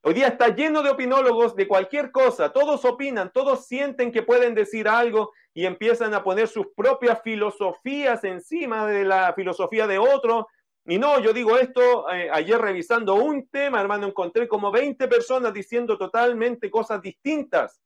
Hoy 0.06 0.12
día 0.12 0.28
está 0.28 0.48
lleno 0.48 0.82
de 0.82 0.90
opinólogos 0.90 1.56
de 1.56 1.66
cualquier 1.66 2.10
cosa, 2.10 2.52
todos 2.52 2.84
opinan, 2.84 3.32
todos 3.32 3.66
sienten 3.66 4.12
que 4.12 4.22
pueden 4.22 4.54
decir 4.54 4.86
algo 4.86 5.32
y 5.54 5.64
empiezan 5.64 6.12
a 6.12 6.22
poner 6.22 6.46
sus 6.46 6.66
propias 6.76 7.22
filosofías 7.22 8.22
encima 8.24 8.86
de 8.86 9.04
la 9.04 9.32
filosofía 9.32 9.86
de 9.86 9.98
otro 9.98 10.48
y 10.86 10.98
no, 10.98 11.18
yo 11.18 11.32
digo 11.32 11.56
esto, 11.56 12.10
eh, 12.12 12.28
ayer 12.30 12.60
revisando 12.60 13.14
un 13.14 13.48
tema, 13.48 13.80
hermano, 13.80 14.06
encontré 14.06 14.46
como 14.46 14.70
20 14.70 15.08
personas 15.08 15.54
diciendo 15.54 15.96
totalmente 15.96 16.70
cosas 16.70 17.00
distintas. 17.00 17.80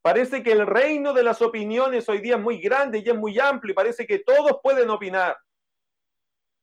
Parece 0.00 0.44
que 0.44 0.52
el 0.52 0.64
reino 0.64 1.12
de 1.12 1.24
las 1.24 1.42
opiniones 1.42 2.08
hoy 2.08 2.20
día 2.20 2.36
es 2.36 2.40
muy 2.40 2.60
grande 2.60 3.02
y 3.04 3.08
es 3.08 3.16
muy 3.16 3.36
amplio 3.40 3.72
y 3.72 3.74
parece 3.74 4.06
que 4.06 4.20
todos 4.20 4.60
pueden 4.62 4.88
opinar. 4.90 5.36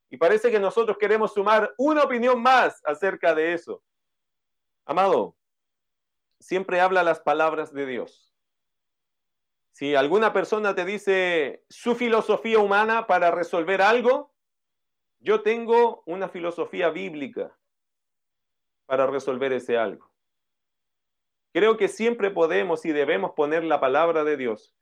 Y 0.10 0.16
parece 0.16 0.50
que 0.50 0.60
nosotros 0.60 0.98
queremos 0.98 1.34
sumar 1.34 1.74
una 1.78 2.04
opinión 2.04 2.42
más 2.42 2.82
acerca 2.86 3.36
de 3.36 3.54
eso. 3.54 3.84
Amado, 4.86 5.36
siempre 6.40 6.80
habla 6.80 7.04
las 7.04 7.20
palabras 7.20 7.74
de 7.74 7.86
Dios. 7.86 8.34
Si 9.74 9.96
alguna 9.96 10.32
persona 10.32 10.76
te 10.76 10.86
dice 10.86 11.66
su 11.68 11.96
filosofía 11.96 12.60
humana 12.60 13.08
para 13.08 13.32
resolver 13.32 13.82
algo, 13.82 14.33
yo 15.24 15.42
tengo 15.42 16.04
una 16.06 16.28
filosofía 16.28 16.90
bíblica 16.90 17.58
para 18.86 19.08
resolver 19.08 19.54
ese 19.54 19.78
algo. 19.78 20.12
Creo 21.54 21.78
que 21.78 21.88
siempre 21.88 22.30
podemos 22.30 22.86
y 22.86 22.92
debemos 22.92 23.32
poner 23.32 23.64
la 23.64 23.80
palabra 23.80 24.26
de 24.26 24.36
Dios 24.36 24.76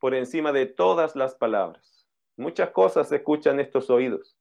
por 0.00 0.14
encima 0.14 0.50
de 0.50 0.66
todas 0.66 1.14
las 1.14 1.36
palabras. 1.36 2.08
Muchas 2.36 2.70
cosas 2.70 3.08
se 3.08 3.16
escuchan 3.16 3.60
estos 3.60 3.88
oídos, 3.88 4.36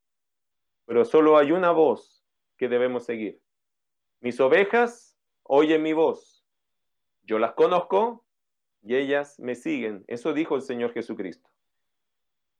pero 0.86 1.06
solo 1.06 1.38
hay 1.38 1.52
una 1.52 1.70
voz 1.70 2.26
que 2.58 2.68
debemos 2.68 3.06
seguir. 3.06 3.40
Mis 4.22 4.40
ovejas 4.40 5.16
oyen 5.44 5.84
mi 5.84 5.94
voz. 5.94 6.44
Yo 7.22 7.38
las 7.38 7.54
conozco 7.54 8.26
y 8.82 8.96
ellas 8.96 9.40
me 9.40 9.54
siguen. 9.54 10.06
Eso 10.08 10.34
dijo 10.34 10.56
el 10.56 10.64
Señor 10.64 10.92
Jesucristo. 10.92 11.55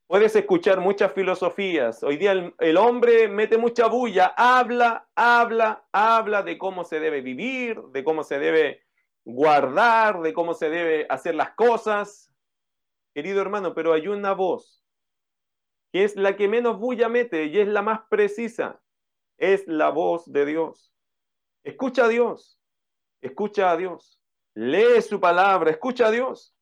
Puedes 0.08 0.36
escuchar 0.36 0.82
muchas 0.82 1.14
filosofías. 1.14 2.04
Hoy 2.04 2.18
día 2.18 2.54
el, 2.60 2.78
hombre 2.78 3.28
mete 3.28 3.58
mucha 3.58 3.88
bulla, 3.88 4.36
habla, 4.38 5.10
habla, 5.16 5.88
habla 5.92 6.44
de 6.44 6.60
cómo 6.60 6.84
se 6.84 7.00
debe 7.00 7.22
vivir, 7.22 7.82
de 7.92 8.04
cómo 8.04 8.24
se 8.24 8.38
debe 8.38 8.84
guardar, 9.24 10.22
de 10.22 10.32
cómo 10.32 10.54
se 10.54 10.70
debe 10.70 11.08
hacer 11.10 11.34
las 11.34 11.56
cosas. 11.56 12.32
Querido 13.16 13.42
hermano, 13.42 13.74
pero 13.74 13.94
hay 13.94 14.08
una 14.08 14.34
voz 14.34 14.86
que 15.92 16.04
es 16.04 16.16
la 16.16 16.36
que 16.36 16.48
menos 16.48 16.78
bulla 16.78 17.10
mete 17.10 17.46
y 17.46 17.58
es 17.58 17.68
la 17.68 17.82
más 17.82 18.02
precisa. 18.08 18.84
Es 19.38 19.66
la 19.68 19.90
voz 19.90 20.32
de 20.32 20.46
Dios. 20.46 20.94
Escucha 21.64 22.06
a 22.06 22.08
Dios. 22.10 22.60
Escucha 23.22 23.72
a 23.72 23.78
Dios. 23.78 24.22
Lee 24.54 25.02
su 25.02 25.20
palabra. 25.20 25.72
Escucha 25.72 26.08
a 26.08 26.12
Dios. 26.12 26.55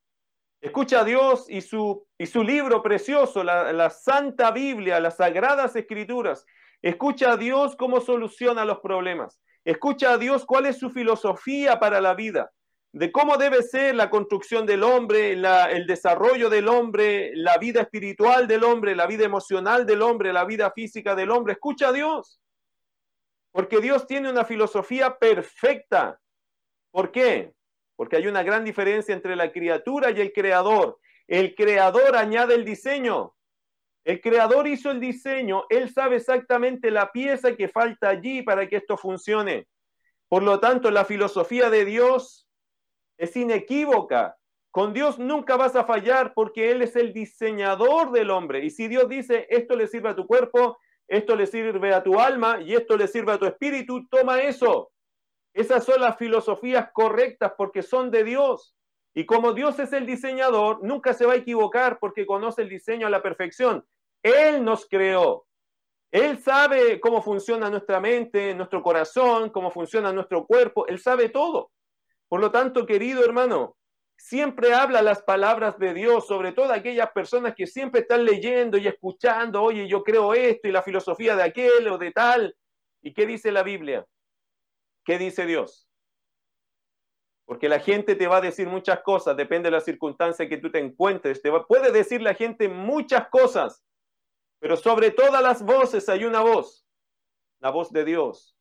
Escucha 0.64 1.01
a 1.01 1.03
Dios 1.03 1.45
y 1.49 1.59
su, 1.59 2.07
y 2.18 2.26
su 2.26 2.41
libro 2.41 2.82
precioso, 2.82 3.43
la, 3.43 3.74
la 3.74 3.89
Santa 3.89 4.49
Biblia, 4.51 5.01
las 5.01 5.18
Sagradas 5.18 5.76
Escrituras. 5.76 6.45
Escucha 6.82 7.34
a 7.34 7.38
Dios 7.38 7.76
cómo 7.76 7.99
soluciona 7.99 8.64
los 8.64 8.80
problemas. 8.80 9.41
Escucha 9.66 10.14
a 10.14 10.18
Dios 10.18 10.45
cuál 10.45 10.66
es 10.66 10.80
su 10.80 10.89
filosofía 10.89 11.80
para 11.80 11.99
la 11.99 12.14
vida. 12.14 12.49
de 12.93 13.11
cómo 13.11 13.38
debe 13.38 13.64
ser 13.64 13.95
la 13.95 14.09
construcción 14.11 14.68
del 14.68 14.84
hombre, 14.84 15.34
el 15.34 15.88
desarrollo 15.88 16.49
del 16.49 16.68
hombre, 16.68 17.32
la 17.36 17.57
vida 17.57 17.82
espiritual 17.82 18.47
del 18.47 18.64
hombre, 18.64 18.95
la 18.95 19.07
vida 19.07 19.26
emocional 19.26 19.86
del 19.86 20.03
hombre, 20.03 20.32
la 20.32 20.45
vida 20.45 20.72
física 20.72 21.16
del 21.16 21.32
hombre. 21.32 21.53
Escucha 21.53 21.89
a 21.89 21.91
Dios. 21.91 22.39
Porque 23.51 23.82
Dios 23.82 24.05
tiene 24.05 24.30
una 24.30 24.45
filosofía 24.45 25.18
perfecta. 25.18 26.20
¿Por 26.91 27.11
qué? 27.11 27.53
Porque 27.95 28.17
hay 28.17 28.27
una 28.27 28.43
gran 28.43 28.63
diferencia 28.63 29.13
entre 29.13 29.35
la 29.35 29.51
criatura 29.51 30.11
y 30.11 30.19
el 30.21 30.33
creador. 30.33 30.99
El 31.27 31.55
creador 31.55 32.15
añade 32.15 32.55
el 32.55 32.65
diseño. 32.65 33.35
El 34.03 34.19
creador 34.19 34.67
hizo 34.67 34.91
el 34.91 34.99
diseño. 34.99 35.63
Él 35.69 35.89
sabe 35.93 36.17
exactamente 36.17 36.91
la 36.91 37.11
pieza 37.11 37.55
que 37.55 37.69
falta 37.69 38.09
allí 38.09 38.41
para 38.41 38.67
que 38.67 38.77
esto 38.77 38.97
funcione. 38.97 39.67
Por 40.27 40.43
lo 40.43 40.59
tanto, 40.59 40.91
la 40.91 41.05
filosofía 41.05 41.69
de 41.69 41.85
Dios 41.85 42.47
es 43.17 43.35
inequívoca. 43.35 44.35
Con 44.71 44.91
Dios 44.93 45.19
nunca 45.19 45.55
vas 45.55 45.75
a 45.75 45.85
fallar 45.85 46.33
porque 46.33 46.71
Él 46.71 46.81
es 46.81 46.95
el 46.95 47.13
diseñador 47.13 48.11
del 48.11 48.31
hombre. 48.31 48.65
Y 48.65 48.71
si 48.71 48.87
Dios 48.87 49.07
dice, 49.07 49.45
esto 49.49 49.75
le 49.75 49.87
sirve 49.87 50.09
a 50.09 50.15
tu 50.15 50.25
cuerpo, 50.25 50.79
esto 51.07 51.35
le 51.35 51.45
sirve 51.45 51.93
a 51.93 52.01
tu 52.01 52.19
alma 52.19 52.59
y 52.59 52.73
esto 52.73 52.97
le 52.97 53.07
sirve 53.07 53.33
a 53.33 53.37
tu 53.37 53.45
espíritu, 53.45 54.07
toma 54.07 54.41
eso. 54.41 54.92
Esas 55.54 55.86
son 55.86 56.01
las 56.01 56.18
filosofías 56.18 56.89
correctas 56.93 57.54
porque 57.58 57.84
son 57.84 58.10
de 58.10 58.24
Dios. 58.24 58.76
Y 59.14 59.26
como 59.26 59.54
Dios 59.54 59.78
es 59.80 59.93
el 59.93 60.06
diseñador, 60.06 60.84
nunca 60.84 61.14
se 61.14 61.26
va 61.26 61.34
a 61.34 61.38
equivocar 61.38 61.99
porque 61.99 62.26
conoce 62.26 62.64
el 62.64 62.70
diseño 62.70 63.06
a 63.06 63.12
la 63.12 63.22
perfección. 63.22 63.86
Él 64.24 64.64
nos 64.64 64.88
creó. 64.88 65.45
Él 66.12 66.39
sabe 66.39 66.99
cómo 66.99 67.22
funciona 67.22 67.70
nuestra 67.70 67.99
mente, 67.99 68.54
nuestro 68.56 68.82
corazón, 68.82 69.49
cómo 69.49 69.72
funciona 69.72 70.12
nuestro 70.12 70.45
cuerpo. 70.45 70.88
Él 70.88 70.99
sabe 70.99 71.30
todo. 71.30 71.72
Por 72.28 72.39
lo 72.39 72.51
tanto, 72.51 72.86
querido 72.86 73.24
hermano, 73.24 73.76
siempre 74.18 74.74
habla 74.74 75.01
las 75.01 75.22
palabras 75.22 75.78
de 75.78 75.93
Dios, 75.93 76.26
sobre 76.26 76.51
todo 76.51 76.72
aquellas 76.72 77.12
personas 77.12 77.54
que 77.56 77.68
siempre 77.68 78.01
están 78.01 78.26
leyendo 78.26 78.78
y 78.78 78.88
escuchando, 78.88 79.62
oye, 79.62 79.88
yo 79.88 80.04
creo 80.04 80.34
esto 80.34 80.68
y 80.68 80.72
la 80.72 80.82
filosofía 80.82 81.36
de 81.36 81.43
aquel 81.43 81.88
o 81.88 81.97
de 81.97 82.12
tal. 82.12 82.56
¿Y 83.01 83.14
qué 83.14 83.26
dice 83.26 83.51
la 83.51 83.64
Biblia? 83.64 84.06
¿Qué 85.04 85.18
dice 85.18 85.45
Dios? 85.45 85.89
Porque 87.45 87.68
la 87.68 87.80
gente 87.80 88.16
te 88.16 88.28
va 88.28 88.38
a 88.38 88.41
decir 88.41 88.68
muchas 88.68 89.01
cosas, 89.01 89.36
depende 89.36 89.68
de 89.68 89.76
la 89.76 89.82
circunstancia 89.82 90.47
que 90.47 90.58
tú 90.58 90.72
te 90.72 90.80
encuentres. 90.80 91.41
Te 91.41 91.51
puede 91.68 91.91
decir 91.91 92.22
la 92.22 92.34
gente 92.34 92.70
muchas 92.70 93.28
cosas, 93.30 93.84
pero 94.60 94.78
sobre 94.78 95.12
todas 95.12 95.43
las 95.43 95.64
voces 95.64 96.08
hay 96.08 96.24
una 96.24 96.41
voz, 96.41 96.88
la 97.60 97.70
voz 97.70 97.91
de 97.91 98.06
Dios, 98.06 98.58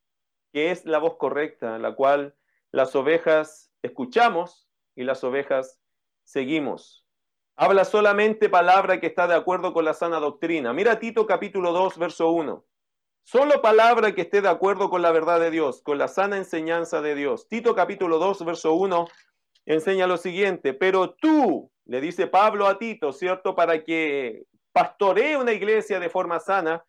que 0.53 0.73
es 0.73 0.85
la 0.85 0.99
voz 0.99 1.17
correcta, 1.17 1.79
la 1.79 1.95
cual 1.95 2.37
las 2.73 2.97
ovejas 2.97 3.73
escuchamos 3.83 4.69
y 4.97 5.05
las 5.05 5.23
ovejas 5.23 5.81
seguimos. 6.25 7.07
Habla 7.55 7.85
solamente 7.85 8.49
palabra 8.49 8.99
que 8.99 9.07
está 9.07 9.29
de 9.29 9.35
acuerdo 9.35 9.73
con 9.73 9.85
la 9.85 9.95
sana 9.95 10.19
doctrina. 10.19 10.73
Mira 10.73 10.99
Tito 10.99 11.27
capítulo 11.27 11.73
2, 11.73 11.99
verso 11.99 12.31
1. 12.33 12.65
Solo 13.25 13.63
palabra 13.63 14.15
que 14.15 14.23
esté 14.23 14.43
de 14.43 14.49
acuerdo 14.49 14.91
con 14.91 15.01
la 15.01 15.13
verdad 15.13 15.41
de 15.41 15.51
Dios, 15.51 15.81
con 15.83 15.97
la 15.97 16.09
sana 16.09 16.37
enseñanza 16.37 17.01
de 17.01 17.15
Dios. 17.15 17.49
Tito 17.49 17.75
capítulo 17.75 18.19
2, 18.19 18.45
verso 18.45 18.75
1 18.75 19.07
enseña 19.65 20.09
lo 20.09 20.17
siguiente, 20.17 20.75
pero 20.75 21.15
tú, 21.15 21.71
le 21.85 22.01
dice 22.01 22.27
Pablo 22.27 22.67
a 22.67 22.79
Tito, 22.79 23.13
¿cierto? 23.13 23.55
Para 23.55 23.85
que 23.85 24.43
pastoree 24.73 25.37
una 25.37 25.53
iglesia 25.53 26.01
de 26.01 26.11
forma 26.11 26.41
sana, 26.41 26.85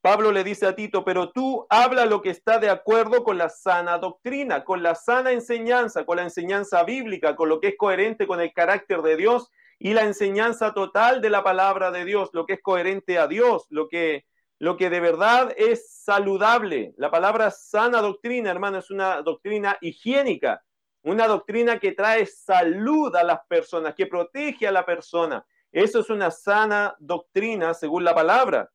Pablo 0.00 0.32
le 0.32 0.42
dice 0.42 0.66
a 0.66 0.74
Tito, 0.74 1.04
pero 1.04 1.30
tú 1.30 1.66
habla 1.68 2.06
lo 2.06 2.22
que 2.22 2.30
está 2.30 2.58
de 2.58 2.70
acuerdo 2.70 3.22
con 3.22 3.38
la 3.38 3.50
sana 3.50 3.98
doctrina, 3.98 4.64
con 4.64 4.82
la 4.82 4.94
sana 4.94 5.32
enseñanza, 5.32 6.04
con 6.06 6.16
la 6.16 6.22
enseñanza 6.22 6.82
bíblica, 6.84 7.36
con 7.36 7.48
lo 7.48 7.60
que 7.60 7.68
es 7.68 7.76
coherente 7.76 8.26
con 8.26 8.40
el 8.40 8.52
carácter 8.52 9.02
de 9.02 9.16
Dios 9.16 9.50
y 9.78 9.92
la 9.92 10.02
enseñanza 10.02 10.72
total 10.72 11.20
de 11.20 11.30
la 11.30 11.44
palabra 11.44 11.90
de 11.90 12.04
Dios, 12.04 12.30
lo 12.32 12.46
que 12.46 12.54
es 12.54 12.62
coherente 12.62 13.18
a 13.18 13.28
Dios, 13.28 13.66
lo 13.70 13.88
que, 13.88 14.24
lo 14.64 14.78
que 14.78 14.88
de 14.88 14.98
verdad 14.98 15.52
es 15.58 15.90
saludable. 15.90 16.94
La 16.96 17.10
palabra 17.10 17.50
sana 17.50 18.00
doctrina, 18.00 18.50
hermano, 18.50 18.78
es 18.78 18.90
una 18.90 19.20
doctrina 19.20 19.76
higiénica, 19.82 20.64
una 21.02 21.26
doctrina 21.26 21.78
que 21.78 21.92
trae 21.92 22.24
salud 22.24 23.14
a 23.14 23.24
las 23.24 23.40
personas, 23.46 23.94
que 23.94 24.06
protege 24.06 24.66
a 24.66 24.72
la 24.72 24.86
persona. 24.86 25.44
Eso 25.70 26.00
es 26.00 26.08
una 26.08 26.30
sana 26.30 26.96
doctrina 26.98 27.74
según 27.74 28.04
la 28.04 28.14
palabra. 28.14 28.70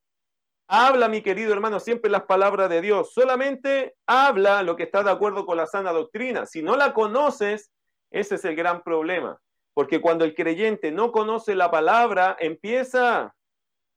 Habla, 0.67 1.07
mi 1.07 1.23
querido 1.23 1.53
hermano, 1.53 1.79
siempre 1.79 2.11
las 2.11 2.25
palabras 2.25 2.69
de 2.69 2.81
Dios. 2.81 3.11
Solamente 3.11 3.95
habla 4.05 4.61
lo 4.61 4.75
que 4.75 4.83
está 4.83 5.01
de 5.01 5.09
acuerdo 5.09 5.47
con 5.47 5.57
la 5.57 5.65
sana 5.65 5.91
doctrina. 5.91 6.45
Si 6.45 6.61
no 6.61 6.77
la 6.77 6.93
conoces, 6.93 7.71
ese 8.11 8.35
es 8.35 8.45
el 8.45 8.55
gran 8.55 8.83
problema. 8.83 9.41
Porque 9.73 10.01
cuando 10.01 10.23
el 10.23 10.35
creyente 10.35 10.91
no 10.91 11.11
conoce 11.11 11.55
la 11.55 11.71
palabra, 11.71 12.37
empieza 12.39 13.33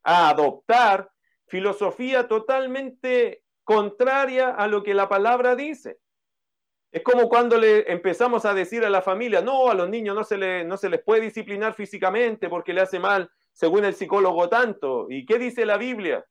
a 0.04 0.28
adoptar 0.30 1.11
filosofía 1.52 2.28
totalmente 2.28 3.44
contraria 3.62 4.48
a 4.48 4.66
lo 4.68 4.82
que 4.82 4.94
la 4.94 5.10
palabra 5.10 5.54
dice. 5.54 5.98
Es 6.90 7.02
como 7.02 7.28
cuando 7.28 7.58
le 7.58 7.92
empezamos 7.92 8.46
a 8.46 8.54
decir 8.54 8.86
a 8.86 8.88
la 8.88 9.02
familia, 9.02 9.42
no, 9.42 9.68
a 9.68 9.74
los 9.74 9.90
niños 9.90 10.16
no 10.16 10.24
se, 10.24 10.38
le, 10.38 10.64
no 10.64 10.78
se 10.78 10.88
les 10.88 11.02
puede 11.02 11.20
disciplinar 11.20 11.74
físicamente 11.74 12.48
porque 12.48 12.72
le 12.72 12.80
hace 12.80 12.98
mal, 12.98 13.30
según 13.52 13.84
el 13.84 13.92
psicólogo 13.92 14.48
tanto. 14.48 15.08
¿Y 15.10 15.26
qué 15.26 15.38
dice 15.38 15.66
la 15.66 15.76
Biblia? 15.76 16.24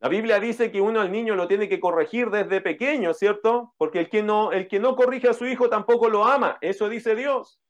La 0.00 0.10
Biblia 0.10 0.38
dice 0.38 0.70
que 0.70 0.82
uno 0.82 1.00
al 1.00 1.10
niño 1.10 1.34
lo 1.34 1.48
tiene 1.48 1.70
que 1.70 1.80
corregir 1.80 2.28
desde 2.28 2.60
pequeño, 2.60 3.14
¿cierto? 3.14 3.72
Porque 3.78 4.00
el 4.00 4.10
que 4.10 4.22
no, 4.22 4.52
el 4.52 4.68
que 4.68 4.78
no 4.78 4.94
corrige 4.94 5.30
a 5.30 5.32
su 5.32 5.46
hijo 5.46 5.70
tampoco 5.70 6.10
lo 6.10 6.26
ama. 6.26 6.58
Eso 6.60 6.90
dice 6.90 7.16
Dios. 7.16 7.61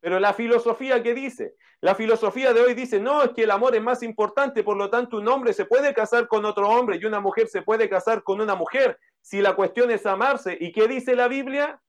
Pero 0.00 0.20
la 0.20 0.34
filosofía 0.34 1.02
que 1.02 1.14
dice, 1.14 1.54
la 1.80 1.94
filosofía 1.94 2.52
de 2.52 2.60
hoy 2.60 2.74
dice, 2.74 3.00
no, 3.00 3.22
es 3.22 3.30
que 3.30 3.44
el 3.44 3.50
amor 3.50 3.74
es 3.74 3.82
más 3.82 4.02
importante, 4.02 4.62
por 4.62 4.76
lo 4.76 4.90
tanto 4.90 5.16
un 5.16 5.28
hombre 5.28 5.52
se 5.52 5.64
puede 5.64 5.94
casar 5.94 6.28
con 6.28 6.44
otro 6.44 6.68
hombre 6.68 6.98
y 7.00 7.04
una 7.04 7.20
mujer 7.20 7.48
se 7.48 7.62
puede 7.62 7.88
casar 7.88 8.22
con 8.22 8.40
una 8.40 8.54
mujer 8.54 8.98
si 9.20 9.40
la 9.40 9.56
cuestión 9.56 9.90
es 9.90 10.06
amarse. 10.06 10.56
¿Y 10.60 10.72
qué 10.72 10.86
dice 10.86 11.16
la 11.16 11.28
Biblia? 11.28 11.80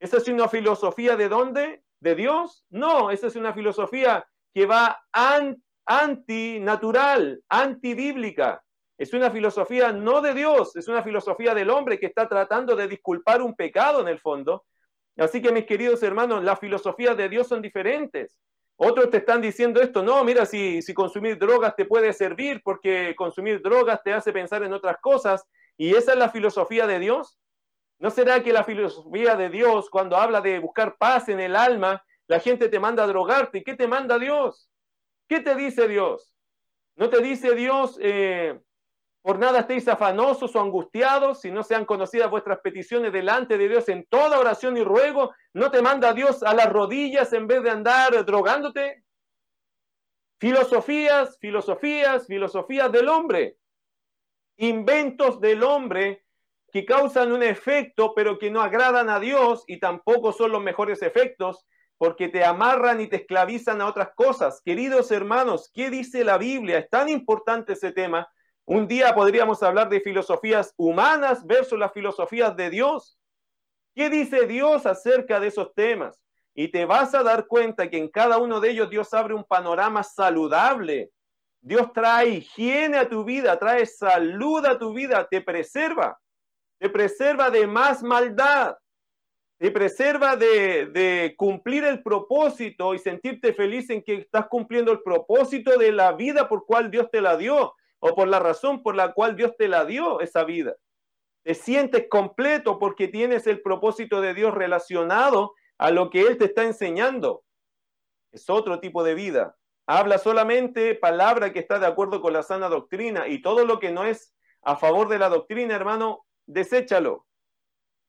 ¿Esa 0.00 0.16
es 0.18 0.28
una 0.28 0.48
filosofía 0.48 1.16
de 1.16 1.28
dónde? 1.28 1.82
¿De 2.00 2.14
Dios? 2.14 2.64
No, 2.70 3.10
esa 3.10 3.26
es 3.26 3.36
una 3.36 3.52
filosofía 3.52 4.26
que 4.52 4.66
va 4.66 5.02
antinatural, 5.86 7.42
antibíblica. 7.48 8.62
Es 8.96 9.12
una 9.12 9.30
filosofía 9.30 9.92
no 9.92 10.20
de 10.20 10.34
Dios, 10.34 10.76
es 10.76 10.86
una 10.88 11.02
filosofía 11.02 11.54
del 11.54 11.70
hombre 11.70 11.98
que 11.98 12.06
está 12.06 12.28
tratando 12.28 12.76
de 12.76 12.86
disculpar 12.86 13.42
un 13.42 13.54
pecado 13.54 14.00
en 14.00 14.08
el 14.08 14.20
fondo. 14.20 14.64
Así 15.16 15.40
que 15.40 15.52
mis 15.52 15.66
queridos 15.66 16.02
hermanos, 16.02 16.42
las 16.42 16.58
filosofías 16.58 17.16
de 17.16 17.28
Dios 17.28 17.46
son 17.46 17.62
diferentes. 17.62 18.36
Otros 18.76 19.10
te 19.10 19.18
están 19.18 19.40
diciendo 19.40 19.80
esto, 19.80 20.02
no, 20.02 20.24
mira, 20.24 20.44
si, 20.46 20.82
si 20.82 20.92
consumir 20.92 21.38
drogas 21.38 21.76
te 21.76 21.84
puede 21.84 22.12
servir 22.12 22.60
porque 22.64 23.14
consumir 23.16 23.62
drogas 23.62 24.02
te 24.02 24.12
hace 24.12 24.32
pensar 24.32 24.64
en 24.64 24.72
otras 24.72 24.96
cosas 25.00 25.44
y 25.76 25.94
esa 25.94 26.12
es 26.12 26.18
la 26.18 26.28
filosofía 26.28 26.86
de 26.86 26.98
Dios. 26.98 27.38
¿No 27.98 28.10
será 28.10 28.42
que 28.42 28.52
la 28.52 28.64
filosofía 28.64 29.36
de 29.36 29.48
Dios, 29.48 29.88
cuando 29.88 30.16
habla 30.16 30.40
de 30.40 30.58
buscar 30.58 30.96
paz 30.98 31.28
en 31.28 31.38
el 31.38 31.54
alma, 31.54 32.04
la 32.26 32.40
gente 32.40 32.68
te 32.68 32.80
manda 32.80 33.04
a 33.04 33.06
drogarte? 33.06 33.58
¿Y 33.58 33.64
qué 33.64 33.74
te 33.76 33.86
manda 33.86 34.18
Dios? 34.18 34.68
¿Qué 35.28 35.40
te 35.40 35.54
dice 35.54 35.86
Dios? 35.86 36.34
¿No 36.96 37.08
te 37.08 37.20
dice 37.22 37.54
Dios, 37.54 37.96
eh, 38.00 38.58
por 39.24 39.38
nada 39.38 39.60
estéis 39.60 39.88
afanosos 39.88 40.54
o 40.54 40.60
angustiados, 40.60 41.40
si 41.40 41.50
no 41.50 41.62
sean 41.62 41.86
conocidas 41.86 42.30
vuestras 42.30 42.58
peticiones 42.58 43.10
delante 43.10 43.56
de 43.56 43.70
Dios 43.70 43.88
en 43.88 44.04
toda 44.04 44.38
oración 44.38 44.76
y 44.76 44.84
ruego. 44.84 45.32
¿No 45.54 45.70
te 45.70 45.80
manda 45.80 46.12
Dios 46.12 46.42
a 46.42 46.52
las 46.52 46.70
rodillas 46.70 47.32
en 47.32 47.46
vez 47.46 47.62
de 47.62 47.70
andar 47.70 48.22
drogándote? 48.26 49.02
Filosofías, 50.38 51.38
filosofías, 51.40 52.26
filosofías 52.26 52.92
del 52.92 53.08
hombre. 53.08 53.56
Inventos 54.58 55.40
del 55.40 55.62
hombre 55.62 56.26
que 56.70 56.84
causan 56.84 57.32
un 57.32 57.42
efecto, 57.42 58.12
pero 58.14 58.38
que 58.38 58.50
no 58.50 58.60
agradan 58.60 59.08
a 59.08 59.20
Dios 59.20 59.64
y 59.66 59.80
tampoco 59.80 60.32
son 60.32 60.52
los 60.52 60.62
mejores 60.62 61.00
efectos, 61.00 61.64
porque 61.96 62.28
te 62.28 62.44
amarran 62.44 63.00
y 63.00 63.06
te 63.06 63.16
esclavizan 63.16 63.80
a 63.80 63.86
otras 63.86 64.10
cosas. 64.14 64.60
Queridos 64.62 65.10
hermanos, 65.10 65.70
¿qué 65.72 65.88
dice 65.88 66.24
la 66.24 66.36
Biblia? 66.36 66.76
Es 66.76 66.90
tan 66.90 67.08
importante 67.08 67.72
ese 67.72 67.90
tema 67.90 68.28
un 68.66 68.88
día 68.88 69.14
podríamos 69.14 69.62
hablar 69.62 69.88
de 69.88 70.00
filosofías 70.00 70.72
humanas 70.76 71.46
versus 71.46 71.78
las 71.78 71.92
filosofías 71.92 72.56
de 72.56 72.70
Dios. 72.70 73.18
¿Qué 73.94 74.08
dice 74.08 74.46
Dios 74.46 74.86
acerca 74.86 75.38
de 75.38 75.48
esos 75.48 75.74
temas? 75.74 76.22
Y 76.54 76.68
te 76.68 76.84
vas 76.84 77.14
a 77.14 77.22
dar 77.22 77.46
cuenta 77.46 77.90
que 77.90 77.98
en 77.98 78.08
cada 78.08 78.38
uno 78.38 78.60
de 78.60 78.70
ellos 78.70 78.88
Dios 78.88 79.12
abre 79.12 79.34
un 79.34 79.44
panorama 79.44 80.02
saludable. 80.02 81.10
Dios 81.60 81.92
trae 81.92 82.28
higiene 82.28 82.98
a 82.98 83.08
tu 83.08 83.24
vida, 83.24 83.58
trae 83.58 83.86
salud 83.86 84.64
a 84.66 84.78
tu 84.78 84.92
vida, 84.92 85.26
te 85.30 85.40
preserva, 85.40 86.18
te 86.78 86.88
preserva 86.88 87.50
de 87.50 87.66
más 87.66 88.02
maldad, 88.02 88.76
te 89.58 89.70
preserva 89.70 90.36
de, 90.36 91.34
cumplir 91.36 91.84
el 91.84 92.02
propósito 92.02 92.94
y 92.94 92.98
sentirte 92.98 93.52
feliz 93.52 93.88
en 93.90 94.02
que 94.02 94.14
estás 94.14 94.46
cumpliendo 94.48 94.92
el 94.92 95.02
propósito 95.02 95.78
de 95.78 95.92
la 95.92 96.12
vida 96.12 96.48
por 96.48 96.66
cual 96.66 96.90
Dios 96.90 97.10
te 97.10 97.20
la 97.20 97.36
dio 97.36 97.74
o 98.06 98.14
por 98.14 98.28
la 98.28 98.38
razón 98.38 98.82
por 98.82 98.94
la 98.94 99.14
cual 99.14 99.34
Dios 99.34 99.56
te 99.56 99.66
la 99.66 99.86
dio 99.86 100.20
esa 100.20 100.44
vida. 100.44 100.76
Te 101.42 101.54
sientes 101.54 102.06
completo 102.10 102.78
porque 102.78 103.08
tienes 103.08 103.46
el 103.46 103.62
propósito 103.62 104.20
de 104.20 104.34
Dios 104.34 104.52
relacionado 104.52 105.54
a 105.78 105.90
lo 105.90 106.10
que 106.10 106.20
Él 106.20 106.36
te 106.36 106.44
está 106.44 106.64
enseñando. 106.64 107.44
Es 108.30 108.50
otro 108.50 108.78
tipo 108.78 109.02
de 109.04 109.14
vida. 109.14 109.56
Habla 109.86 110.18
solamente 110.18 110.94
palabra 110.94 111.54
que 111.54 111.60
está 111.60 111.78
de 111.78 111.86
acuerdo 111.86 112.20
con 112.20 112.34
la 112.34 112.42
sana 112.42 112.68
doctrina 112.68 113.26
y 113.26 113.40
todo 113.40 113.64
lo 113.64 113.80
que 113.80 113.90
no 113.90 114.04
es 114.04 114.34
a 114.60 114.76
favor 114.76 115.08
de 115.08 115.18
la 115.18 115.30
doctrina, 115.30 115.74
hermano, 115.74 116.26
deséchalo. 116.44 117.26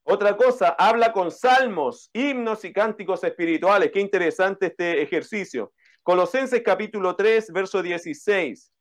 Otra 0.03 0.35
cosa, 0.35 0.75
habla 0.77 1.13
con 1.13 1.31
salmos, 1.31 2.09
himnos 2.11 2.65
y 2.65 2.73
cánticos 2.73 3.23
espirituales. 3.23 3.91
Qué 3.93 4.01
interesante 4.01 4.65
este 4.67 5.01
ejercicio. 5.01 5.71
Colosenses 6.03 6.61
capítulo 6.63 7.15
3, 7.15 7.49
verso 7.53 7.81
16. 7.81 8.74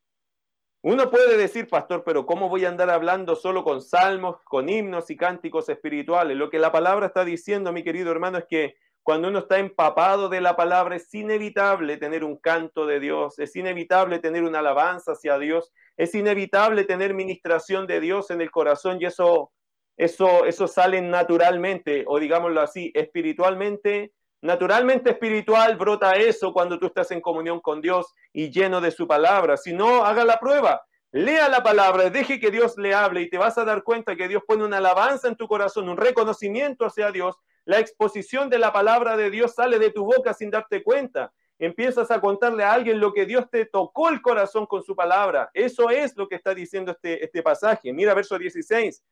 Uno 0.87 1.11
puede 1.11 1.39
decir, 1.39 1.67
pastor, 1.67 2.03
pero 2.05 2.27
¿cómo 2.27 2.51
voy 2.51 2.67
a 2.67 2.69
andar 2.69 2.91
hablando 2.91 3.37
solo 3.37 3.65
con 3.65 3.81
salmos, 3.81 4.37
con 4.45 4.69
himnos 4.69 5.09
y 5.09 5.17
cánticos 5.17 5.71
espirituales? 5.71 6.37
Lo 6.37 6.51
que 6.51 6.59
la 6.59 6.73
palabra 6.73 7.07
está 7.07 7.25
diciendo, 7.25 7.73
mi 7.73 7.83
querido 7.83 8.11
hermano, 8.11 8.37
es 8.37 8.45
que 8.45 8.77
cuando 9.03 9.29
uno 9.29 9.39
está 9.39 9.57
empapado 9.57 10.29
de 10.29 10.43
la 10.43 10.57
palabra, 10.57 10.97
es 10.97 11.15
inevitable 11.15 11.97
tener 11.97 12.23
un 12.23 12.37
canto 12.37 12.85
de 12.85 13.01
Dios, 13.01 13.39
es 13.39 13.57
inevitable 13.57 14.19
tener 14.19 14.45
una 14.45 14.59
alabanza 14.59 15.13
hacia 15.13 15.39
Dios, 15.39 15.73
es 15.97 16.15
inevitable 16.15 16.85
tener 16.85 17.15
ministración 17.15 17.87
de 17.87 18.01
Dios 18.01 18.31
en 18.31 18.43
el 18.43 18.51
corazón 18.51 18.99
y 19.01 19.07
eso, 19.07 19.53
eso, 19.97 20.45
eso 20.45 20.69
sale 20.69 21.01
naturalmente, 21.01 22.05
o 22.07 22.21
digámoslo 22.21 22.61
así, 22.61 22.93
espiritualmente 22.95 24.13
Naturalmente 24.45 25.09
espiritual 25.09 25.75
brota 25.79 26.17
eso 26.17 26.53
cuando 26.53 26.79
tú 26.79 26.85
estás 26.85 27.11
en 27.13 27.23
comunión 27.23 27.61
con 27.61 27.81
Dios 27.81 28.13
y 28.31 28.51
lleno 28.51 28.83
de 28.83 28.91
su 28.91 29.09
palabra. 29.09 29.57
Si 29.57 29.73
no, 29.73 30.05
haga 30.05 30.23
la 30.23 30.39
prueba. 30.39 30.85
Lea 31.13 31.49
la 31.49 31.63
palabra, 31.63 32.11
deje 32.11 32.39
que 32.39 32.51
Dios 32.51 32.77
le 32.77 32.93
hable 32.93 33.23
y 33.23 33.31
te 33.31 33.39
vas 33.39 33.57
a 33.57 33.65
dar 33.65 33.83
cuenta 33.83 34.17
que 34.17 34.29
Dios 34.29 34.43
pone 34.47 34.63
una 34.63 34.77
alabanza 34.77 35.29
en 35.29 35.37
tu 35.37 35.49
corazón, 35.49 35.89
un 35.89 35.97
reconocimiento 35.97 36.85
hacia 36.85 37.11
Dios. 37.11 37.37
La 37.65 37.79
exposición 37.79 38.51
de 38.51 38.59
la 38.59 38.71
palabra 38.71 39.17
de 39.17 39.31
Dios 39.31 39.55
sale 39.55 39.79
de 39.79 39.91
tu 39.91 40.05
boca 40.05 40.35
sin 40.35 40.51
darte 40.51 40.83
cuenta. 40.83 41.33
Empiezas 41.59 42.11
a 42.11 42.21
contarle 42.21 42.65
a 42.65 42.75
alguien 42.75 43.01
lo 43.01 43.15
que 43.15 43.25
Dios 43.25 43.49
te 43.49 43.65
tocó 43.65 44.11
el 44.11 44.21
corazón 44.21 44.67
con 44.67 44.83
su 44.83 44.95
palabra. 44.95 45.49
Eso 45.55 45.89
es 45.89 46.15
lo 46.19 46.29
que 46.29 46.35
está 46.35 46.55
diciendo 46.55 46.93
este, 46.93 47.25
este 47.25 47.43
pasaje. 47.43 47.95
Mira 47.95 48.13
verso 48.13 48.39
16. 48.39 49.03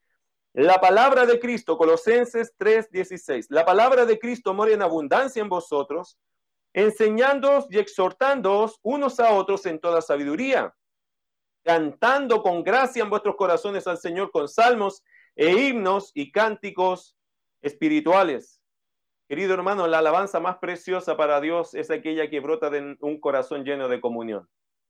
La 0.55 0.79
palabra 0.79 1.25
de 1.25 1.39
Cristo, 1.39 1.79
Colosenses 1.79 2.53
3:16, 2.57 3.47
la 3.49 3.65
palabra 3.65 4.05
de 4.05 4.19
Cristo 4.19 4.53
mora 4.53 4.71
en 4.71 4.83
abundancia 4.83 5.41
en 5.41 5.49
vosotros, 5.49 6.19
enseñándoos 6.73 7.65
y 7.71 7.79
exhortándoos 7.79 8.79
unos 8.83 9.19
a 9.19 9.33
otros 9.33 9.65
en 9.65 9.79
toda 9.79 9.99
sabiduría, 10.01 10.75
cantando 11.63 12.43
con 12.43 12.63
gracia 12.63 13.01
en 13.01 13.09
vuestros 13.09 13.35
corazones 13.35 13.87
al 13.87 13.97
Señor 13.97 14.29
con 14.29 14.47
salmos 14.47 15.03
e 15.35 15.49
himnos 15.53 16.11
y 16.13 16.31
cánticos 16.31 17.17
espirituales. 17.63 18.61
Querido 19.27 19.55
hermano, 19.55 19.87
la 19.87 19.99
alabanza 19.99 20.39
más 20.39 20.57
preciosa 20.57 21.17
para 21.17 21.41
Dios 21.41 21.73
es 21.73 21.89
aquella 21.89 22.29
que 22.29 22.41
brota 22.41 22.69
de 22.69 22.95
un 22.99 23.19
corazón 23.19 23.63
lleno 23.63 23.87
de 23.87 23.99
comunión. 23.99 24.47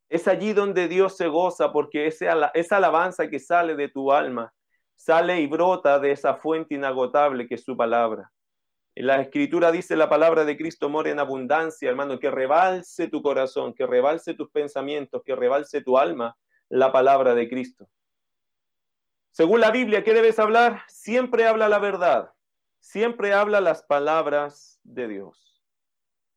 Es 0.09 0.27
allí 0.27 0.51
donde 0.51 0.89
Dios 0.89 1.15
se 1.15 1.27
goza 1.27 1.71
porque 1.71 2.07
esa, 2.07 2.51
alabanza 2.75 3.29
que 3.29 3.39
sale 3.39 3.77
de 3.77 3.87
tu 3.87 4.11
alma 4.11 4.53
sale 4.95 5.41
y 5.41 5.47
brota 5.47 5.99
de 5.99 6.11
esa 6.11 6.35
fuente 6.35 6.75
inagotable 6.75 7.47
que 7.47 7.55
es 7.55 7.63
su 7.63 7.75
palabra. 7.75 8.31
En 8.95 9.07
la 9.07 9.21
escritura 9.21 9.71
dice 9.71 9.95
la 9.95 10.07
palabra 10.07 10.45
de 10.45 10.55
Cristo 10.55 10.87
mora 10.87 11.09
en 11.09 11.19
abundancia, 11.19 11.89
hermano, 11.89 12.19
que 12.19 12.29
rebalse 12.29 13.07
tu 13.07 13.23
corazón, 13.23 13.73
que 13.73 13.87
rebalse 13.87 14.35
tus 14.35 14.51
pensamientos, 14.51 15.23
que 15.25 15.35
rebalse 15.35 15.81
tu 15.81 15.97
alma 15.97 16.37
la 16.69 16.91
palabra 16.91 17.33
de 17.33 17.49
Cristo. 17.49 17.89
Según 19.31 19.61
la 19.61 19.71
Biblia, 19.71 20.03
¿qué 20.03 20.13
debes 20.13 20.37
hablar? 20.37 20.83
Siempre 20.87 21.47
habla 21.47 21.67
la 21.67 21.79
verdad, 21.79 22.31
siempre 22.79 23.33
habla 23.33 23.61
las 23.61 23.81
palabras 23.81 24.79
de 24.83 25.07
Dios. 25.07 25.63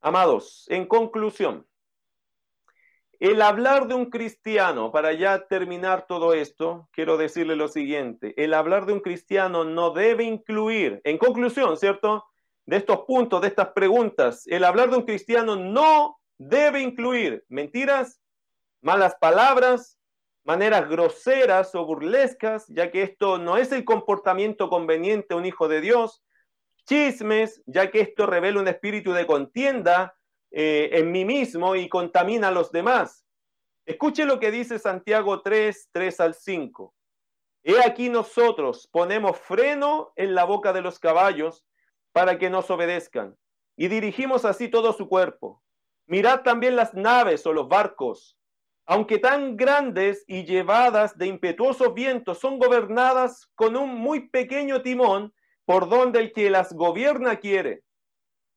Amados, 0.01 0.65
en 0.69 0.87
conclusión, 0.87 1.67
el 3.21 3.43
hablar 3.43 3.89
de 3.89 3.95
un 3.95 4.11
cristiano, 4.11 4.93
para 4.93 5.13
ya 5.13 5.47
terminar 5.47 6.07
todo 6.07 6.35
esto, 6.35 6.89
quiero 6.93 7.17
decirle 7.17 7.57
lo 7.57 7.69
siguiente, 7.69 8.35
el 8.37 8.55
hablar 8.55 8.87
de 8.87 8.93
un 8.93 9.01
cristiano 9.01 9.65
no 9.65 9.91
debe 9.91 10.25
incluir, 10.25 11.01
en 11.05 11.19
conclusión, 11.19 11.77
¿cierto? 11.77 12.25
De 12.67 12.77
estos 12.77 13.01
puntos, 13.07 13.41
de 13.41 13.49
estas 13.49 13.69
preguntas, 13.69 14.47
el 14.47 14.65
hablar 14.65 14.91
de 14.91 14.97
un 14.97 15.05
cristiano 15.05 15.57
no 15.57 16.19
debe 16.39 16.81
incluir 16.81 17.45
mentiras, 17.49 18.21
malas 18.83 19.15
palabras, 19.21 19.99
maneras 20.45 20.89
groseras 20.89 21.75
o 21.75 21.85
burlescas, 21.85 22.67
ya 22.69 22.91
que 22.91 23.03
esto 23.03 23.39
no 23.39 23.57
es 23.57 23.73
el 23.73 23.85
comportamiento 23.85 24.69
conveniente 24.69 25.29
de 25.31 25.35
un 25.37 25.47
hijo 25.47 25.69
de 25.69 25.81
Dios, 25.81 26.23
chismes, 26.87 27.63
ya 27.67 27.91
que 27.91 28.01
esto 28.01 28.27
revela 28.27 28.61
un 28.61 28.69
espíritu 28.69 29.13
de 29.13 29.27
contienda 29.27 30.17
eh, 30.51 30.91
en 30.93 31.13
mí 31.13 31.25
mismo 31.25 31.77
y 31.77 31.89
contamina 31.89 32.49
a 32.49 32.53
los 32.53 32.73
demás. 32.73 33.25
Escuche 33.85 34.25
lo 34.25 34.41
que 34.41 34.51
dice 34.51 34.79
Santiago 34.79 35.43
3, 35.43 35.91
3 35.93 36.21
al 36.21 36.35
5. 36.35 36.95
He 37.63 37.81
aquí 37.85 38.09
nosotros 38.09 38.89
ponemos 38.93 39.39
freno 39.39 40.13
en 40.17 40.35
la 40.35 40.45
boca 40.45 40.73
de 40.73 40.83
los 40.83 40.99
caballos 40.99 41.65
para 42.13 42.39
que 42.39 42.51
nos 42.51 42.71
obedezcan 42.71 43.37
y 43.77 43.89
dirigimos 43.89 44.45
así 44.45 44.69
todo 44.69 44.93
su 44.93 45.09
cuerpo. 45.09 45.63
Mirad 46.07 46.43
también 46.43 46.77
las 46.77 46.95
naves 46.95 47.47
o 47.47 47.53
los 47.53 47.69
barcos, 47.69 48.39
aunque 48.87 49.19
tan 49.19 49.57
grandes 49.57 50.25
y 50.29 50.45
llevadas 50.45 51.19
de 51.19 51.27
impetuosos 51.27 51.93
vientos, 51.93 52.39
son 52.39 52.59
gobernadas 52.59 53.51
con 53.55 53.77
un 53.77 53.97
muy 53.97 54.29
pequeño 54.29 54.83
timón 54.83 55.35
por 55.65 55.89
donde 55.89 56.21
el 56.21 56.33
que 56.33 56.49
las 56.49 56.73
gobierna 56.73 57.37
quiere. 57.37 57.83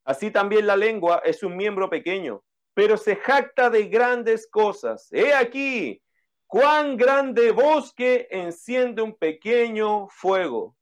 Así 0.10 0.32
también 0.32 0.66
la 0.66 0.76
lengua 0.76 1.22
es 1.24 1.44
un 1.44 1.56
miembro 1.56 1.88
pequeño, 1.88 2.44
pero 2.74 2.98
se 2.98 3.16
jacta 3.16 3.70
de 3.70 3.90
grandes 3.90 4.50
cosas. 4.50 5.08
He 5.12 5.36
aquí, 5.36 6.02
cuán 6.48 6.98
grande 6.98 7.52
bosque 7.52 8.28
enciende 8.32 9.04
un 9.04 9.16
pequeño 9.16 10.08
fuego. 10.08 10.76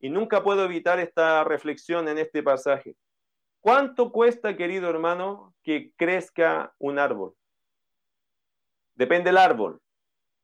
Y 0.00 0.08
nunca 0.08 0.42
puedo 0.42 0.64
evitar 0.64 0.98
esta 0.98 1.44
reflexión 1.44 2.08
en 2.08 2.16
este 2.16 2.42
pasaje. 2.42 2.96
¿Cuánto 3.60 4.10
cuesta, 4.10 4.56
querido 4.56 4.88
hermano, 4.88 5.54
que 5.62 5.92
crezca 5.98 6.74
un 6.78 6.98
árbol? 6.98 7.34
Depende 8.94 9.28
del 9.28 9.36
árbol, 9.36 9.78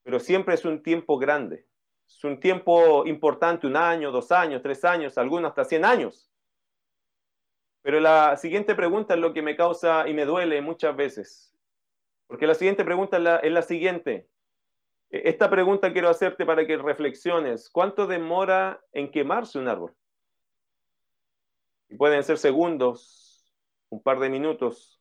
pero 0.02 0.20
siempre 0.20 0.56
es 0.56 0.66
un 0.66 0.82
tiempo 0.82 1.16
grande. 1.16 1.66
Es 2.06 2.22
un 2.22 2.38
tiempo 2.38 3.06
importante, 3.06 3.66
un 3.66 3.76
año, 3.76 4.12
dos 4.12 4.30
años, 4.30 4.60
tres 4.62 4.84
años, 4.84 5.16
algunos 5.16 5.48
hasta 5.48 5.64
cien 5.64 5.86
años. 5.86 6.30
Pero 7.88 8.00
la 8.00 8.36
siguiente 8.36 8.74
pregunta 8.74 9.14
es 9.14 9.20
lo 9.20 9.32
que 9.32 9.40
me 9.40 9.56
causa 9.56 10.06
y 10.06 10.12
me 10.12 10.26
duele 10.26 10.60
muchas 10.60 10.94
veces. 10.94 11.56
Porque 12.26 12.46
la 12.46 12.54
siguiente 12.54 12.84
pregunta 12.84 13.16
es 13.42 13.50
la, 13.50 13.62
siguiente. 13.62 14.28
E, 15.08 15.22
esta 15.30 15.48
pregunta 15.48 15.90
quiero 15.90 16.10
hacerte 16.10 16.44
para 16.44 16.66
que 16.66 16.76
reflexiones. 16.76 17.70
¿Cuánto 17.70 18.06
demora 18.06 18.84
en 18.92 19.10
quemarse 19.10 19.58
un 19.58 19.68
árbol? 19.68 19.96
Y 21.88 21.96
pueden 21.96 22.22
ser 22.24 22.36
segundos, 22.36 23.54
un 23.88 24.02
par 24.02 24.18
de 24.18 24.28
minutos. 24.28 25.00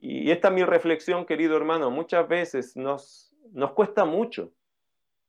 Y 0.00 0.32
esta 0.32 0.48
es 0.48 0.54
mi 0.54 0.64
reflexión, 0.64 1.24
querido 1.24 1.56
hermano. 1.56 1.88
Muchas 1.88 2.26
veces 2.26 2.76
nos, 2.76 3.32
nos 3.52 3.74
cuesta 3.74 4.04
mucho 4.04 4.50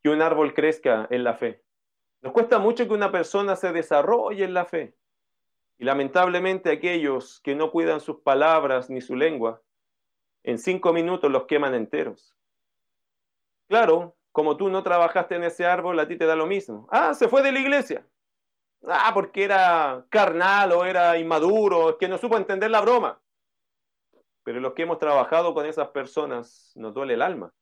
que 0.01 0.10
un 0.10 0.24
árbol 0.24 0.55
crezca 0.55 1.07
en 1.12 1.24
la 1.24 1.36
fe. 1.36 1.64
Nos 2.24 2.34
cuesta 2.34 2.57
mucho 2.57 2.88
que 2.88 2.95
una 2.95 3.12
persona 3.12 3.55
se 3.55 3.72
desarrolle 3.72 4.43
en 4.43 4.55
la 4.55 4.66
fe. 4.66 4.95
Y 5.80 5.86
lamentablemente 5.86 6.72
aquellos 6.72 7.40
que 7.40 7.56
no 7.56 7.72
cuidan 7.72 8.02
sus 8.02 8.20
palabras 8.20 8.90
ni 8.90 9.00
su 9.00 9.16
lengua, 9.16 9.62
en 10.44 10.60
cinco 10.60 10.92
minutos 10.92 11.32
los 11.32 11.46
queman 11.46 11.74
enteros. 11.74 12.36
Claro, 13.70 14.18
como 14.34 14.58
tú 14.58 14.70
no 14.70 14.84
trabajaste 14.84 15.36
en 15.36 15.46
ese 15.46 15.66
árbol, 15.66 15.98
a 16.00 16.08
ti 16.08 16.18
te 16.18 16.26
da 16.26 16.36
lo 16.36 16.48
mismo. 16.48 16.88
Ah, 16.92 17.14
se 17.14 17.30
fue 17.30 17.42
de 17.42 17.54
la 17.54 17.60
iglesia. 17.60 18.06
Ah, 18.88 19.12
porque 19.14 19.46
era 19.46 20.06
carnal 20.10 20.74
o 20.74 20.86
era 20.86 21.18
inmaduro, 21.18 21.98
que 21.98 22.10
no 22.10 22.18
supo 22.18 22.36
entender 22.36 22.70
la 22.70 22.82
broma. 22.82 23.22
Pero 24.44 24.60
los 24.60 24.74
que 24.74 24.84
hemos 24.84 25.00
trabajado 25.00 25.54
con 25.54 25.66
esas 25.66 25.90
personas 25.90 26.74
nos 26.76 26.94
duele 26.94 27.14
el 27.14 27.22
alma, 27.22 27.54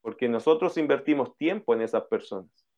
porque 0.00 0.28
nosotros 0.28 0.76
invertimos 0.78 1.36
tiempo 1.36 1.74
en 1.74 1.82
esas 1.82 2.04
personas. 2.04 2.69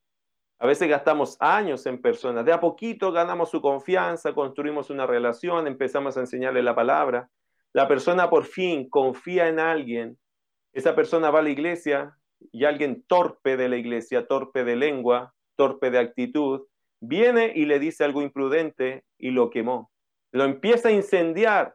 A 0.63 0.67
veces 0.69 0.89
gastamos 0.89 1.37
años 1.41 1.85
en 1.87 2.01
personas. 2.01 2.45
De 2.45 2.53
a 2.53 2.61
poquito 2.61 3.11
ganamos 3.11 3.51
su 3.51 3.61
confianza, 3.61 4.33
construimos 4.33 4.91
una 4.91 5.09
relación, 5.09 5.67
empezamos 5.67 6.17
a 6.17 6.21
enseñarle 6.21 6.63
la 6.63 6.73
palabra. 6.73 7.29
La 7.73 7.89
persona 7.89 8.31
por 8.31 8.45
fin 8.45 8.89
confía 8.89 9.49
en 9.49 9.59
alguien. 9.59 10.21
Esa 10.73 10.95
persona 10.95 11.33
va 11.33 11.41
a 11.41 11.43
la 11.43 11.51
iglesia 11.51 12.17
y 12.53 12.65
alguien 12.65 13.03
torpe 13.09 13.57
de 13.57 13.69
la 13.69 13.77
iglesia, 13.77 14.29
torpe 14.29 14.63
de 14.63 14.77
lengua, 14.77 15.35
torpe 15.57 15.91
de 15.91 15.99
actitud, 15.99 16.61
viene 17.01 17.51
y 17.57 17.65
le 17.65 17.81
dice 17.81 18.05
algo 18.05 18.23
imprudente 18.23 19.03
y 19.19 19.33
lo 19.33 19.51
quemó. 19.51 19.91
Lo 20.31 20.45
empieza 20.45 20.91
a 20.91 20.93
incendiar. 20.93 21.75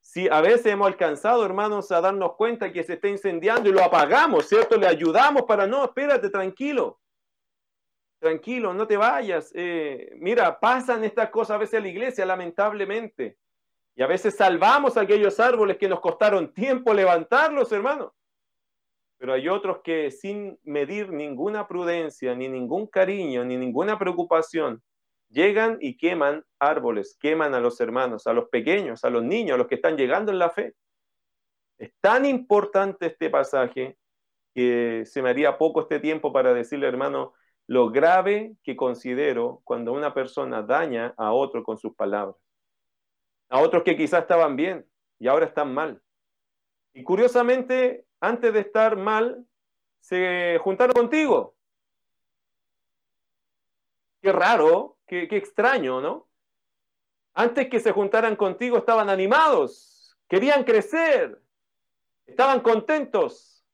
Si 0.00 0.28
a 0.28 0.40
veces 0.40 0.66
hemos 0.66 0.88
alcanzado, 0.88 1.46
hermanos, 1.46 1.92
a 1.92 2.00
darnos 2.00 2.32
cuenta 2.34 2.72
que 2.72 2.82
se 2.82 2.94
está 2.94 3.06
incendiando 3.06 3.68
y 3.68 3.72
lo 3.72 3.84
apagamos, 3.84 4.48
¿cierto? 4.48 4.76
Le 4.76 4.88
ayudamos 4.88 5.42
para 5.42 5.68
no, 5.68 5.84
espérate, 5.84 6.30
tranquilo 6.30 6.98
tranquilo, 8.18 8.74
no 8.74 8.86
te 8.86 8.96
vayas. 8.96 9.52
Eh, 9.54 10.12
mira, 10.16 10.58
pasan 10.58 11.04
estas 11.04 11.30
cosas 11.30 11.56
a 11.56 11.58
veces 11.58 11.74
en 11.74 11.82
la 11.84 11.88
iglesia, 11.88 12.26
lamentablemente. 12.26 13.38
Y 13.96 14.02
a 14.02 14.06
veces 14.06 14.36
salvamos 14.36 14.96
aquellos 14.96 15.38
árboles 15.38 15.78
que 15.78 15.88
nos 15.88 16.00
costaron 16.00 16.52
tiempo 16.52 16.92
levantarlos, 16.92 17.70
hermano. 17.72 18.14
Pero 19.18 19.32
hay 19.32 19.48
otros 19.48 19.80
que 19.82 20.10
sin 20.10 20.58
medir 20.64 21.12
ninguna 21.12 21.68
prudencia, 21.68 22.34
ni 22.34 22.48
ningún 22.48 22.86
cariño, 22.88 23.44
ni 23.44 23.56
ninguna 23.56 23.98
preocupación, 23.98 24.82
llegan 25.28 25.78
y 25.80 25.96
queman 25.96 26.44
árboles, 26.58 27.16
queman 27.20 27.54
a 27.54 27.60
los 27.60 27.80
hermanos, 27.80 28.26
a 28.26 28.32
los 28.32 28.48
pequeños, 28.48 29.04
a 29.04 29.10
los 29.10 29.22
niños, 29.22 29.54
a 29.54 29.58
los 29.58 29.66
que 29.68 29.76
están 29.76 29.96
llegando 29.96 30.32
en 30.32 30.38
la 30.38 30.50
fe. 30.50 30.74
Es 31.78 31.92
tan 32.00 32.24
importante 32.24 33.06
este 33.06 33.30
pasaje 33.30 33.96
que 34.54 35.04
se 35.06 35.22
me 35.22 35.30
haría 35.30 35.58
poco 35.58 35.80
este 35.82 36.00
tiempo 36.00 36.32
para 36.32 36.54
decirle, 36.54 36.86
hermano, 36.86 37.34
lo 37.66 37.90
grave 37.90 38.56
que 38.62 38.76
considero 38.76 39.60
cuando 39.64 39.92
una 39.92 40.12
persona 40.12 40.62
daña 40.62 41.14
a 41.16 41.32
otro 41.32 41.64
con 41.64 41.78
sus 41.78 41.94
palabras 41.94 42.36
a 43.48 43.60
otros 43.60 43.84
que 43.84 43.96
quizás 43.96 44.22
estaban 44.22 44.56
bien 44.56 44.84
y 45.18 45.28
ahora 45.28 45.46
están 45.46 45.72
mal. 45.72 46.02
Y 46.92 47.04
curiosamente, 47.04 48.04
antes 48.20 48.52
de 48.52 48.60
estar 48.60 48.96
mal, 48.96 49.46
se 50.00 50.58
juntaron 50.62 50.92
contigo. 50.92 51.54
Qué 54.20 54.32
raro, 54.32 54.98
qué, 55.06 55.28
extraño, 55.30 56.00
¿no? 56.00 56.28
Antes 57.34 57.68
que 57.68 57.78
se 57.78 57.92
juntaran 57.92 58.34
contigo 58.36 58.78
estaban 58.78 59.08
animados, 59.08 60.16
querían 60.28 60.64
crecer, 60.64 61.40
estaban 62.26 62.60
contentos. 62.60 63.64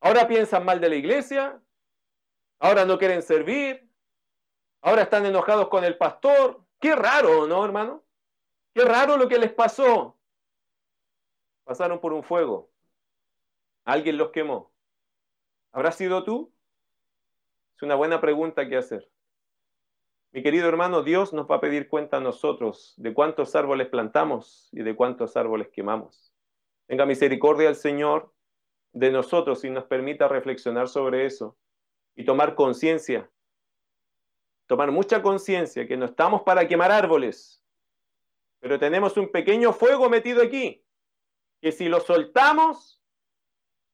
Ahora 0.00 0.26
piensan 0.28 0.64
mal 0.64 0.80
de 0.80 0.88
la 0.88 0.96
iglesia, 0.96 1.60
ahora 2.58 2.84
no 2.84 2.98
quieren 2.98 3.22
servir, 3.22 3.88
ahora 4.80 5.02
están 5.02 5.26
enojados 5.26 5.68
con 5.68 5.84
el 5.84 5.96
pastor. 5.96 6.64
Qué 6.80 6.94
raro, 6.94 7.46
¿no, 7.46 7.64
hermano? 7.64 8.04
Qué 8.74 8.84
raro 8.84 9.16
lo 9.16 9.28
que 9.28 9.38
les 9.38 9.52
pasó. 9.52 10.18
Pasaron 11.64 12.00
por 12.00 12.12
un 12.12 12.22
fuego. 12.22 12.70
Alguien 13.84 14.18
los 14.18 14.30
quemó. 14.30 14.72
¿Habrá 15.72 15.92
sido 15.92 16.24
tú? 16.24 16.52
Es 17.76 17.82
una 17.82 17.94
buena 17.94 18.20
pregunta 18.20 18.68
que 18.68 18.76
hacer. 18.76 19.10
Mi 20.32 20.42
querido 20.42 20.68
hermano, 20.68 21.02
Dios 21.02 21.32
nos 21.32 21.48
va 21.48 21.56
a 21.56 21.60
pedir 21.60 21.88
cuenta 21.88 22.16
a 22.16 22.20
nosotros 22.20 22.94
de 22.96 23.14
cuántos 23.14 23.54
árboles 23.54 23.88
plantamos 23.88 24.68
y 24.72 24.82
de 24.82 24.96
cuántos 24.96 25.36
árboles 25.36 25.68
quemamos. 25.68 26.32
Tenga 26.86 27.06
misericordia 27.06 27.68
al 27.68 27.76
Señor 27.76 28.32
de 28.92 29.10
nosotros 29.10 29.64
y 29.64 29.70
nos 29.70 29.84
permita 29.84 30.28
reflexionar 30.28 30.88
sobre 30.88 31.26
eso 31.26 31.56
y 32.14 32.24
tomar 32.24 32.54
conciencia, 32.54 33.30
tomar 34.66 34.90
mucha 34.90 35.22
conciencia 35.22 35.86
que 35.86 35.96
no 35.96 36.06
estamos 36.06 36.42
para 36.42 36.66
quemar 36.66 36.90
árboles, 36.90 37.62
pero 38.60 38.78
tenemos 38.78 39.16
un 39.16 39.30
pequeño 39.30 39.72
fuego 39.72 40.08
metido 40.08 40.42
aquí, 40.42 40.84
que 41.60 41.72
si 41.72 41.88
lo 41.88 42.00
soltamos, 42.00 43.02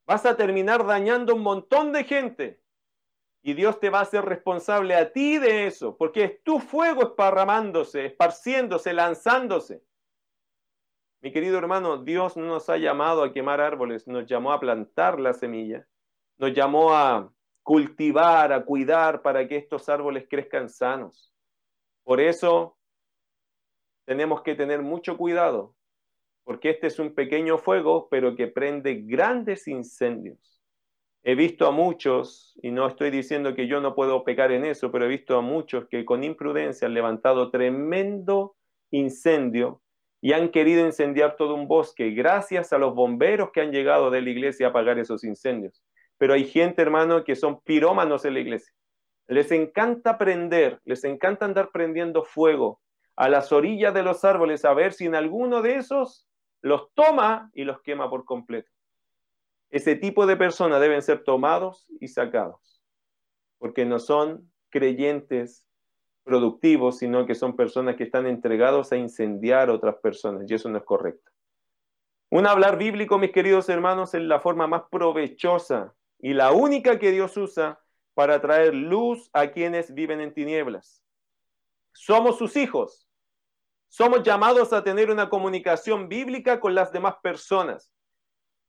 vas 0.06 0.26
a 0.26 0.36
terminar 0.36 0.86
dañando 0.86 1.34
un 1.34 1.42
montón 1.42 1.92
de 1.92 2.04
gente. 2.04 2.60
Y 3.42 3.54
Dios 3.54 3.80
te 3.80 3.90
va 3.90 4.00
a 4.00 4.02
hacer 4.02 4.24
responsable 4.24 4.94
a 4.94 5.12
ti 5.12 5.38
de 5.38 5.66
eso, 5.66 5.96
porque 5.96 6.24
es 6.24 6.42
tu 6.42 6.58
fuego 6.58 7.02
esparramándose, 7.02 8.06
esparciéndose, 8.06 8.92
lanzándose. 8.92 9.82
Mi 11.22 11.32
querido 11.32 11.58
hermano, 11.58 11.98
Dios 11.98 12.36
no 12.36 12.46
nos 12.46 12.68
ha 12.68 12.76
llamado 12.76 13.22
a 13.22 13.32
quemar 13.32 13.60
árboles, 13.60 14.06
nos 14.06 14.26
llamó 14.26 14.52
a 14.52 14.60
plantar 14.60 15.20
la 15.20 15.32
semilla, 15.32 15.86
nos 16.38 16.52
llamó 16.52 16.94
a 16.94 17.32
cultivar, 17.70 18.52
a 18.52 18.64
cuidar 18.64 19.22
para 19.22 19.46
que 19.46 19.54
estos 19.54 19.88
árboles 19.88 20.26
crezcan 20.28 20.68
sanos. 20.68 21.32
Por 22.02 22.20
eso 22.20 22.76
tenemos 24.04 24.42
que 24.42 24.56
tener 24.56 24.82
mucho 24.82 25.16
cuidado, 25.16 25.76
porque 26.42 26.70
este 26.70 26.88
es 26.88 26.98
un 26.98 27.14
pequeño 27.14 27.58
fuego, 27.58 28.08
pero 28.10 28.34
que 28.34 28.48
prende 28.48 29.02
grandes 29.02 29.68
incendios. 29.68 30.60
He 31.22 31.36
visto 31.36 31.64
a 31.68 31.70
muchos, 31.70 32.58
y 32.60 32.72
no 32.72 32.88
estoy 32.88 33.10
diciendo 33.12 33.54
que 33.54 33.68
yo 33.68 33.80
no 33.80 33.94
puedo 33.94 34.24
pecar 34.24 34.50
en 34.50 34.64
eso, 34.64 34.90
pero 34.90 35.04
he 35.04 35.08
visto 35.08 35.38
a 35.38 35.40
muchos 35.40 35.86
que 35.86 36.04
con 36.04 36.24
imprudencia 36.24 36.88
han 36.88 36.94
levantado 36.94 37.52
tremendo 37.52 38.56
incendio 38.90 39.80
y 40.20 40.32
han 40.32 40.48
querido 40.48 40.84
incendiar 40.84 41.36
todo 41.36 41.54
un 41.54 41.68
bosque, 41.68 42.10
gracias 42.10 42.72
a 42.72 42.78
los 42.78 42.96
bomberos 42.96 43.52
que 43.52 43.60
han 43.60 43.70
llegado 43.70 44.10
de 44.10 44.22
la 44.22 44.30
iglesia 44.30 44.66
a 44.66 44.70
apagar 44.70 44.98
esos 44.98 45.22
incendios. 45.22 45.84
Pero 46.20 46.34
hay 46.34 46.44
gente, 46.44 46.82
hermano, 46.82 47.24
que 47.24 47.34
son 47.34 47.62
pirómanos 47.62 48.26
en 48.26 48.34
la 48.34 48.40
iglesia. 48.40 48.74
Les 49.26 49.50
encanta 49.52 50.18
prender, 50.18 50.78
les 50.84 51.02
encanta 51.04 51.46
andar 51.46 51.70
prendiendo 51.72 52.24
fuego, 52.24 52.82
a 53.16 53.30
las 53.30 53.52
orillas 53.52 53.94
de 53.94 54.02
los 54.02 54.22
árboles 54.22 54.66
a 54.66 54.74
ver 54.74 54.92
si 54.92 55.06
en 55.06 55.14
alguno 55.14 55.62
de 55.62 55.76
esos 55.76 56.28
los 56.60 56.92
toma 56.92 57.50
y 57.54 57.64
los 57.64 57.80
quema 57.80 58.10
por 58.10 58.26
completo. 58.26 58.70
Ese 59.70 59.96
tipo 59.96 60.26
de 60.26 60.36
personas 60.36 60.82
deben 60.82 61.00
ser 61.00 61.24
tomados 61.24 61.86
y 62.00 62.08
sacados, 62.08 62.82
porque 63.56 63.86
no 63.86 63.98
son 63.98 64.52
creyentes 64.68 65.66
productivos, 66.22 66.98
sino 66.98 67.24
que 67.24 67.34
son 67.34 67.56
personas 67.56 67.96
que 67.96 68.04
están 68.04 68.26
entregados 68.26 68.92
a 68.92 68.98
incendiar 68.98 69.70
a 69.70 69.72
otras 69.72 69.96
personas, 70.02 70.44
y 70.46 70.52
eso 70.52 70.68
no 70.68 70.76
es 70.76 70.84
correcto. 70.84 71.30
Un 72.30 72.46
hablar 72.46 72.76
bíblico, 72.76 73.16
mis 73.16 73.32
queridos 73.32 73.70
hermanos, 73.70 74.12
es 74.12 74.20
la 74.20 74.40
forma 74.40 74.66
más 74.66 74.82
provechosa 74.90 75.94
y 76.22 76.34
la 76.34 76.52
única 76.52 76.98
que 76.98 77.10
Dios 77.10 77.36
usa 77.36 77.80
para 78.14 78.40
traer 78.40 78.74
luz 78.74 79.30
a 79.32 79.48
quienes 79.48 79.94
viven 79.94 80.20
en 80.20 80.34
tinieblas. 80.34 81.02
Somos 81.92 82.38
sus 82.38 82.56
hijos, 82.56 83.08
somos 83.88 84.22
llamados 84.22 84.72
a 84.72 84.84
tener 84.84 85.10
una 85.10 85.28
comunicación 85.28 86.08
bíblica 86.08 86.60
con 86.60 86.74
las 86.74 86.92
demás 86.92 87.16
personas. 87.22 87.92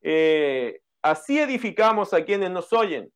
Eh, 0.02 0.82
así 1.02 1.40
edificamos 1.40 2.14
a 2.14 2.26
quienes 2.26 2.50
nos 2.50 2.74
oyen. 2.74 3.12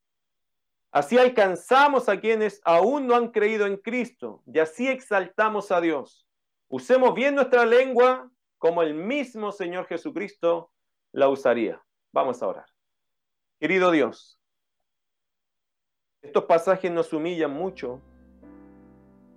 Así 0.92 1.18
alcanzamos 1.18 2.08
a 2.08 2.20
quienes 2.20 2.62
aún 2.64 3.08
no 3.08 3.16
han 3.16 3.32
creído 3.32 3.66
en 3.66 3.78
Cristo. 3.78 4.44
Y 4.46 4.60
así 4.60 4.88
exaltamos 4.88 5.72
a 5.72 5.82
Dios. 5.82 6.28
Usemos 6.68 7.14
bien 7.14 7.36
nuestra 7.36 7.66
lengua 7.66 8.30
como 8.58 8.82
el 8.82 8.94
mismo 8.94 9.52
Señor 9.52 9.88
Jesucristo 9.88 10.72
la 11.12 11.28
usaría. 11.28 11.84
Vamos 12.14 12.42
a 12.42 12.48
orar. 12.48 12.75
Querido 13.60 13.92
Dios, 13.92 14.40
estos 16.22 16.44
pasajes 16.46 16.92
nos 16.92 17.14
humillan 17.14 17.52
mucho 17.52 18.02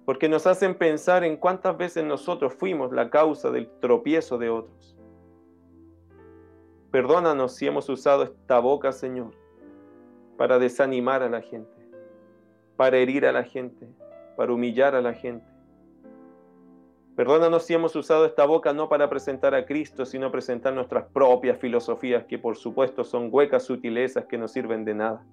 porque 0.05 0.29
nos 0.29 0.47
hacen 0.47 0.75
pensar 0.75 1.23
en 1.23 1.37
cuántas 1.37 1.77
veces 1.77 2.03
nosotros 2.03 2.55
fuimos 2.55 2.93
la 2.93 3.11
causa 3.11 3.51
del 3.51 3.69
tropiezo 3.79 4.39
de 4.39 4.49
otros. 4.49 4.97
Perdónanos 6.91 7.55
si 7.55 7.67
hemos 7.67 7.89
usado 7.91 8.23
esta 8.23 8.59
boca, 8.59 8.91
Señor, 8.91 9.35
para 10.37 10.59
desanimar 10.59 11.23
a 11.23 11.29
la 11.29 11.43
gente, 11.43 11.91
para 12.77 12.97
herir 12.97 13.27
a 13.27 13.33
la 13.33 13.45
gente, 13.45 13.87
para 14.37 14.53
humillar 14.53 14.95
a 14.95 15.03
la 15.03 15.13
gente. 15.13 15.48
Perdónanos 17.19 17.65
si 17.65 17.75
hemos 17.75 17.97
usado 17.97 18.27
esta 18.27 18.45
boca 18.45 18.73
no 18.73 18.89
para 18.89 19.11
presentar 19.11 19.53
a 19.53 19.67
Cristo, 19.67 20.07
sino 20.07 20.31
presentar 20.31 20.73
nuestras 20.73 21.07
propias 21.07 21.59
filosofías, 21.59 22.23
que 22.27 22.39
por 22.39 22.57
supuesto 22.57 23.03
son 23.03 23.29
huecas 23.33 23.65
sutilezas 23.65 24.27
que 24.27 24.39
no 24.39 24.47
sirven 24.47 24.85
de 24.85 24.95
nada. 24.95 25.27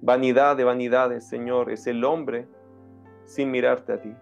Vanidad 0.00 0.56
de 0.56 0.62
vanidades, 0.62 1.28
Señor, 1.28 1.72
es 1.72 1.88
el 1.88 2.04
hombre 2.04 2.46
sin 3.24 3.50
mirarte 3.50 3.94
a 3.94 4.00
ti. 4.00 4.14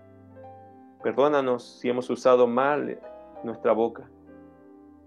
Perdónanos 1.02 1.80
si 1.80 1.90
hemos 1.90 2.08
usado 2.08 2.46
mal 2.46 2.98
nuestra 3.42 3.72
boca. 3.72 4.08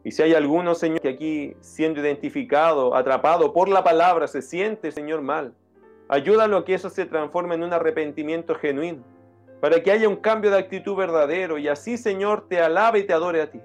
Y 0.04 0.12
si 0.12 0.22
hay 0.22 0.36
alguno, 0.36 0.76
Señor, 0.76 1.02
que 1.02 1.10
aquí 1.10 1.56
siendo 1.60 2.02
identificado, 2.02 2.94
atrapado 2.94 3.52
por 3.52 3.68
la 3.68 3.84
palabra, 3.84 4.28
se 4.28 4.44
siente, 4.44 4.92
Señor, 4.92 5.24
mal, 5.24 5.56
ayúdalo 6.08 6.58
a 6.58 6.66
que 6.66 6.76
eso 6.76 6.92
se 6.92 7.08
transforme 7.08 7.56
en 7.56 7.64
un 7.64 7.74
arrepentimiento 7.74 8.54
genuino, 8.54 9.02
para 9.60 9.82
que 9.82 9.92
haya 9.92 10.08
un 10.08 10.18
cambio 10.18 10.52
de 10.52 10.58
actitud 10.58 10.96
verdadero 10.96 11.58
y 11.58 11.68
así, 11.68 11.98
Señor, 11.98 12.48
te 12.48 12.60
alabe 12.60 13.00
y 13.00 13.04
te 13.06 13.14
adore 13.14 13.42
a 13.42 13.52
ti. 13.52 13.60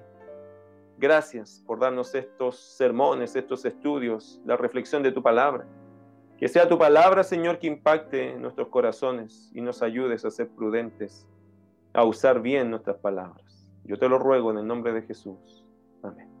Gracias 0.97 1.63
por 1.65 1.79
darnos 1.79 2.15
estos 2.15 2.57
sermones, 2.57 3.35
estos 3.35 3.65
estudios, 3.65 4.41
la 4.45 4.57
reflexión 4.57 5.03
de 5.03 5.11
tu 5.11 5.21
palabra. 5.21 5.65
Que 6.37 6.47
sea 6.47 6.67
tu 6.67 6.77
palabra, 6.77 7.23
Señor, 7.23 7.59
que 7.59 7.67
impacte 7.67 8.35
nuestros 8.35 8.69
corazones 8.69 9.51
y 9.53 9.61
nos 9.61 9.81
ayudes 9.81 10.25
a 10.25 10.31
ser 10.31 10.49
prudentes, 10.49 11.27
a 11.93 12.03
usar 12.03 12.41
bien 12.41 12.69
nuestras 12.69 12.97
palabras. 12.97 13.69
Yo 13.83 13.97
te 13.97 14.09
lo 14.09 14.17
ruego 14.17 14.51
en 14.51 14.59
el 14.59 14.67
nombre 14.67 14.93
de 14.93 15.03
Jesús. 15.03 15.65
Amén. 16.01 16.32